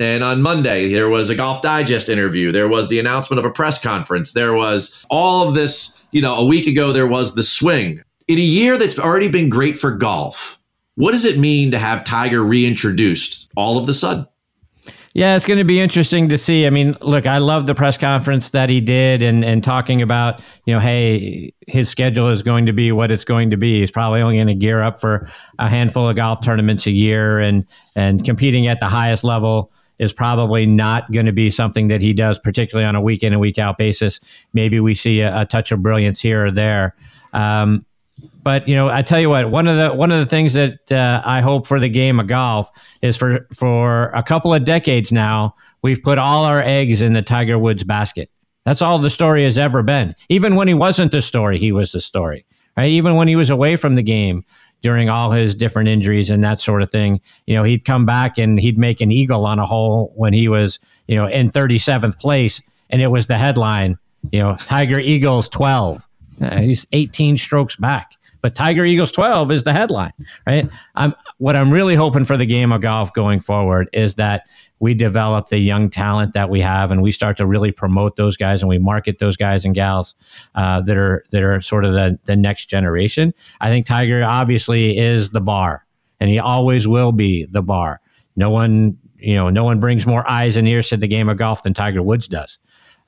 And 0.00 0.24
on 0.24 0.42
Monday, 0.42 0.88
there 0.88 1.08
was 1.08 1.30
a 1.30 1.34
Golf 1.34 1.62
Digest 1.62 2.08
interview. 2.08 2.50
There 2.50 2.68
was 2.68 2.88
the 2.88 2.98
announcement 2.98 3.38
of 3.38 3.44
a 3.44 3.50
press 3.50 3.80
conference. 3.80 4.32
There 4.32 4.54
was 4.54 5.04
all 5.10 5.48
of 5.48 5.54
this, 5.54 6.02
you 6.10 6.20
know, 6.20 6.36
a 6.36 6.44
week 6.44 6.66
ago, 6.66 6.92
there 6.92 7.06
was 7.06 7.34
the 7.34 7.42
swing. 7.42 8.02
In 8.26 8.38
a 8.38 8.42
year 8.42 8.78
that's 8.78 8.98
already 8.98 9.28
been 9.28 9.48
great 9.48 9.78
for 9.78 9.90
golf, 9.90 10.58
what 10.94 11.12
does 11.12 11.24
it 11.24 11.38
mean 11.38 11.70
to 11.70 11.78
have 11.78 12.04
Tiger 12.04 12.42
reintroduced 12.42 13.50
all 13.56 13.78
of 13.78 13.86
the 13.86 13.94
sudden? 13.94 14.26
Yeah, 15.14 15.36
it's 15.36 15.44
going 15.44 15.58
to 15.58 15.64
be 15.64 15.78
interesting 15.78 16.30
to 16.30 16.38
see. 16.38 16.66
I 16.66 16.70
mean, 16.70 16.96
look, 17.02 17.26
I 17.26 17.36
love 17.36 17.66
the 17.66 17.74
press 17.74 17.98
conference 17.98 18.48
that 18.50 18.70
he 18.70 18.80
did 18.80 19.20
and, 19.20 19.44
and 19.44 19.62
talking 19.62 20.00
about, 20.00 20.40
you 20.64 20.72
know, 20.72 20.80
hey, 20.80 21.52
his 21.66 21.90
schedule 21.90 22.28
is 22.28 22.42
going 22.42 22.64
to 22.64 22.72
be 22.72 22.92
what 22.92 23.10
it's 23.10 23.24
going 23.24 23.50
to 23.50 23.58
be. 23.58 23.80
He's 23.80 23.90
probably 23.90 24.22
only 24.22 24.36
going 24.36 24.46
to 24.46 24.54
gear 24.54 24.80
up 24.80 24.98
for 24.98 25.28
a 25.58 25.68
handful 25.68 26.08
of 26.08 26.16
golf 26.16 26.40
tournaments 26.42 26.86
a 26.86 26.92
year 26.92 27.38
and 27.38 27.66
and 27.94 28.24
competing 28.24 28.68
at 28.68 28.80
the 28.80 28.86
highest 28.86 29.22
level 29.22 29.70
is 30.02 30.12
probably 30.12 30.66
not 30.66 31.12
going 31.12 31.26
to 31.26 31.32
be 31.32 31.48
something 31.48 31.86
that 31.86 32.02
he 32.02 32.12
does, 32.12 32.36
particularly 32.40 32.84
on 32.84 32.96
a 32.96 33.00
week 33.00 33.22
in 33.22 33.32
and 33.32 33.40
week 33.40 33.56
out 33.56 33.78
basis. 33.78 34.18
Maybe 34.52 34.80
we 34.80 34.94
see 34.94 35.20
a, 35.20 35.42
a 35.42 35.46
touch 35.46 35.70
of 35.70 35.80
brilliance 35.80 36.20
here 36.20 36.46
or 36.46 36.50
there. 36.50 36.96
Um, 37.32 37.86
but 38.42 38.66
you 38.66 38.74
know, 38.74 38.88
I 38.88 39.02
tell 39.02 39.20
you 39.20 39.30
what, 39.30 39.48
one 39.48 39.68
of 39.68 39.76
the 39.76 39.94
one 39.94 40.10
of 40.10 40.18
the 40.18 40.26
things 40.26 40.54
that 40.54 40.90
uh, 40.90 41.22
I 41.24 41.40
hope 41.40 41.68
for 41.68 41.78
the 41.78 41.88
game 41.88 42.18
of 42.18 42.26
golf 42.26 42.68
is 43.00 43.16
for 43.16 43.46
for 43.56 44.08
a 44.08 44.24
couple 44.24 44.52
of 44.52 44.64
decades 44.64 45.12
now, 45.12 45.54
we've 45.82 46.02
put 46.02 46.18
all 46.18 46.44
our 46.44 46.60
eggs 46.60 47.00
in 47.00 47.12
the 47.12 47.22
Tiger 47.22 47.56
Woods 47.56 47.84
basket. 47.84 48.28
That's 48.66 48.82
all 48.82 48.98
the 48.98 49.10
story 49.10 49.44
has 49.44 49.56
ever 49.56 49.84
been. 49.84 50.16
Even 50.28 50.56
when 50.56 50.66
he 50.66 50.74
wasn't 50.74 51.12
the 51.12 51.22
story, 51.22 51.58
he 51.58 51.70
was 51.70 51.92
the 51.92 52.00
story. 52.00 52.44
Right? 52.76 52.90
Even 52.90 53.14
when 53.14 53.28
he 53.28 53.36
was 53.36 53.50
away 53.50 53.76
from 53.76 53.94
the 53.94 54.02
game 54.02 54.44
during 54.82 55.08
all 55.08 55.30
his 55.30 55.54
different 55.54 55.88
injuries 55.88 56.28
and 56.30 56.42
that 56.44 56.60
sort 56.60 56.82
of 56.82 56.90
thing, 56.90 57.20
you 57.46 57.54
know, 57.54 57.62
he'd 57.62 57.84
come 57.84 58.04
back 58.04 58.38
and 58.38 58.60
he'd 58.60 58.78
make 58.78 59.00
an 59.00 59.10
eagle 59.10 59.46
on 59.46 59.58
a 59.58 59.66
hole 59.66 60.12
when 60.16 60.32
he 60.32 60.48
was, 60.48 60.78
you 61.06 61.16
know, 61.16 61.26
in 61.26 61.48
37th 61.50 62.18
place, 62.18 62.62
and 62.90 63.00
it 63.00 63.08
was 63.08 63.26
the 63.26 63.38
headline, 63.38 63.98
you 64.30 64.40
know, 64.40 64.56
Tiger 64.56 64.98
Eagles 64.98 65.48
12. 65.48 66.06
Uh, 66.40 66.58
he's 66.58 66.86
18 66.92 67.38
strokes 67.38 67.76
back 67.76 68.16
but 68.42 68.54
Tiger 68.54 68.84
Eagles 68.84 69.12
12 69.12 69.50
is 69.52 69.64
the 69.64 69.72
headline, 69.72 70.12
right? 70.46 70.68
I'm, 70.94 71.14
what 71.38 71.56
I'm 71.56 71.72
really 71.72 71.94
hoping 71.94 72.24
for 72.24 72.36
the 72.36 72.44
game 72.44 72.72
of 72.72 72.82
golf 72.82 73.12
going 73.14 73.40
forward 73.40 73.88
is 73.92 74.16
that 74.16 74.46
we 74.80 74.94
develop 74.94 75.48
the 75.48 75.58
young 75.58 75.88
talent 75.88 76.34
that 76.34 76.50
we 76.50 76.60
have 76.60 76.90
and 76.90 77.02
we 77.02 77.12
start 77.12 77.36
to 77.36 77.46
really 77.46 77.70
promote 77.70 78.16
those 78.16 78.36
guys 78.36 78.62
and 78.62 78.68
we 78.68 78.78
market 78.78 79.20
those 79.20 79.36
guys 79.36 79.64
and 79.64 79.76
gals 79.76 80.16
uh, 80.56 80.82
that 80.82 80.96
are 80.96 81.24
that 81.30 81.44
are 81.44 81.60
sort 81.60 81.84
of 81.84 81.92
the, 81.92 82.18
the 82.24 82.34
next 82.34 82.66
generation. 82.66 83.32
I 83.60 83.68
think 83.68 83.86
Tiger 83.86 84.24
obviously 84.24 84.98
is 84.98 85.30
the 85.30 85.40
bar 85.40 85.86
and 86.18 86.28
he 86.28 86.40
always 86.40 86.88
will 86.88 87.12
be 87.12 87.46
the 87.46 87.62
bar. 87.62 88.00
No 88.34 88.50
one, 88.50 88.98
you 89.18 89.36
know, 89.36 89.50
no 89.50 89.62
one 89.62 89.78
brings 89.78 90.04
more 90.04 90.28
eyes 90.28 90.56
and 90.56 90.66
ears 90.66 90.88
to 90.88 90.96
the 90.96 91.06
game 91.06 91.28
of 91.28 91.36
golf 91.36 91.62
than 91.62 91.74
Tiger 91.74 92.02
Woods 92.02 92.26
does. 92.26 92.58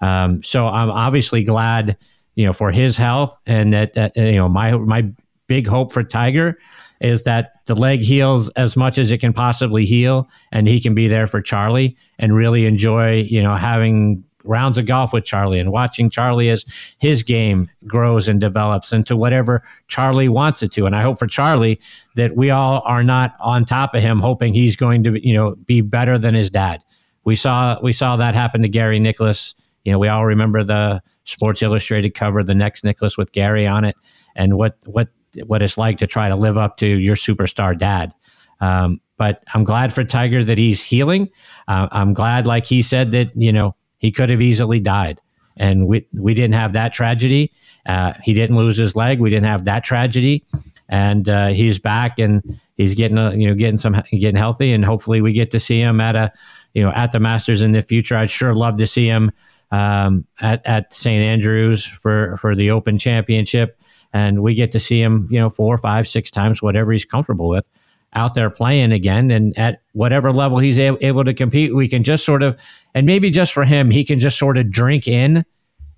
Um, 0.00 0.44
so 0.44 0.68
I'm 0.68 0.90
obviously 0.90 1.42
glad, 1.42 1.96
you 2.36 2.46
know, 2.46 2.52
for 2.52 2.70
his 2.70 2.96
health 2.96 3.36
and 3.46 3.72
that, 3.72 3.94
that 3.94 4.16
you 4.16 4.36
know 4.36 4.48
my 4.48 4.76
my 4.76 5.10
big 5.46 5.66
hope 5.66 5.92
for 5.92 6.02
Tiger 6.02 6.58
is 7.00 7.24
that 7.24 7.52
the 7.66 7.74
leg 7.74 8.00
heals 8.00 8.48
as 8.50 8.76
much 8.76 8.98
as 8.98 9.12
it 9.12 9.18
can 9.18 9.32
possibly 9.32 9.84
heal, 9.84 10.28
and 10.52 10.68
he 10.68 10.80
can 10.80 10.94
be 10.94 11.08
there 11.08 11.26
for 11.26 11.42
Charlie 11.42 11.96
and 12.18 12.34
really 12.34 12.66
enjoy, 12.66 13.22
you 13.22 13.42
know, 13.42 13.56
having 13.56 14.24
rounds 14.44 14.78
of 14.78 14.86
golf 14.86 15.12
with 15.12 15.24
Charlie 15.24 15.58
and 15.58 15.72
watching 15.72 16.10
Charlie 16.10 16.50
as 16.50 16.64
his 16.98 17.22
game 17.22 17.68
grows 17.86 18.28
and 18.28 18.40
develops 18.40 18.92
into 18.92 19.16
whatever 19.16 19.62
Charlie 19.88 20.28
wants 20.28 20.62
it 20.62 20.70
to. 20.72 20.86
And 20.86 20.94
I 20.94 21.02
hope 21.02 21.18
for 21.18 21.26
Charlie 21.26 21.80
that 22.14 22.36
we 22.36 22.50
all 22.50 22.82
are 22.84 23.02
not 23.02 23.34
on 23.40 23.64
top 23.64 23.94
of 23.94 24.02
him, 24.02 24.20
hoping 24.20 24.54
he's 24.54 24.76
going 24.76 25.02
to, 25.04 25.26
you 25.26 25.34
know, 25.34 25.56
be 25.66 25.80
better 25.80 26.18
than 26.18 26.34
his 26.34 26.50
dad. 26.50 26.82
We 27.24 27.36
saw 27.36 27.78
we 27.82 27.92
saw 27.92 28.16
that 28.16 28.34
happen 28.34 28.62
to 28.62 28.68
Gary 28.68 28.98
Nicklaus. 28.98 29.54
You 29.84 29.92
know, 29.92 29.98
we 29.98 30.08
all 30.08 30.26
remember 30.26 30.62
the 30.62 31.02
Sports 31.24 31.62
Illustrated 31.62 32.10
cover, 32.14 32.42
the 32.42 32.54
next 32.54 32.84
Nicklaus 32.84 33.16
with 33.16 33.32
Gary 33.32 33.66
on 33.66 33.84
it, 33.84 33.96
and 34.36 34.58
what 34.58 34.74
what 34.84 35.08
what 35.46 35.62
it's 35.62 35.78
like 35.78 35.98
to 35.98 36.06
try 36.06 36.28
to 36.28 36.36
live 36.36 36.58
up 36.58 36.76
to 36.78 36.86
your 36.86 37.16
superstar 37.16 37.76
dad. 37.76 38.14
Um, 38.60 39.00
but 39.16 39.44
I'm 39.54 39.64
glad 39.64 39.92
for 39.92 40.04
Tiger 40.04 40.42
that 40.44 40.58
he's 40.58 40.82
healing. 40.82 41.30
Uh, 41.68 41.88
I'm 41.92 42.14
glad, 42.14 42.46
like 42.46 42.66
he 42.66 42.82
said, 42.82 43.10
that 43.12 43.30
you 43.34 43.52
know 43.52 43.74
he 43.98 44.10
could 44.10 44.30
have 44.30 44.40
easily 44.40 44.80
died, 44.80 45.20
and 45.56 45.86
we 45.86 46.06
we 46.20 46.34
didn't 46.34 46.54
have 46.54 46.72
that 46.72 46.92
tragedy. 46.92 47.52
Uh, 47.86 48.14
he 48.22 48.34
didn't 48.34 48.56
lose 48.56 48.76
his 48.76 48.96
leg. 48.96 49.20
We 49.20 49.30
didn't 49.30 49.46
have 49.46 49.64
that 49.66 49.84
tragedy, 49.84 50.44
and 50.88 51.28
uh, 51.28 51.48
he's 51.48 51.78
back 51.78 52.18
and 52.18 52.58
he's 52.76 52.94
getting 52.94 53.18
uh, 53.18 53.30
you 53.30 53.48
know 53.48 53.54
getting 53.54 53.78
some 53.78 54.00
getting 54.10 54.36
healthy, 54.36 54.72
and 54.72 54.84
hopefully 54.84 55.20
we 55.20 55.32
get 55.32 55.50
to 55.52 55.60
see 55.60 55.80
him 55.80 56.00
at 56.00 56.16
a 56.16 56.32
you 56.72 56.82
know 56.82 56.90
at 56.90 57.12
the 57.12 57.20
Masters 57.20 57.62
in 57.62 57.70
the 57.70 57.82
future. 57.82 58.16
I'd 58.16 58.30
sure 58.30 58.54
love 58.54 58.78
to 58.78 58.86
see 58.86 59.06
him 59.06 59.30
um, 59.70 60.26
at 60.40 60.64
at 60.66 60.92
St 60.92 61.24
Andrews 61.24 61.84
for 61.84 62.36
for 62.36 62.54
the 62.54 62.70
Open 62.70 62.98
Championship 62.98 63.78
and 64.14 64.42
we 64.42 64.54
get 64.54 64.70
to 64.70 64.78
see 64.78 65.02
him, 65.02 65.26
you 65.28 65.40
know, 65.40 65.50
four, 65.50 65.76
five, 65.76 66.06
six 66.06 66.30
times, 66.30 66.62
whatever 66.62 66.92
he's 66.92 67.04
comfortable 67.04 67.48
with, 67.48 67.68
out 68.14 68.34
there 68.34 68.48
playing 68.48 68.92
again, 68.92 69.30
and 69.32 69.58
at 69.58 69.82
whatever 69.92 70.32
level 70.32 70.58
he's 70.58 70.78
a- 70.78 71.04
able 71.04 71.24
to 71.24 71.34
compete, 71.34 71.74
we 71.74 71.88
can 71.88 72.04
just 72.04 72.24
sort 72.24 72.44
of, 72.44 72.56
and 72.94 73.06
maybe 73.06 73.28
just 73.28 73.52
for 73.52 73.64
him, 73.64 73.90
he 73.90 74.04
can 74.04 74.20
just 74.20 74.38
sort 74.38 74.56
of 74.56 74.70
drink 74.70 75.08
in 75.08 75.44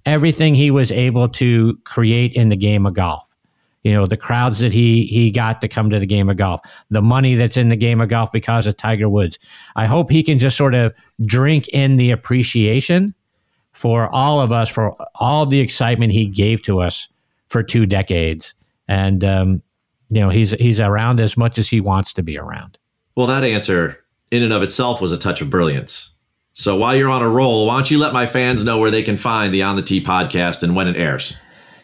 everything 0.07 0.55
he 0.55 0.71
was 0.71 0.91
able 0.91 1.29
to 1.29 1.77
create 1.85 2.33
in 2.33 2.49
the 2.49 2.57
game 2.57 2.87
of 2.87 2.95
golf. 2.95 3.37
You 3.85 3.93
know, 3.93 4.07
the 4.07 4.17
crowds 4.17 4.61
that 4.61 4.73
he 4.73 5.05
he 5.07 5.31
got 5.31 5.61
to 5.61 5.69
come 5.69 5.91
to 5.91 6.01
the 6.01 6.07
game 6.07 6.29
of 6.29 6.37
golf, 6.39 6.61
the 6.91 7.03
money 7.03 7.37
that's 7.37 7.57
in 7.57 7.69
the 7.69 7.77
game 7.77 8.01
of 8.01 8.09
golf 8.09 8.33
because 8.33 8.67
of 8.67 8.77
Tiger 8.77 9.09
Woods. 9.09 9.39
I 9.77 9.87
hope 9.87 10.11
he 10.11 10.25
can 10.25 10.41
just 10.41 10.57
sort 10.57 10.75
of 10.75 10.93
drink 11.25 11.69
in 11.69 11.97
the 11.97 12.11
appreciation 12.11 13.15
for 13.73 14.09
all 14.09 14.41
of 14.41 14.51
us 14.51 14.69
for 14.71 14.97
all 15.15 15.47
the 15.47 15.61
excitement 15.61 16.13
he 16.13 16.27
gave 16.27 16.63
to 16.63 16.81
us 16.81 17.09
for 17.49 17.63
two 17.63 17.87
decades, 17.87 18.55
and 18.89 19.25
um, 19.25 19.63
you 20.09 20.21
know 20.21 20.31
he's 20.31 20.53
he's 20.53 20.81
around 20.81 21.21
as 21.21 21.37
much 21.37 21.59
as 21.59 21.69
he 21.69 21.81
wants 21.81 22.13
to 22.15 22.23
be 22.23 22.39
around. 22.39 22.79
Well, 23.17 23.27
that 23.27 23.45
answer 23.45 24.05
in 24.31 24.43
and 24.43 24.53
of 24.53 24.63
itself 24.63 25.01
was 25.01 25.13
a 25.13 25.19
touch 25.19 25.41
of 25.41 25.51
brilliance. 25.51 26.13
So 26.53 26.77
while 26.77 26.97
you're 26.97 27.11
on 27.11 27.23
a 27.23 27.29
roll, 27.29 27.67
why 27.67 27.75
don't 27.75 27.91
you 27.91 27.99
let 27.99 28.15
my 28.15 28.27
fans 28.27 28.65
know 28.65 28.79
where 28.79 28.91
they 28.91 29.03
can 29.03 29.17
find 29.17 29.55
the 29.55 29.63
On 29.63 29.77
the 29.77 29.83
Tee 29.83 30.03
podcast 30.03 30.63
and 30.63 30.75
when 30.75 30.89
it 30.89 30.97
airs? 30.97 31.37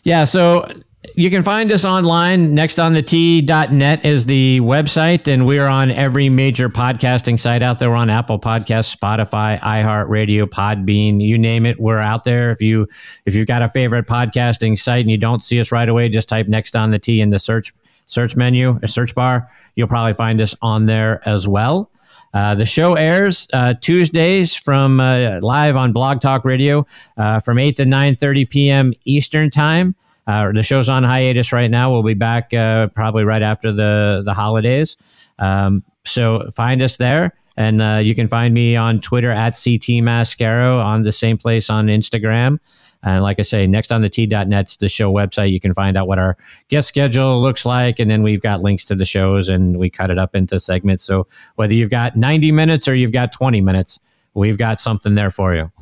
Yeah, 0.03 0.25
so 0.25 0.67
you 1.15 1.31
can 1.31 1.43
find 1.43 1.73
us 1.73 1.85
online. 1.85 2.57
Nextonthetee.net 2.57 4.05
is 4.05 4.27
the 4.27 4.61
website, 4.61 5.27
and 5.27 5.47
we're 5.47 5.67
on 5.67 5.91
every 5.91 6.29
major 6.29 6.69
podcasting 6.69 7.39
site 7.39 7.63
out 7.63 7.79
there. 7.79 7.91
We're 7.91 7.97
on 7.97 8.09
Apple 8.09 8.39
Podcasts, 8.39 8.97
Spotify, 8.97 9.61
iHeartRadio, 9.61 10.45
Podbean, 10.45 11.21
you 11.21 11.39
name 11.39 11.67
it. 11.67 11.81
We're 11.81 11.99
out 11.99 12.25
there. 12.25 12.51
If 12.51 12.61
you 12.61 12.89
if 13.27 13.35
you've 13.35 13.49
got 13.49 13.63
a 13.63 13.69
favorite 13.69 14.07
podcasting 14.07 14.79
site 14.79 15.01
and 15.01 15.11
you 15.11 15.19
don't 15.19 15.43
see 15.43 15.61
us 15.61 15.73
right 15.73 15.89
away, 15.89 16.09
just 16.09 16.29
type 16.29 16.47
Next 16.47 16.77
on 16.77 16.91
the 16.91 16.99
Tee 16.99 17.21
in 17.21 17.31
the 17.31 17.39
search 17.39 17.75
search 18.07 18.37
menu 18.37 18.79
or 18.83 18.87
search 18.87 19.15
bar. 19.15 19.51
You'll 19.75 19.89
probably 19.89 20.15
find 20.15 20.41
us 20.41 20.55
on 20.63 20.87
there 20.87 21.27
as 21.29 21.49
well. 21.49 21.91
Uh, 22.35 22.55
the 22.55 22.65
show 22.65 22.95
airs 22.95 23.47
uh, 23.53 23.75
Tuesdays 23.81 24.55
from 24.55 25.01
uh, 25.01 25.41
live 25.43 25.77
on 25.77 25.93
Blog 25.93 26.21
Talk 26.21 26.45
Radio 26.45 26.87
uh, 27.17 27.41
from 27.41 27.59
eight 27.59 27.77
to 27.77 27.85
nine 27.85 28.15
thirty 28.15 28.45
p.m. 28.45 28.93
Eastern 29.05 29.51
time. 29.51 29.97
Uh, 30.27 30.53
the 30.53 30.63
show's 30.63 30.89
on 30.89 31.03
hiatus 31.05 31.53
right 31.53 31.71
now. 31.71 31.91
We'll 31.91 32.03
be 32.03 32.15
back 32.15 32.55
uh, 32.55 32.89
probably 32.89 33.25
right 33.25 33.43
after 33.43 33.73
the 33.73 34.23
the 34.25 34.35
holidays. 34.35 34.97
Um, 35.39 35.83
so 36.05 36.49
find 36.55 36.83
us 36.83 36.97
there, 36.97 37.35
and 37.57 37.83
uh, 37.83 38.01
you 38.03 38.15
can 38.15 38.29
find 38.29 38.55
me 38.55 38.77
on 38.77 39.01
Twitter 39.01 39.31
at 39.31 39.53
CT 39.53 40.03
Mascaro 40.03 40.83
on 40.83 41.03
the 41.03 41.13
same 41.13 41.39
place 41.39 41.71
on 41.71 41.87
Instagram. 41.87 42.59
And 43.05 43.23
like 43.23 43.39
I 43.39 43.43
say, 43.43 43.67
next 43.67 43.91
on 43.91 44.03
the 44.03 44.09
T.net's 44.09 44.77
the 44.77 44.89
show 44.89 45.13
website. 45.13 45.51
You 45.51 45.61
can 45.61 45.75
find 45.75 45.97
out 45.97 46.07
what 46.07 46.19
our 46.19 46.37
guest 46.69 46.89
schedule 46.89 47.43
looks 47.43 47.67
like. 47.67 47.99
And 47.99 48.11
then 48.11 48.23
we've 48.23 48.41
got 48.41 48.63
links 48.63 48.85
to 48.87 48.95
the 48.95 49.05
shows 49.05 49.49
and 49.49 49.79
we 49.79 49.91
cut 49.91 50.11
it 50.11 50.19
up 50.19 50.37
into 50.37 50.61
segments. 50.61 51.03
So 51.03 51.27
whether 51.57 51.75
you've 51.75 51.91
got 51.91 52.15
90 52.15 52.53
minutes 52.53 52.87
or 52.87 52.95
you've 52.95 53.13
got 53.13 53.33
20 53.33 53.61
minutes, 53.61 53.99
we've 54.35 54.59
got 54.59 54.79
something 54.79 55.17
there 55.17 55.31
for 55.31 55.55
you. 55.55 55.73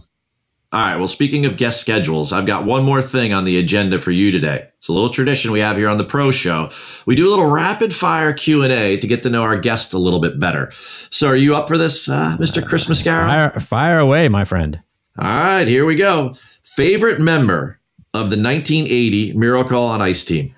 All 0.73 0.87
right. 0.87 0.97
Well, 0.97 1.09
speaking 1.09 1.47
of 1.47 1.57
guest 1.57 1.81
schedules, 1.81 2.33
I've 2.33 2.47
got 2.47 2.64
one 2.64 2.85
more 2.85 3.03
thing 3.03 3.33
on 3.33 3.45
the 3.45 3.59
agenda 3.59 3.99
for 3.99 4.12
you 4.12 4.31
today. 4.31 4.68
It's 4.77 4.87
a 4.87 4.93
little 4.93 5.11
tradition 5.11 5.51
we 5.51 5.59
have 5.61 5.77
here 5.77 5.89
on 5.89 5.99
the 5.99 6.05
Pro 6.05 6.31
Show. 6.31 6.71
We 7.07 7.16
do 7.16 7.29
a 7.29 7.31
little 7.31 7.51
rapid 7.51 7.93
fire 7.93 8.33
Q 8.33 8.62
and 8.62 8.73
A 8.73 8.97
to 8.97 9.07
get 9.09 9.25
to 9.25 9.31
know 9.31 9.43
our 9.43 9.59
guest 9.59 9.93
a 9.95 9.99
little 9.99 10.21
bit 10.21 10.39
better. 10.39 10.71
So, 10.73 11.29
are 11.29 11.37
you 11.37 11.57
up 11.57 11.66
for 11.66 11.77
this, 11.77 12.09
uh, 12.09 12.37
Mr. 12.39 12.64
Chris 12.64 12.87
Mascaro? 12.87 13.35
Fire, 13.35 13.61
fire 13.61 13.99
away, 13.99 14.29
my 14.29 14.45
friend. 14.45 14.81
All 15.18 15.27
right, 15.27 15.66
here 15.66 15.85
we 15.85 15.97
go. 15.97 16.35
Favorite 16.62 17.21
member 17.21 17.81
of 18.14 18.31
the 18.31 18.37
1980 18.37 19.33
Miracle 19.35 19.83
on 19.83 20.01
Ice 20.01 20.25
team? 20.25 20.55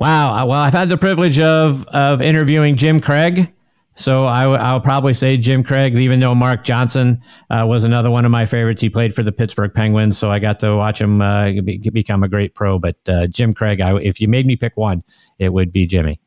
Wow. 0.00 0.46
Well, 0.46 0.60
I've 0.60 0.72
had 0.72 0.88
the 0.88 0.98
privilege 0.98 1.38
of 1.38 1.86
of 1.86 2.20
interviewing 2.20 2.74
Jim 2.74 3.00
Craig. 3.00 3.52
So 3.94 4.24
I 4.26 4.44
w- 4.44 4.60
I'll 4.60 4.80
probably 4.80 5.12
say 5.12 5.36
Jim 5.36 5.62
Craig, 5.62 5.94
even 5.96 6.18
though 6.18 6.34
Mark 6.34 6.64
Johnson 6.64 7.20
uh, 7.50 7.66
was 7.66 7.84
another 7.84 8.10
one 8.10 8.24
of 8.24 8.30
my 8.30 8.46
favorites. 8.46 8.80
He 8.80 8.88
played 8.88 9.14
for 9.14 9.22
the 9.22 9.32
Pittsburgh 9.32 9.72
Penguins, 9.74 10.16
so 10.16 10.30
I 10.30 10.38
got 10.38 10.58
to 10.60 10.76
watch 10.76 11.00
him 11.00 11.20
uh, 11.20 11.50
be- 11.62 11.78
become 11.92 12.22
a 12.22 12.28
great 12.28 12.54
pro. 12.54 12.78
But 12.78 12.96
uh, 13.06 13.26
Jim 13.26 13.52
Craig, 13.52 13.80
I, 13.80 13.98
if 14.00 14.20
you 14.20 14.28
made 14.28 14.46
me 14.46 14.56
pick 14.56 14.76
one, 14.76 15.02
it 15.38 15.52
would 15.52 15.72
be 15.72 15.86
Jimmy. 15.86 16.20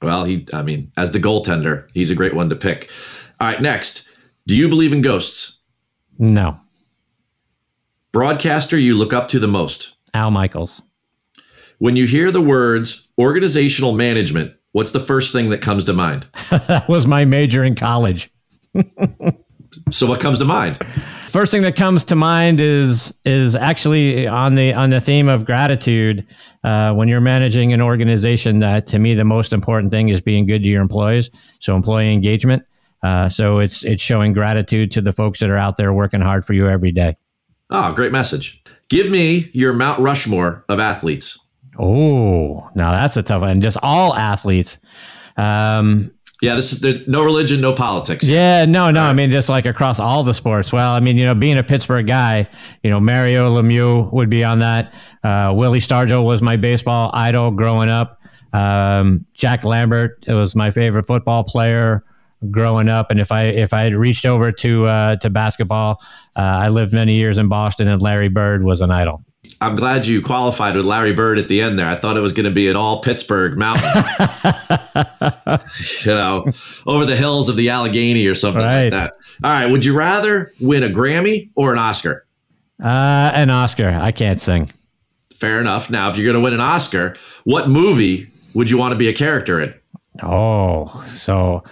Well, 0.00 0.24
he, 0.24 0.46
I 0.52 0.62
mean, 0.62 0.90
as 0.96 1.10
the 1.12 1.18
goaltender, 1.18 1.88
he's 1.92 2.10
a 2.10 2.14
great 2.14 2.34
one 2.34 2.48
to 2.48 2.56
pick. 2.56 2.90
All 3.40 3.48
right, 3.48 3.60
next. 3.60 4.08
Do 4.46 4.56
you 4.56 4.68
believe 4.68 4.92
in 4.92 5.02
ghosts? 5.02 5.60
No. 6.18 6.58
Broadcaster 8.12 8.78
you 8.78 8.96
look 8.96 9.12
up 9.12 9.28
to 9.28 9.38
the 9.38 9.48
most? 9.48 9.96
Al 10.14 10.30
Michaels. 10.30 10.80
When 11.78 11.96
you 11.96 12.06
hear 12.06 12.30
the 12.30 12.40
words 12.40 13.08
organizational 13.18 13.92
management, 13.92 14.54
what's 14.74 14.90
the 14.90 15.00
first 15.00 15.32
thing 15.32 15.50
that 15.50 15.62
comes 15.62 15.84
to 15.84 15.92
mind? 15.92 16.26
that 16.50 16.86
was 16.88 17.06
my 17.06 17.24
major 17.24 17.64
in 17.64 17.76
college. 17.76 18.30
so 19.90 20.06
what 20.06 20.20
comes 20.20 20.38
to 20.38 20.44
mind? 20.44 20.78
First 21.28 21.52
thing 21.52 21.62
that 21.62 21.76
comes 21.76 22.04
to 22.06 22.16
mind 22.16 22.60
is 22.60 23.14
is 23.24 23.54
actually 23.54 24.26
on 24.26 24.56
the 24.56 24.74
on 24.74 24.90
the 24.90 25.00
theme 25.00 25.28
of 25.28 25.46
gratitude. 25.46 26.26
Uh, 26.62 26.92
when 26.92 27.08
you're 27.08 27.20
managing 27.20 27.72
an 27.72 27.80
organization, 27.80 28.62
uh, 28.62 28.80
to 28.82 28.98
me 28.98 29.14
the 29.14 29.24
most 29.24 29.52
important 29.52 29.92
thing 29.92 30.08
is 30.08 30.20
being 30.20 30.46
good 30.46 30.62
to 30.62 30.68
your 30.68 30.82
employees. 30.82 31.30
So 31.60 31.76
employee 31.76 32.12
engagement. 32.12 32.64
Uh, 33.02 33.28
so 33.28 33.60
it's 33.60 33.84
it's 33.84 34.02
showing 34.02 34.32
gratitude 34.32 34.90
to 34.92 35.00
the 35.00 35.12
folks 35.12 35.38
that 35.38 35.50
are 35.50 35.58
out 35.58 35.76
there 35.76 35.92
working 35.92 36.20
hard 36.20 36.44
for 36.44 36.52
you 36.52 36.68
every 36.68 36.92
day. 36.92 37.16
Oh, 37.70 37.92
great 37.94 38.12
message. 38.12 38.62
Give 38.88 39.10
me 39.10 39.50
your 39.52 39.72
Mount 39.72 40.00
Rushmore 40.00 40.64
of 40.68 40.80
athletes. 40.80 41.43
Oh, 41.78 42.68
now 42.74 42.92
that's 42.92 43.16
a 43.16 43.22
tough 43.22 43.42
one. 43.42 43.50
And 43.50 43.62
just 43.62 43.78
all 43.82 44.14
athletes. 44.14 44.78
Um, 45.36 46.12
Yeah, 46.42 46.54
this 46.56 46.72
is 46.72 46.80
there, 46.80 47.00
no 47.06 47.24
religion, 47.24 47.60
no 47.60 47.72
politics. 47.72 48.26
yeah, 48.26 48.64
no, 48.64 48.90
no. 48.90 49.02
I 49.02 49.12
mean, 49.12 49.30
just 49.30 49.48
like 49.48 49.66
across 49.66 49.98
all 49.98 50.22
the 50.24 50.34
sports. 50.34 50.72
Well, 50.72 50.92
I 50.92 51.00
mean, 51.00 51.16
you 51.16 51.24
know, 51.24 51.34
being 51.34 51.58
a 51.58 51.62
Pittsburgh 51.62 52.06
guy, 52.06 52.48
you 52.82 52.90
know, 52.90 53.00
Mario 53.00 53.54
Lemieux 53.56 54.12
would 54.12 54.28
be 54.28 54.44
on 54.44 54.58
that. 54.60 54.92
Uh, 55.22 55.52
Willie 55.56 55.80
Stargell 55.80 56.24
was 56.24 56.42
my 56.42 56.56
baseball 56.56 57.10
idol 57.14 57.50
growing 57.50 57.88
up. 57.88 58.20
Um, 58.52 59.26
Jack 59.34 59.64
Lambert 59.64 60.24
was 60.28 60.54
my 60.54 60.70
favorite 60.70 61.06
football 61.06 61.44
player 61.44 62.04
growing 62.50 62.88
up. 62.88 63.10
And 63.10 63.18
if 63.18 63.32
I 63.32 63.44
if 63.44 63.72
I 63.72 63.80
had 63.80 63.94
reached 63.94 64.26
over 64.26 64.52
to 64.52 64.86
uh, 64.86 65.16
to 65.16 65.30
basketball, 65.30 66.00
uh, 66.36 66.40
I 66.40 66.68
lived 66.68 66.92
many 66.92 67.16
years 67.16 67.38
in 67.38 67.48
Boston, 67.48 67.88
and 67.88 68.00
Larry 68.02 68.28
Bird 68.28 68.62
was 68.62 68.80
an 68.80 68.90
idol. 68.90 69.24
I'm 69.60 69.76
glad 69.76 70.06
you 70.06 70.20
qualified 70.22 70.74
with 70.76 70.84
Larry 70.84 71.12
Bird 71.14 71.38
at 71.38 71.48
the 71.48 71.60
end 71.62 71.78
there. 71.78 71.86
I 71.86 71.94
thought 71.96 72.16
it 72.16 72.20
was 72.20 72.32
going 72.32 72.44
to 72.44 72.50
be 72.50 72.68
an 72.68 72.76
all 72.76 73.00
Pittsburgh 73.02 73.56
mountain, 73.56 73.88
you 76.04 76.12
know, 76.12 76.44
over 76.86 77.04
the 77.06 77.16
hills 77.16 77.48
of 77.48 77.56
the 77.56 77.70
Allegheny 77.70 78.26
or 78.26 78.34
something 78.34 78.62
Right. 78.62 78.84
like 78.84 78.92
that. 78.92 79.12
All 79.42 79.50
right. 79.50 79.66
Would 79.66 79.84
you 79.84 79.96
rather 79.96 80.52
win 80.60 80.82
a 80.82 80.88
Grammy 80.88 81.50
or 81.54 81.72
an 81.72 81.78
Oscar? 81.78 82.26
Uh, 82.82 83.30
an 83.34 83.50
Oscar. 83.50 83.88
I 84.00 84.12
can't 84.12 84.40
sing. 84.40 84.70
Fair 85.34 85.60
enough. 85.60 85.90
Now, 85.90 86.10
if 86.10 86.16
you're 86.16 86.24
going 86.30 86.40
to 86.40 86.44
win 86.44 86.54
an 86.54 86.60
Oscar, 86.60 87.16
what 87.44 87.68
movie 87.68 88.30
would 88.54 88.70
you 88.70 88.78
want 88.78 88.92
to 88.92 88.98
be 88.98 89.08
a 89.08 89.12
character 89.12 89.60
in? 89.60 89.74
Oh, 90.22 91.04
so 91.08 91.64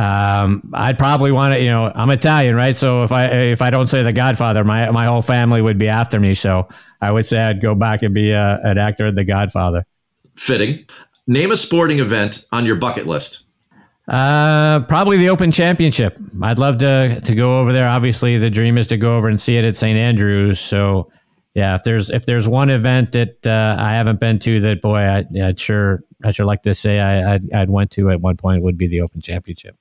um, 0.00 0.70
I'd 0.72 0.98
probably 0.98 1.30
want 1.30 1.54
to. 1.54 1.60
You 1.60 1.70
know, 1.70 1.92
I'm 1.94 2.08
Italian, 2.08 2.54
right? 2.54 2.74
So 2.74 3.02
if 3.02 3.12
I 3.12 3.26
if 3.26 3.60
I 3.60 3.68
don't 3.68 3.86
say 3.86 4.02
The 4.02 4.14
Godfather, 4.14 4.64
my 4.64 4.90
my 4.90 5.04
whole 5.04 5.20
family 5.20 5.60
would 5.60 5.78
be 5.78 5.88
after 5.88 6.18
me. 6.18 6.34
So 6.34 6.68
I 7.02 7.12
would 7.12 7.26
say 7.26 7.38
I'd 7.38 7.60
go 7.60 7.74
back 7.74 8.02
and 8.02 8.14
be 8.14 8.32
uh, 8.32 8.58
an 8.62 8.78
actor 8.78 9.08
in 9.08 9.14
The 9.14 9.24
Godfather. 9.24 9.84
Fitting. 10.36 10.86
Name 11.26 11.52
a 11.52 11.56
sporting 11.56 11.98
event 11.98 12.46
on 12.50 12.64
your 12.64 12.76
bucket 12.76 13.06
list. 13.06 13.44
Uh, 14.08 14.80
probably 14.86 15.18
the 15.18 15.28
Open 15.28 15.52
Championship. 15.52 16.18
I'd 16.42 16.58
love 16.58 16.78
to 16.78 17.20
to 17.20 17.34
go 17.34 17.60
over 17.60 17.72
there. 17.72 17.86
Obviously, 17.86 18.38
the 18.38 18.50
dream 18.50 18.78
is 18.78 18.86
to 18.86 18.96
go 18.96 19.18
over 19.18 19.28
and 19.28 19.38
see 19.38 19.56
it 19.56 19.64
at 19.66 19.76
St. 19.76 19.98
Andrews. 19.98 20.58
So, 20.58 21.12
yeah, 21.54 21.74
if 21.74 21.84
there's 21.84 22.08
if 22.08 22.24
there's 22.24 22.48
one 22.48 22.70
event 22.70 23.12
that 23.12 23.46
uh, 23.46 23.76
I 23.78 23.92
haven't 23.92 24.18
been 24.18 24.38
to 24.40 24.60
that 24.60 24.80
boy, 24.80 25.00
I, 25.00 25.24
I'd 25.44 25.60
sure 25.60 26.04
I'd 26.24 26.34
sure 26.34 26.46
like 26.46 26.62
to 26.62 26.74
say 26.74 26.98
I 27.00 27.34
I'd, 27.34 27.52
I'd 27.52 27.70
went 27.70 27.90
to 27.92 28.10
at 28.10 28.22
one 28.22 28.38
point 28.38 28.62
would 28.62 28.78
be 28.78 28.88
the 28.88 29.02
Open 29.02 29.20
Championship. 29.20 29.76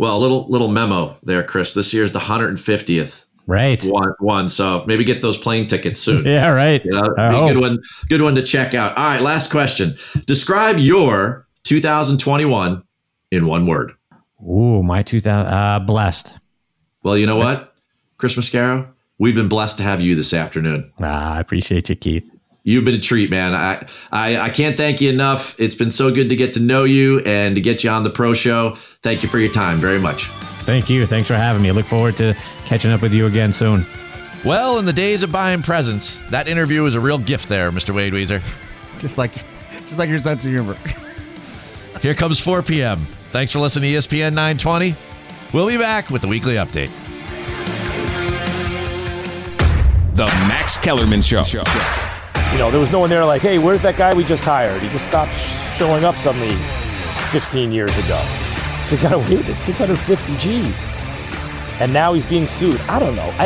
Well, 0.00 0.16
a 0.16 0.18
little 0.18 0.48
little 0.48 0.68
memo 0.68 1.18
there, 1.24 1.42
Chris. 1.42 1.74
This 1.74 1.92
year's 1.92 2.12
the 2.12 2.20
150th 2.20 3.26
Right. 3.46 3.84
one. 3.84 4.14
One. 4.20 4.48
So 4.48 4.82
maybe 4.86 5.04
get 5.04 5.20
those 5.20 5.36
plane 5.36 5.66
tickets 5.66 6.00
soon. 6.00 6.24
Yeah. 6.26 6.48
Right. 6.48 6.82
You 6.82 6.90
know, 6.92 7.02
be 7.02 7.22
a 7.22 7.52
good 7.52 7.60
one. 7.60 7.78
Good 8.08 8.22
one 8.22 8.34
to 8.36 8.42
check 8.42 8.72
out. 8.72 8.96
All 8.96 9.04
right, 9.04 9.20
last 9.20 9.50
question. 9.50 9.96
Describe 10.24 10.78
your 10.78 11.46
2021 11.64 12.82
in 13.30 13.46
one 13.46 13.66
word. 13.66 13.92
Ooh, 14.42 14.82
my 14.82 15.02
2000 15.02 15.46
uh, 15.52 15.80
blessed. 15.80 16.32
Well, 17.02 17.18
you 17.18 17.26
know 17.26 17.36
what, 17.36 17.74
Chris 18.16 18.36
Mascaro, 18.36 18.88
we've 19.18 19.34
been 19.34 19.48
blessed 19.48 19.76
to 19.78 19.82
have 19.82 20.00
you 20.00 20.14
this 20.14 20.32
afternoon. 20.32 20.90
Ah, 21.02 21.34
I 21.34 21.40
appreciate 21.40 21.90
you, 21.90 21.96
Keith. 21.96 22.30
You've 22.62 22.84
been 22.84 22.94
a 22.94 23.00
treat, 23.00 23.30
man. 23.30 23.54
I, 23.54 23.86
I 24.12 24.38
I 24.38 24.50
can't 24.50 24.76
thank 24.76 25.00
you 25.00 25.10
enough. 25.10 25.58
It's 25.58 25.74
been 25.74 25.90
so 25.90 26.10
good 26.12 26.28
to 26.28 26.36
get 26.36 26.54
to 26.54 26.60
know 26.60 26.84
you 26.84 27.20
and 27.20 27.54
to 27.54 27.60
get 27.60 27.82
you 27.82 27.90
on 27.90 28.04
the 28.04 28.10
pro 28.10 28.34
show. 28.34 28.74
Thank 29.02 29.22
you 29.22 29.28
for 29.28 29.38
your 29.38 29.50
time 29.50 29.78
very 29.78 29.98
much. 29.98 30.26
Thank 30.64 30.90
you. 30.90 31.06
Thanks 31.06 31.26
for 31.26 31.34
having 31.34 31.62
me. 31.62 31.70
I 31.70 31.72
look 31.72 31.86
forward 31.86 32.16
to 32.18 32.36
catching 32.66 32.90
up 32.90 33.00
with 33.00 33.14
you 33.14 33.26
again 33.26 33.52
soon. 33.52 33.86
Well, 34.44 34.78
in 34.78 34.84
the 34.84 34.92
days 34.92 35.22
of 35.22 35.32
buying 35.32 35.62
presents, 35.62 36.20
that 36.30 36.48
interview 36.48 36.82
was 36.82 36.94
a 36.94 37.00
real 37.00 37.18
gift 37.18 37.48
there, 37.48 37.70
Mr. 37.70 37.94
Wade 37.94 38.12
Weezer. 38.12 38.42
Just 38.98 39.16
like, 39.16 39.32
just 39.86 39.98
like 39.98 40.10
your 40.10 40.18
sense 40.18 40.44
of 40.44 40.50
humor. 40.50 40.76
Here 42.02 42.14
comes 42.14 42.38
4 42.38 42.62
p.m. 42.62 42.98
Thanks 43.32 43.50
for 43.50 43.58
listening 43.58 43.92
to 43.92 43.98
ESPN 43.98 44.34
920. 44.34 44.94
We'll 45.54 45.68
be 45.68 45.78
back 45.78 46.10
with 46.10 46.20
the 46.20 46.28
weekly 46.28 46.54
update. 46.54 46.90
The 50.14 50.26
Max 50.46 50.76
Kellerman 50.76 51.22
Show. 51.22 51.44
You 52.52 52.58
know, 52.58 52.70
there 52.70 52.80
was 52.80 52.90
no 52.90 52.98
one 52.98 53.10
there 53.10 53.24
like, 53.24 53.42
hey, 53.42 53.58
where's 53.58 53.82
that 53.82 53.96
guy 53.96 54.12
we 54.12 54.24
just 54.24 54.42
hired? 54.42 54.82
He 54.82 54.88
just 54.88 55.06
stopped 55.06 55.32
showing 55.76 56.04
up 56.04 56.16
suddenly 56.16 56.54
15 57.30 57.70
years 57.70 57.96
ago. 58.04 58.20
So 58.86 58.96
kind 58.96 59.14
of 59.14 59.28
weird. 59.28 59.48
It's 59.48 59.60
650 59.60 60.36
G's. 60.36 60.84
And 61.80 61.92
now 61.92 62.12
he's 62.12 62.28
being 62.28 62.48
sued. 62.48 62.80
I 62.82 62.98
don't 62.98 63.14
know. 63.14 63.32
I, 63.38 63.44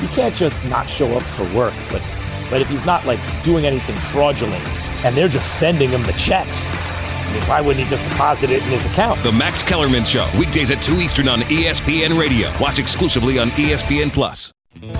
you 0.00 0.08
can't 0.08 0.34
just 0.36 0.64
not 0.70 0.88
show 0.88 1.16
up 1.16 1.22
for 1.22 1.42
work, 1.56 1.74
but 1.90 2.00
but 2.48 2.60
if 2.60 2.68
he's 2.68 2.84
not 2.84 3.04
like 3.06 3.18
doing 3.42 3.64
anything 3.66 3.96
fraudulent 3.96 4.62
and 5.04 5.16
they're 5.16 5.26
just 5.26 5.58
sending 5.58 5.88
him 5.90 6.02
the 6.02 6.12
checks, 6.12 6.68
I 6.70 7.32
mean, 7.32 7.42
why 7.48 7.60
wouldn't 7.60 7.82
he 7.84 7.90
just 7.90 8.08
deposit 8.08 8.50
it 8.50 8.62
in 8.62 8.68
his 8.68 8.84
account? 8.86 9.20
The 9.22 9.32
Max 9.32 9.62
Kellerman 9.62 10.04
Show. 10.04 10.28
Weekdays 10.38 10.70
at 10.70 10.82
2 10.82 10.96
Eastern 10.96 11.28
on 11.28 11.40
ESPN 11.40 12.18
Radio. 12.18 12.52
Watch 12.60 12.78
exclusively 12.78 13.38
on 13.38 13.48
ESPN 13.50 14.12
Plus. 14.12 14.52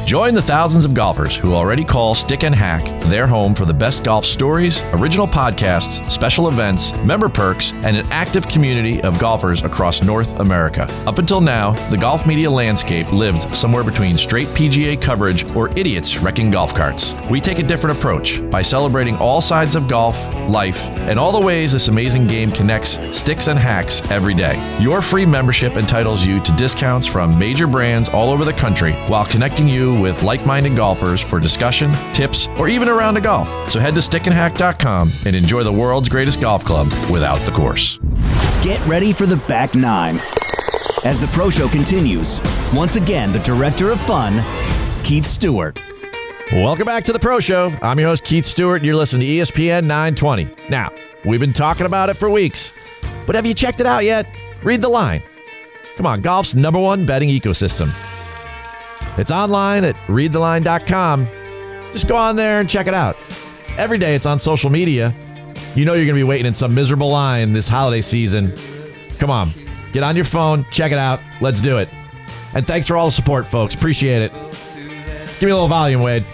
Join 0.04 0.34
the 0.34 0.42
thousands 0.42 0.84
of 0.84 0.92
golfers 0.92 1.34
who 1.34 1.54
already 1.54 1.82
call 1.82 2.14
Stick 2.14 2.44
and 2.44 2.54
Hack 2.54 2.84
their 3.04 3.26
home 3.26 3.54
for 3.54 3.64
the 3.64 3.74
best 3.74 4.04
golf 4.04 4.24
stories, 4.24 4.80
original 4.92 5.26
podcasts, 5.26 6.10
special 6.10 6.48
events, 6.48 6.92
member 7.04 7.28
perks, 7.28 7.72
and 7.74 7.96
an 7.96 8.06
active 8.10 8.48
community 8.48 9.02
of 9.02 9.18
golfers 9.18 9.62
across 9.62 10.02
North 10.02 10.40
America. 10.40 10.86
Up 11.06 11.18
until 11.18 11.40
now, 11.40 11.72
the 11.90 11.96
golf 11.96 12.26
media 12.26 12.50
landscape 12.50 13.12
lived 13.12 13.54
somewhere 13.54 13.84
between 13.84 14.16
straight 14.16 14.48
PGA 14.48 15.00
coverage 15.00 15.44
or 15.54 15.68
idiots 15.78 16.18
wrecking 16.18 16.50
golf 16.50 16.74
carts. 16.74 17.14
We 17.30 17.40
take 17.40 17.58
a 17.58 17.62
different 17.62 17.98
approach 17.98 18.40
by 18.50 18.62
celebrating 18.62 19.16
all 19.16 19.40
sides 19.40 19.76
of 19.76 19.88
golf, 19.88 20.16
life, 20.48 20.82
and 21.08 21.18
all 21.18 21.32
the 21.32 21.46
ways 21.46 21.72
this 21.72 21.88
amazing 21.88 22.26
game 22.26 22.50
connects 22.50 22.98
sticks 23.16 23.48
and 23.48 23.58
hacks 23.58 24.00
every 24.10 24.34
day. 24.34 24.56
Your 24.80 25.02
free 25.02 25.26
membership 25.26 25.76
entitles 25.76 26.24
you 26.24 26.40
to 26.40 26.52
discounts 26.52 27.06
from 27.06 27.38
major 27.38 27.66
brands 27.66 28.08
all 28.08 28.30
over 28.30 28.44
the 28.44 28.52
country 28.52 28.92
while 29.08 29.26
connecting 29.26 29.61
you 29.68 30.00
with 30.00 30.22
like 30.22 30.46
minded 30.46 30.76
golfers 30.76 31.20
for 31.20 31.38
discussion, 31.38 31.92
tips, 32.14 32.48
or 32.58 32.68
even 32.68 32.88
around 32.88 32.92
a 32.92 32.98
round 33.02 33.16
of 33.16 33.22
golf. 33.24 33.70
So 33.70 33.80
head 33.80 33.94
to 33.94 34.00
stickandhack.com 34.00 35.12
and 35.26 35.36
enjoy 35.36 35.64
the 35.64 35.72
world's 35.72 36.08
greatest 36.08 36.40
golf 36.40 36.64
club 36.64 36.86
without 37.10 37.38
the 37.40 37.52
course. 37.52 37.98
Get 38.62 38.84
ready 38.86 39.12
for 39.12 39.26
the 39.26 39.36
back 39.48 39.74
nine. 39.74 40.20
As 41.04 41.20
the 41.20 41.26
pro 41.28 41.50
show 41.50 41.68
continues, 41.68 42.40
once 42.72 42.96
again, 42.96 43.32
the 43.32 43.40
director 43.40 43.90
of 43.90 44.00
fun, 44.00 44.34
Keith 45.04 45.26
Stewart. 45.26 45.80
Welcome 46.52 46.84
back 46.84 47.04
to 47.04 47.12
the 47.14 47.18
Pro 47.18 47.40
Show. 47.40 47.72
I'm 47.80 47.98
your 47.98 48.08
host, 48.08 48.24
Keith 48.24 48.44
Stewart, 48.44 48.76
and 48.76 48.86
you're 48.86 48.94
listening 48.94 49.22
to 49.22 49.26
ESPN 49.26 49.84
920. 49.84 50.54
Now, 50.68 50.92
we've 51.24 51.40
been 51.40 51.54
talking 51.54 51.86
about 51.86 52.10
it 52.10 52.14
for 52.14 52.28
weeks, 52.28 52.74
but 53.26 53.34
have 53.34 53.46
you 53.46 53.54
checked 53.54 53.80
it 53.80 53.86
out 53.86 54.04
yet? 54.04 54.26
Read 54.62 54.82
the 54.82 54.88
line. 54.88 55.22
Come 55.96 56.04
on, 56.04 56.20
golf's 56.20 56.54
number 56.54 56.78
one 56.78 57.06
betting 57.06 57.30
ecosystem. 57.30 57.90
It's 59.18 59.30
online 59.30 59.84
at 59.84 59.96
readtheline.com. 60.08 61.26
Just 61.92 62.08
go 62.08 62.16
on 62.16 62.36
there 62.36 62.60
and 62.60 62.68
check 62.68 62.86
it 62.86 62.94
out. 62.94 63.16
Every 63.76 63.98
day 63.98 64.14
it's 64.14 64.26
on 64.26 64.38
social 64.38 64.70
media. 64.70 65.14
You 65.74 65.84
know 65.84 65.94
you're 65.94 66.04
going 66.04 66.16
to 66.16 66.20
be 66.20 66.24
waiting 66.24 66.46
in 66.46 66.54
some 66.54 66.74
miserable 66.74 67.10
line 67.10 67.52
this 67.52 67.68
holiday 67.68 68.00
season. 68.00 68.52
Come 69.18 69.30
on, 69.30 69.50
get 69.92 70.02
on 70.02 70.16
your 70.16 70.24
phone, 70.24 70.64
check 70.70 70.92
it 70.92 70.98
out. 70.98 71.20
Let's 71.40 71.60
do 71.60 71.78
it. 71.78 71.88
And 72.54 72.66
thanks 72.66 72.86
for 72.86 72.96
all 72.96 73.06
the 73.06 73.12
support, 73.12 73.46
folks. 73.46 73.74
Appreciate 73.74 74.22
it. 74.22 74.32
Give 74.32 75.48
me 75.48 75.50
a 75.50 75.54
little 75.54 75.68
volume, 75.68 76.02
Wade. 76.02 76.24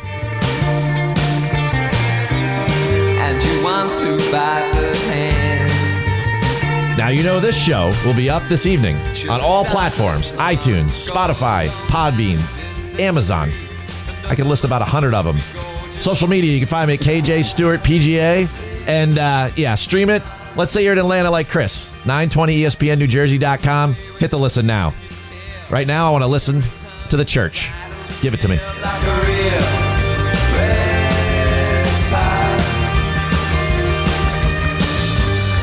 And 3.20 3.42
you 3.42 3.64
want 3.64 3.94
to 3.94 4.16
buy 4.32 4.60
the 4.74 4.82
land. 5.08 6.98
Now, 6.98 7.08
you 7.08 7.22
know 7.22 7.38
this 7.38 7.56
show 7.56 7.92
will 8.04 8.14
be 8.14 8.28
up 8.28 8.42
this 8.44 8.66
evening 8.66 8.96
on 9.30 9.40
all 9.40 9.64
platforms 9.64 10.32
iTunes, 10.32 11.08
Spotify, 11.08 11.68
Podbean, 11.86 12.38
Amazon. 12.98 13.50
I 14.26 14.34
can 14.34 14.48
list 14.48 14.64
about 14.64 14.80
100 14.80 15.14
of 15.14 15.24
them. 15.24 15.38
Social 16.00 16.28
media, 16.28 16.52
you 16.52 16.60
can 16.60 16.68
find 16.68 16.88
me 16.88 16.94
at 16.94 17.00
KJ 17.00 17.44
Stewart 17.44 17.80
PGA. 17.80 18.48
And 18.86 19.18
uh, 19.18 19.50
yeah, 19.56 19.74
stream 19.74 20.10
it. 20.10 20.22
Let's 20.56 20.72
say 20.72 20.82
you're 20.82 20.92
in 20.92 20.98
Atlanta 20.98 21.30
like 21.30 21.48
Chris, 21.48 21.92
920 22.06 22.62
ESPNNewJersey.com. 22.62 23.94
Hit 23.94 24.30
the 24.30 24.38
listen 24.38 24.66
now. 24.66 24.94
Right 25.70 25.86
now, 25.86 26.08
I 26.08 26.10
want 26.10 26.24
to 26.24 26.28
listen 26.28 26.62
to 27.10 27.16
the 27.16 27.24
church. 27.24 27.70
Give 28.22 28.34
it 28.34 28.40
to 28.40 28.48
me. 28.48 28.58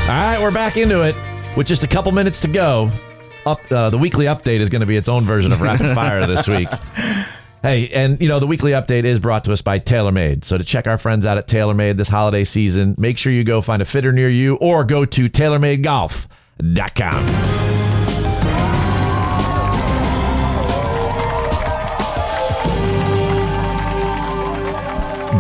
All 0.08 0.12
right, 0.12 0.38
we're 0.40 0.52
back 0.52 0.78
into 0.78 1.02
it 1.02 1.16
with 1.58 1.66
just 1.66 1.84
a 1.84 1.88
couple 1.88 2.12
minutes 2.12 2.40
to 2.42 2.48
go 2.48 2.92
up 3.46 3.72
uh, 3.72 3.90
the 3.90 3.98
weekly 3.98 4.26
update 4.26 4.60
is 4.60 4.70
going 4.70 4.82
to 4.82 4.86
be 4.86 4.98
its 4.98 5.10
own 5.10 5.24
version 5.24 5.52
of 5.52 5.62
rapid 5.62 5.94
fire 5.96 6.26
this 6.28 6.48
week. 6.48 6.70
Hey, 7.62 7.90
and 7.90 8.22
you 8.22 8.28
know, 8.28 8.40
the 8.40 8.48
weekly 8.48 8.72
update 8.72 9.06
is 9.06 9.20
brought 9.20 9.44
to 9.46 9.54
us 9.54 9.62
by 9.62 9.80
TaylorMade. 9.80 10.44
So 10.44 10.58
to 10.58 10.64
check 10.64 10.86
our 10.88 10.98
friends 11.00 11.26
out 11.26 11.38
at 11.38 11.48
TaylorMade 11.48 11.98
this 11.98 12.10
holiday 12.10 12.44
season, 12.44 12.94
make 12.98 13.18
sure 13.18 13.32
you 13.34 13.44
go 13.44 13.62
find 13.62 13.82
a 13.82 13.86
fitter 13.86 14.12
near 14.12 14.30
you 14.30 14.56
or 14.58 14.84
go 14.84 15.06
to 15.06 15.30
TaylorMadeGolf.com. 15.30 17.26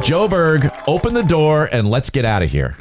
Joburg, 0.01 0.83
open 0.87 1.13
the 1.15 1.23
door 1.23 1.67
and 1.71 1.89
let's 1.89 2.09
get 2.11 2.25
out 2.25 2.43
of 2.43 2.51
here. 2.51 2.77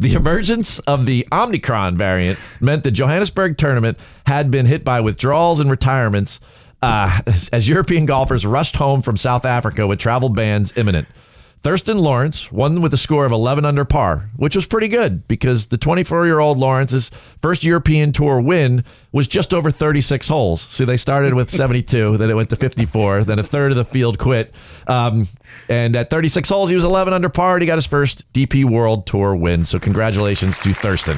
The 0.00 0.14
emergence 0.14 0.78
of 0.80 1.06
the 1.06 1.26
Omicron 1.32 1.96
variant 1.96 2.38
meant 2.60 2.84
the 2.84 2.92
Johannesburg 2.92 3.58
tournament 3.58 3.98
had 4.26 4.48
been 4.48 4.66
hit 4.66 4.84
by 4.84 5.00
withdrawals 5.00 5.58
and 5.58 5.68
retirements 5.68 6.38
uh, 6.80 7.20
as, 7.26 7.48
as 7.48 7.68
European 7.68 8.06
golfers 8.06 8.46
rushed 8.46 8.76
home 8.76 9.02
from 9.02 9.16
South 9.16 9.44
Africa 9.44 9.88
with 9.88 9.98
travel 9.98 10.28
bans 10.28 10.72
imminent. 10.76 11.08
Thriston 11.62 11.98
Lawrence 12.00 12.52
won 12.52 12.80
with 12.80 12.94
a 12.94 12.96
score 12.96 13.26
of 13.26 13.32
11 13.32 13.64
under 13.64 13.84
par, 13.84 14.30
which 14.36 14.54
was 14.54 14.66
pretty 14.66 14.86
good 14.86 15.26
because 15.26 15.66
the 15.66 15.76
24 15.76 16.24
year 16.26 16.38
old 16.38 16.56
Lawrence's 16.56 17.10
first 17.42 17.64
European 17.64 18.12
Tour 18.12 18.40
win 18.40 18.84
was 19.10 19.26
just 19.26 19.52
over 19.52 19.70
36 19.72 20.28
holes. 20.28 20.60
See, 20.62 20.84
they 20.84 20.96
started 20.96 21.34
with 21.34 21.50
72, 21.54 22.16
then 22.16 22.30
it 22.30 22.34
went 22.36 22.50
to 22.50 22.56
54, 22.56 23.24
then 23.24 23.40
a 23.40 23.42
third 23.42 23.72
of 23.72 23.76
the 23.76 23.84
field 23.84 24.18
quit. 24.18 24.54
Um, 24.86 25.26
and 25.68 25.96
at 25.96 26.10
36 26.10 26.48
holes, 26.48 26.68
he 26.68 26.76
was 26.76 26.84
11 26.84 27.12
under 27.12 27.28
par. 27.28 27.54
And 27.54 27.62
he 27.62 27.66
got 27.66 27.76
his 27.76 27.86
first 27.86 28.32
DP 28.32 28.64
World 28.64 29.06
Tour 29.06 29.34
win. 29.34 29.64
So, 29.64 29.80
congratulations 29.80 30.58
to 30.60 30.72
Thurston. 30.72 31.16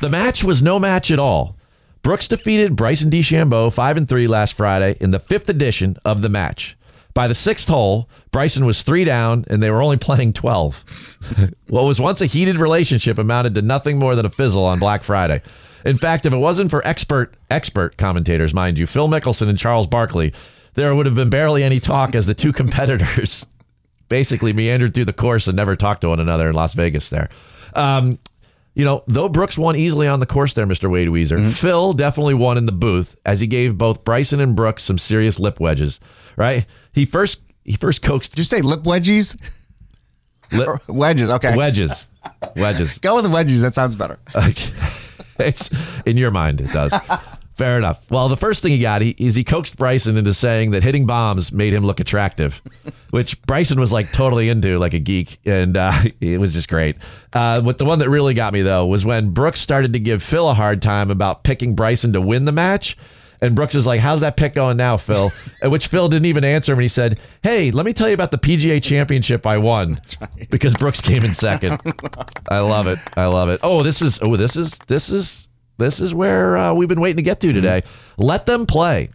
The 0.00 0.10
match 0.10 0.44
was 0.44 0.62
no 0.62 0.78
match 0.78 1.10
at 1.10 1.18
all. 1.18 1.56
Brooks 2.02 2.28
defeated 2.28 2.76
Bryson 2.76 3.10
DeChambeau 3.10 3.72
5 3.72 3.96
and 3.96 4.06
3 4.06 4.28
last 4.28 4.52
Friday 4.52 4.98
in 5.00 5.10
the 5.10 5.18
fifth 5.18 5.48
edition 5.48 5.96
of 6.04 6.20
the 6.20 6.28
match. 6.28 6.76
By 7.14 7.28
the 7.28 7.34
sixth 7.34 7.68
hole, 7.68 8.08
Bryson 8.32 8.66
was 8.66 8.82
three 8.82 9.04
down 9.04 9.44
and 9.48 9.62
they 9.62 9.70
were 9.70 9.82
only 9.82 9.96
playing 9.96 10.32
12. 10.32 10.84
what 11.68 11.84
was 11.84 12.00
once 12.00 12.20
a 12.20 12.26
heated 12.26 12.58
relationship 12.58 13.18
amounted 13.18 13.54
to 13.54 13.62
nothing 13.62 13.98
more 13.98 14.16
than 14.16 14.26
a 14.26 14.30
fizzle 14.30 14.64
on 14.64 14.80
Black 14.80 15.04
Friday. 15.04 15.40
In 15.84 15.96
fact, 15.96 16.26
if 16.26 16.32
it 16.32 16.38
wasn't 16.38 16.70
for 16.70 16.84
expert 16.86 17.34
expert 17.50 17.96
commentators, 17.96 18.52
mind 18.52 18.78
you, 18.78 18.86
Phil 18.86 19.08
Mickelson 19.08 19.48
and 19.48 19.58
Charles 19.58 19.86
Barkley, 19.86 20.32
there 20.74 20.94
would 20.94 21.06
have 21.06 21.14
been 21.14 21.30
barely 21.30 21.62
any 21.62 21.78
talk 21.78 22.14
as 22.14 22.26
the 22.26 22.34
two 22.34 22.52
competitors 22.52 23.46
basically 24.08 24.52
meandered 24.52 24.94
through 24.94 25.04
the 25.04 25.12
course 25.12 25.46
and 25.46 25.56
never 25.56 25.76
talked 25.76 26.00
to 26.00 26.08
one 26.08 26.20
another 26.20 26.48
in 26.48 26.54
Las 26.54 26.74
Vegas 26.74 27.10
there. 27.10 27.28
Um, 27.74 28.18
you 28.74 28.84
know, 28.84 29.04
though 29.06 29.28
Brooks 29.28 29.56
won 29.56 29.76
easily 29.76 30.08
on 30.08 30.20
the 30.20 30.26
course 30.26 30.54
there, 30.54 30.66
Mr. 30.66 30.90
Wade 30.90 31.08
Weezer, 31.08 31.38
mm-hmm. 31.38 31.50
Phil 31.50 31.92
definitely 31.92 32.34
won 32.34 32.58
in 32.58 32.66
the 32.66 32.72
booth 32.72 33.16
as 33.24 33.40
he 33.40 33.46
gave 33.46 33.78
both 33.78 34.04
Bryson 34.04 34.40
and 34.40 34.56
Brooks 34.56 34.82
some 34.82 34.98
serious 34.98 35.38
lip 35.38 35.60
wedges. 35.60 36.00
Right? 36.36 36.66
He 36.92 37.06
first 37.06 37.40
he 37.64 37.76
first 37.76 38.02
coaxed. 38.02 38.32
Did 38.32 38.38
you 38.38 38.44
say 38.44 38.60
lip 38.60 38.82
wedgies? 38.82 39.36
Lip, 40.52 40.80
wedges. 40.88 41.30
Okay. 41.30 41.56
wedges, 41.56 42.08
wedges. 42.56 42.98
Go 43.00 43.16
with 43.16 43.24
the 43.24 43.30
wedgies. 43.30 43.60
That 43.60 43.74
sounds 43.74 43.94
better. 43.94 44.18
it's 45.38 45.70
in 46.04 46.16
your 46.16 46.30
mind. 46.32 46.60
It 46.60 46.72
does. 46.72 46.92
Fair 47.54 47.78
enough. 47.78 48.10
Well, 48.10 48.28
the 48.28 48.36
first 48.36 48.64
thing 48.64 48.72
he 48.72 48.80
got 48.80 49.00
he, 49.00 49.14
is 49.16 49.36
he 49.36 49.44
coaxed 49.44 49.76
Bryson 49.76 50.16
into 50.16 50.34
saying 50.34 50.72
that 50.72 50.82
hitting 50.82 51.06
bombs 51.06 51.52
made 51.52 51.72
him 51.72 51.84
look 51.84 52.00
attractive, 52.00 52.60
which 53.10 53.40
Bryson 53.42 53.78
was 53.78 53.92
like 53.92 54.12
totally 54.12 54.48
into, 54.48 54.76
like 54.78 54.92
a 54.92 54.98
geek, 54.98 55.38
and 55.46 55.76
uh, 55.76 55.92
it 56.20 56.40
was 56.40 56.52
just 56.52 56.68
great. 56.68 56.96
Uh, 57.32 57.60
but 57.60 57.78
the 57.78 57.84
one 57.84 58.00
that 58.00 58.10
really 58.10 58.34
got 58.34 58.52
me 58.52 58.62
though 58.62 58.84
was 58.86 59.04
when 59.04 59.30
Brooks 59.30 59.60
started 59.60 59.92
to 59.92 60.00
give 60.00 60.20
Phil 60.20 60.50
a 60.50 60.54
hard 60.54 60.82
time 60.82 61.12
about 61.12 61.44
picking 61.44 61.76
Bryson 61.76 62.12
to 62.14 62.20
win 62.20 62.44
the 62.44 62.52
match. 62.52 62.96
And 63.40 63.54
Brooks 63.54 63.74
is 63.74 63.86
like, 63.86 64.00
"How's 64.00 64.22
that 64.22 64.36
pick 64.38 64.54
going 64.54 64.78
now, 64.78 64.96
Phil?" 64.96 65.30
At 65.62 65.70
which 65.70 65.88
Phil 65.88 66.08
didn't 66.08 66.24
even 66.26 66.44
answer 66.44 66.72
him, 66.72 66.78
and 66.78 66.84
he 66.84 66.88
said, 66.88 67.20
"Hey, 67.42 67.70
let 67.70 67.84
me 67.84 67.92
tell 67.92 68.08
you 68.08 68.14
about 68.14 68.30
the 68.30 68.38
PGA 68.38 68.82
Championship 68.82 69.46
I 69.46 69.58
won 69.58 70.00
because 70.50 70.72
Brooks 70.74 71.02
came 71.02 71.24
in 71.24 71.34
second. 71.34 71.78
I 72.48 72.60
love 72.60 72.86
it. 72.86 72.98
I 73.16 73.26
love 73.26 73.50
it. 73.50 73.60
Oh, 73.62 73.82
this 73.82 74.00
is 74.00 74.18
oh, 74.22 74.36
this 74.36 74.56
is 74.56 74.78
this 74.86 75.10
is 75.10 75.43
this 75.78 76.00
is 76.00 76.14
where 76.14 76.56
uh, 76.56 76.72
we've 76.72 76.88
been 76.88 77.00
waiting 77.00 77.16
to 77.16 77.22
get 77.22 77.40
to 77.40 77.52
today. 77.52 77.82
Let 78.16 78.46
them 78.46 78.66
play. 78.66 79.10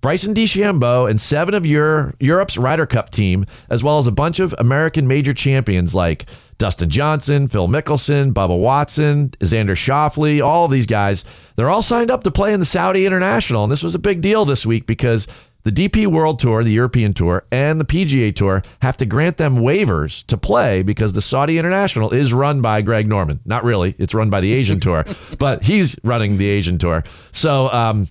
Bryson 0.00 0.32
DeChambeau 0.32 1.10
and 1.10 1.20
seven 1.20 1.52
of 1.52 1.66
your 1.66 2.14
Europe's 2.20 2.56
Ryder 2.56 2.86
Cup 2.86 3.10
team, 3.10 3.44
as 3.68 3.84
well 3.84 3.98
as 3.98 4.06
a 4.06 4.12
bunch 4.12 4.40
of 4.40 4.54
American 4.58 5.06
major 5.06 5.34
champions 5.34 5.94
like 5.94 6.24
Dustin 6.56 6.88
Johnson, 6.88 7.48
Phil 7.48 7.68
Mickelson, 7.68 8.32
Bubba 8.32 8.58
Watson, 8.58 9.28
Xander 9.40 9.76
Schauffele, 9.76 10.42
all 10.42 10.64
of 10.64 10.70
these 10.70 10.86
guys, 10.86 11.22
they're 11.56 11.68
all 11.68 11.82
signed 11.82 12.10
up 12.10 12.24
to 12.24 12.30
play 12.30 12.54
in 12.54 12.60
the 12.60 12.66
Saudi 12.66 13.04
International. 13.04 13.62
And 13.62 13.70
this 13.70 13.82
was 13.82 13.94
a 13.94 13.98
big 13.98 14.22
deal 14.22 14.46
this 14.46 14.64
week 14.64 14.86
because 14.86 15.26
the 15.62 15.70
DP 15.70 16.06
World 16.06 16.38
Tour, 16.38 16.64
the 16.64 16.72
European 16.72 17.12
Tour, 17.12 17.44
and 17.50 17.80
the 17.80 17.84
PGA 17.84 18.34
Tour 18.34 18.62
have 18.82 18.96
to 18.98 19.06
grant 19.06 19.36
them 19.36 19.56
waivers 19.56 20.24
to 20.26 20.36
play 20.36 20.82
because 20.82 21.12
the 21.12 21.22
Saudi 21.22 21.58
International 21.58 22.10
is 22.10 22.32
run 22.32 22.60
by 22.60 22.82
Greg 22.82 23.08
Norman. 23.08 23.40
Not 23.44 23.64
really, 23.64 23.94
it's 23.98 24.14
run 24.14 24.30
by 24.30 24.40
the 24.40 24.52
Asian 24.52 24.80
Tour, 24.80 25.04
but 25.38 25.64
he's 25.64 25.96
running 26.02 26.38
the 26.38 26.48
Asian 26.48 26.78
Tour. 26.78 27.04
So, 27.32 27.70
um, 27.72 28.06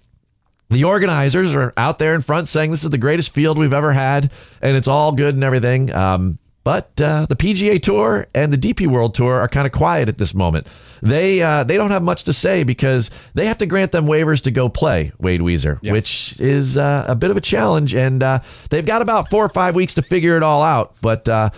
the 0.69 0.83
organizers 0.83 1.55
are 1.55 1.73
out 1.77 1.97
there 1.97 2.13
in 2.13 2.21
front 2.21 2.47
saying 2.47 2.69
this 2.69 2.83
is 2.83 2.91
the 2.91 2.99
greatest 2.99 3.33
field 3.33 3.57
we've 3.57 3.73
ever 3.73 3.91
had, 3.91 4.31
and 4.61 4.77
it's 4.77 4.87
all 4.87 5.11
good 5.11 5.33
and 5.33 5.43
everything. 5.43 5.91
Um, 5.91 6.37
but 6.63 7.01
uh, 7.01 7.25
the 7.27 7.35
PGA 7.35 7.81
Tour 7.81 8.27
and 8.35 8.51
the 8.53 8.57
DP 8.57 8.87
World 8.87 9.13
Tour 9.13 9.39
are 9.39 9.47
kind 9.47 9.65
of 9.65 9.71
quiet 9.71 10.09
at 10.09 10.17
this 10.17 10.33
moment. 10.33 10.67
They 11.01 11.41
uh, 11.41 11.63
they 11.63 11.77
don't 11.77 11.91
have 11.91 12.03
much 12.03 12.25
to 12.25 12.33
say 12.33 12.63
because 12.63 13.09
they 13.33 13.45
have 13.45 13.57
to 13.59 13.65
grant 13.65 13.91
them 13.91 14.05
waivers 14.05 14.41
to 14.41 14.51
go 14.51 14.67
play 14.69 15.11
Wade 15.19 15.41
Weezer, 15.41 15.81
which 15.93 16.39
is 16.39 16.77
uh, 16.77 17.05
a 17.07 17.15
bit 17.15 17.31
of 17.31 17.37
a 17.37 17.41
challenge, 17.41 17.95
and 17.95 18.21
uh, 18.21 18.39
they've 18.69 18.85
got 18.85 19.01
about 19.01 19.29
four 19.29 19.43
or 19.45 19.49
five 19.49 19.75
weeks 19.75 19.93
to 19.95 20.01
figure 20.01 20.35
it 20.35 20.43
all 20.43 20.61
out. 20.61 20.95
But 21.01 21.27
uh, 21.29 21.49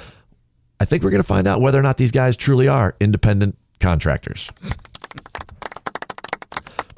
I 0.79 0.85
think 0.85 1.03
we're 1.03 1.11
going 1.11 1.23
to 1.23 1.27
find 1.27 1.47
out 1.47 1.61
whether 1.61 1.79
or 1.79 1.83
not 1.83 1.97
these 1.97 2.11
guys 2.11 2.37
truly 2.37 2.67
are 2.67 2.95
independent 2.99 3.57
contractors. 3.79 4.49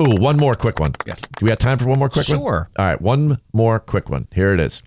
Ooh, 0.02 0.16
one 0.20 0.38
more 0.38 0.56
quick 0.56 0.80
one. 0.80 0.94
Yes. 1.06 1.22
Do 1.22 1.46
we 1.46 1.50
have 1.50 1.60
time 1.60 1.78
for 1.78 1.86
one 1.86 2.00
more 2.00 2.10
quick 2.10 2.28
one? 2.28 2.40
Sure. 2.40 2.70
All 2.78 2.86
right, 2.86 3.00
one 3.02 3.40
more 3.54 3.80
quick 3.80 4.10
one. 4.10 4.28
Here 4.34 4.54
it 4.54 4.60
is. 4.60 4.82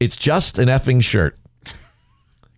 It's 0.00 0.16
just 0.16 0.58
an 0.58 0.68
effing 0.68 1.02
shirt. 1.02 1.36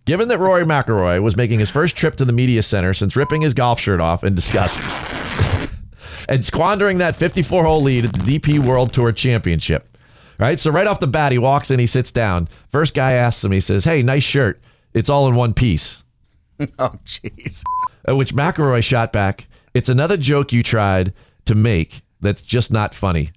Given 0.05 0.29
that 0.29 0.39
Rory 0.39 0.63
McIlroy 0.65 1.21
was 1.21 1.37
making 1.37 1.59
his 1.59 1.69
first 1.69 1.95
trip 1.95 2.15
to 2.15 2.25
the 2.25 2.33
media 2.33 2.63
center 2.63 2.93
since 2.93 3.15
ripping 3.15 3.41
his 3.41 3.53
golf 3.53 3.79
shirt 3.79 4.01
off 4.01 4.23
in 4.23 4.33
disgust 4.33 4.79
and 6.29 6.43
squandering 6.43 6.97
that 6.97 7.15
54 7.15 7.65
hole 7.65 7.81
lead 7.81 8.05
at 8.05 8.13
the 8.13 8.39
DP 8.39 8.59
World 8.59 8.93
Tour 8.93 9.11
Championship. 9.11 9.87
Right? 10.39 10.59
So, 10.59 10.71
right 10.71 10.87
off 10.87 10.99
the 10.99 11.05
bat, 11.05 11.31
he 11.31 11.37
walks 11.37 11.69
in, 11.69 11.79
he 11.79 11.85
sits 11.85 12.11
down. 12.11 12.47
First 12.69 12.95
guy 12.95 13.11
asks 13.11 13.43
him, 13.43 13.51
he 13.51 13.59
says, 13.59 13.85
Hey, 13.85 14.01
nice 14.01 14.23
shirt. 14.23 14.59
It's 14.91 15.09
all 15.09 15.27
in 15.27 15.35
one 15.35 15.53
piece. 15.53 16.03
oh, 16.79 16.95
jeez. 17.05 17.61
At 18.05 18.17
which 18.17 18.33
McIlroy 18.33 18.83
shot 18.83 19.13
back, 19.13 19.47
It's 19.75 19.87
another 19.87 20.17
joke 20.17 20.51
you 20.51 20.63
tried 20.63 21.13
to 21.45 21.53
make 21.53 22.01
that's 22.21 22.41
just 22.41 22.71
not 22.71 22.95
funny. 22.95 23.31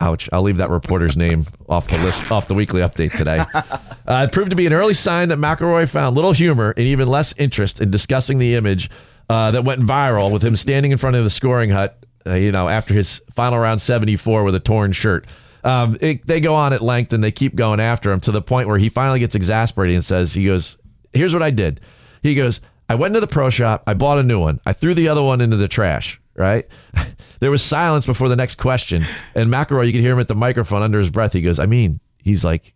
Ouch. 0.00 0.28
I'll 0.32 0.42
leave 0.42 0.56
that 0.56 0.70
reporter's 0.70 1.16
name 1.16 1.44
off 1.68 1.88
the 1.88 1.98
list, 1.98 2.30
off 2.32 2.48
the 2.48 2.54
weekly 2.54 2.80
update 2.80 3.16
today. 3.16 3.42
Uh, 4.06 4.26
it 4.28 4.32
proved 4.32 4.50
to 4.50 4.56
be 4.56 4.66
an 4.66 4.72
early 4.72 4.94
sign 4.94 5.28
that 5.28 5.38
McIlroy 5.38 5.88
found 5.88 6.16
little 6.16 6.32
humor 6.32 6.70
and 6.76 6.84
even 6.84 7.06
less 7.06 7.32
interest 7.36 7.80
in 7.80 7.92
discussing 7.92 8.38
the 8.38 8.56
image 8.56 8.90
uh, 9.28 9.52
that 9.52 9.62
went 9.62 9.80
viral 9.80 10.32
with 10.32 10.42
him 10.42 10.56
standing 10.56 10.90
in 10.90 10.98
front 10.98 11.14
of 11.14 11.22
the 11.22 11.30
scoring 11.30 11.70
hut, 11.70 11.96
uh, 12.26 12.32
you 12.32 12.50
know, 12.50 12.68
after 12.68 12.92
his 12.92 13.22
final 13.30 13.60
round 13.60 13.80
74 13.80 14.42
with 14.42 14.56
a 14.56 14.58
torn 14.58 14.90
shirt. 14.90 15.26
Um, 15.62 15.96
it, 16.00 16.26
they 16.26 16.40
go 16.40 16.56
on 16.56 16.72
at 16.72 16.80
length 16.80 17.12
and 17.12 17.22
they 17.22 17.30
keep 17.30 17.54
going 17.54 17.78
after 17.78 18.10
him 18.10 18.18
to 18.20 18.32
the 18.32 18.42
point 18.42 18.66
where 18.66 18.78
he 18.78 18.88
finally 18.88 19.20
gets 19.20 19.36
exasperated 19.36 19.94
and 19.94 20.04
says, 20.04 20.34
he 20.34 20.46
goes, 20.46 20.76
here's 21.12 21.34
what 21.34 21.44
I 21.44 21.50
did. 21.50 21.80
He 22.20 22.34
goes, 22.34 22.60
I 22.88 22.96
went 22.96 23.12
into 23.12 23.20
the 23.20 23.32
pro 23.32 23.48
shop. 23.48 23.84
I 23.86 23.94
bought 23.94 24.18
a 24.18 24.24
new 24.24 24.40
one. 24.40 24.58
I 24.66 24.72
threw 24.72 24.94
the 24.94 25.08
other 25.08 25.22
one 25.22 25.40
into 25.40 25.56
the 25.56 25.68
trash. 25.68 26.20
Right. 26.34 26.66
There 27.40 27.50
was 27.50 27.62
silence 27.62 28.06
before 28.06 28.28
the 28.28 28.36
next 28.36 28.56
question. 28.56 29.04
And 29.34 29.50
McIlroy, 29.50 29.86
you 29.86 29.92
could 29.92 30.02
hear 30.02 30.12
him 30.12 30.20
at 30.20 30.28
the 30.28 30.34
microphone 30.34 30.82
under 30.82 30.98
his 30.98 31.10
breath. 31.10 31.32
He 31.32 31.42
goes, 31.42 31.58
I 31.58 31.66
mean, 31.66 32.00
he's 32.18 32.44
like, 32.44 32.74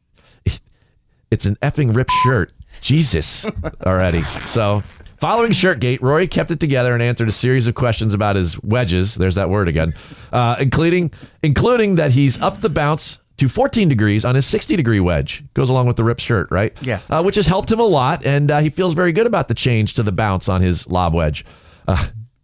it's 1.30 1.46
an 1.46 1.56
effing 1.56 1.94
ripped 1.94 2.12
shirt. 2.24 2.52
Jesus 2.80 3.46
already. 3.86 4.22
So 4.22 4.82
following 5.16 5.52
Shirtgate, 5.52 6.00
Rory 6.00 6.26
kept 6.26 6.50
it 6.50 6.60
together 6.60 6.92
and 6.92 7.02
answered 7.02 7.28
a 7.28 7.32
series 7.32 7.66
of 7.66 7.74
questions 7.74 8.14
about 8.14 8.36
his 8.36 8.60
wedges. 8.62 9.14
There's 9.14 9.34
that 9.36 9.50
word 9.50 9.68
again, 9.68 9.94
uh, 10.32 10.56
including 10.58 11.12
including 11.42 11.96
that 11.96 12.12
he's 12.12 12.40
up 12.40 12.60
the 12.60 12.70
bounce 12.70 13.18
to 13.38 13.48
14 13.48 13.88
degrees 13.88 14.24
on 14.24 14.34
his 14.34 14.46
60 14.46 14.76
degree 14.76 15.00
wedge. 15.00 15.42
Goes 15.54 15.70
along 15.70 15.86
with 15.86 15.96
the 15.96 16.04
ripped 16.04 16.20
shirt, 16.20 16.48
right? 16.50 16.76
Yes. 16.82 17.10
Uh, 17.10 17.22
which 17.22 17.36
has 17.36 17.46
helped 17.46 17.70
him 17.70 17.80
a 17.80 17.84
lot, 17.84 18.24
and 18.24 18.50
uh, 18.50 18.60
he 18.60 18.70
feels 18.70 18.94
very 18.94 19.12
good 19.12 19.26
about 19.26 19.48
the 19.48 19.54
change 19.54 19.94
to 19.94 20.02
the 20.02 20.12
bounce 20.12 20.48
on 20.48 20.60
his 20.60 20.86
lob 20.86 21.14
wedge. 21.14 21.44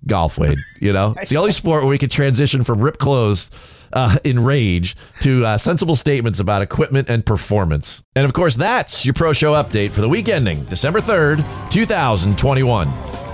Golf, 0.07 0.38
Wade. 0.38 0.59
You 0.80 0.92
know, 0.92 1.14
it's 1.20 1.30
the 1.30 1.36
only 1.36 1.53
sport 1.53 1.82
where 1.82 1.90
we 1.90 1.98
could 1.98 2.11
transition 2.11 2.64
from 2.64 2.80
ripped 2.80 2.98
clothes 2.98 3.51
uh, 3.92 4.16
in 4.24 4.42
rage 4.42 4.96
to 5.20 5.44
uh, 5.44 5.59
sensible 5.59 5.96
statements 5.96 6.40
about 6.40 6.62
equipment 6.62 7.09
and 7.09 7.24
performance. 7.24 8.03
And 8.16 8.24
of 8.24 8.32
course, 8.32 8.57
that's 8.57 9.05
your 9.05 9.14
Pro 9.14 9.32
Show 9.32 9.53
update 9.53 9.90
for 9.90 10.01
the 10.01 10.09
week 10.09 10.28
ending 10.28 10.64
December 10.64 11.01
3rd, 11.01 11.38
2021. 11.70 12.88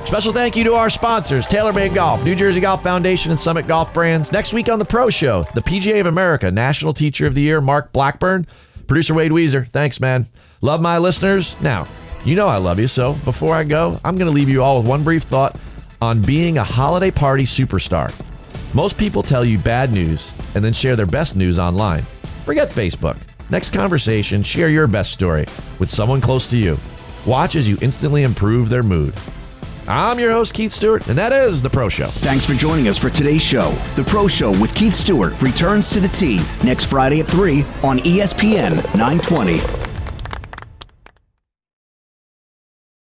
Special 0.06 0.32
thank 0.32 0.56
you 0.56 0.62
to 0.64 0.74
our 0.74 0.88
sponsors, 0.88 1.46
TaylorMade 1.46 1.92
Golf, 1.92 2.24
New 2.24 2.36
Jersey 2.36 2.60
Golf 2.60 2.80
Foundation, 2.82 3.32
and 3.32 3.40
Summit 3.40 3.66
Golf 3.66 3.92
Brands. 3.92 4.30
Next 4.30 4.52
week 4.52 4.68
on 4.68 4.78
the 4.78 4.84
Pro 4.84 5.10
Show, 5.10 5.42
the 5.54 5.62
PGA 5.62 6.00
of 6.00 6.06
America 6.06 6.50
National 6.50 6.94
Teacher 6.94 7.26
of 7.26 7.34
the 7.34 7.42
Year, 7.42 7.60
Mark 7.60 7.92
Blackburn. 7.92 8.46
Producer 8.86 9.14
Wade 9.14 9.32
Weezer, 9.32 9.68
thanks, 9.68 9.98
man. 9.98 10.26
Love 10.60 10.80
my 10.80 10.98
listeners. 10.98 11.60
Now, 11.60 11.88
you 12.24 12.36
know 12.36 12.46
I 12.46 12.58
love 12.58 12.78
you, 12.78 12.86
so 12.86 13.14
before 13.24 13.56
I 13.56 13.64
go, 13.64 14.00
I'm 14.04 14.16
going 14.16 14.30
to 14.30 14.34
leave 14.34 14.48
you 14.48 14.62
all 14.62 14.78
with 14.78 14.86
one 14.86 15.02
brief 15.02 15.24
thought 15.24 15.58
on 16.00 16.20
being 16.20 16.58
a 16.58 16.64
holiday 16.64 17.10
party 17.10 17.44
superstar. 17.44 18.12
Most 18.74 18.98
people 18.98 19.22
tell 19.22 19.44
you 19.44 19.58
bad 19.58 19.92
news 19.92 20.32
and 20.54 20.64
then 20.64 20.72
share 20.72 20.96
their 20.96 21.06
best 21.06 21.36
news 21.36 21.58
online. 21.58 22.02
Forget 22.44 22.68
Facebook. 22.68 23.16
Next 23.50 23.70
conversation, 23.70 24.42
share 24.42 24.68
your 24.68 24.86
best 24.86 25.12
story 25.12 25.46
with 25.78 25.90
someone 25.90 26.20
close 26.20 26.46
to 26.48 26.56
you. 26.58 26.76
Watch 27.24 27.54
as 27.56 27.68
you 27.68 27.76
instantly 27.80 28.22
improve 28.22 28.68
their 28.68 28.82
mood. 28.82 29.14
I'm 29.88 30.18
your 30.18 30.32
host, 30.32 30.52
Keith 30.52 30.72
Stewart, 30.72 31.06
and 31.06 31.16
that 31.16 31.30
is 31.32 31.62
The 31.62 31.70
Pro 31.70 31.88
Show. 31.88 32.06
Thanks 32.06 32.44
for 32.44 32.54
joining 32.54 32.88
us 32.88 32.98
for 32.98 33.08
today's 33.08 33.42
show. 33.42 33.70
The 33.94 34.02
Pro 34.02 34.26
Show 34.26 34.50
with 34.60 34.74
Keith 34.74 34.94
Stewart 34.94 35.40
returns 35.40 35.90
to 35.90 36.00
the 36.00 36.08
T 36.08 36.40
next 36.64 36.84
Friday 36.84 37.20
at 37.20 37.26
3 37.26 37.62
on 37.84 37.98
ESPN 38.00 38.76
920. 38.96 39.95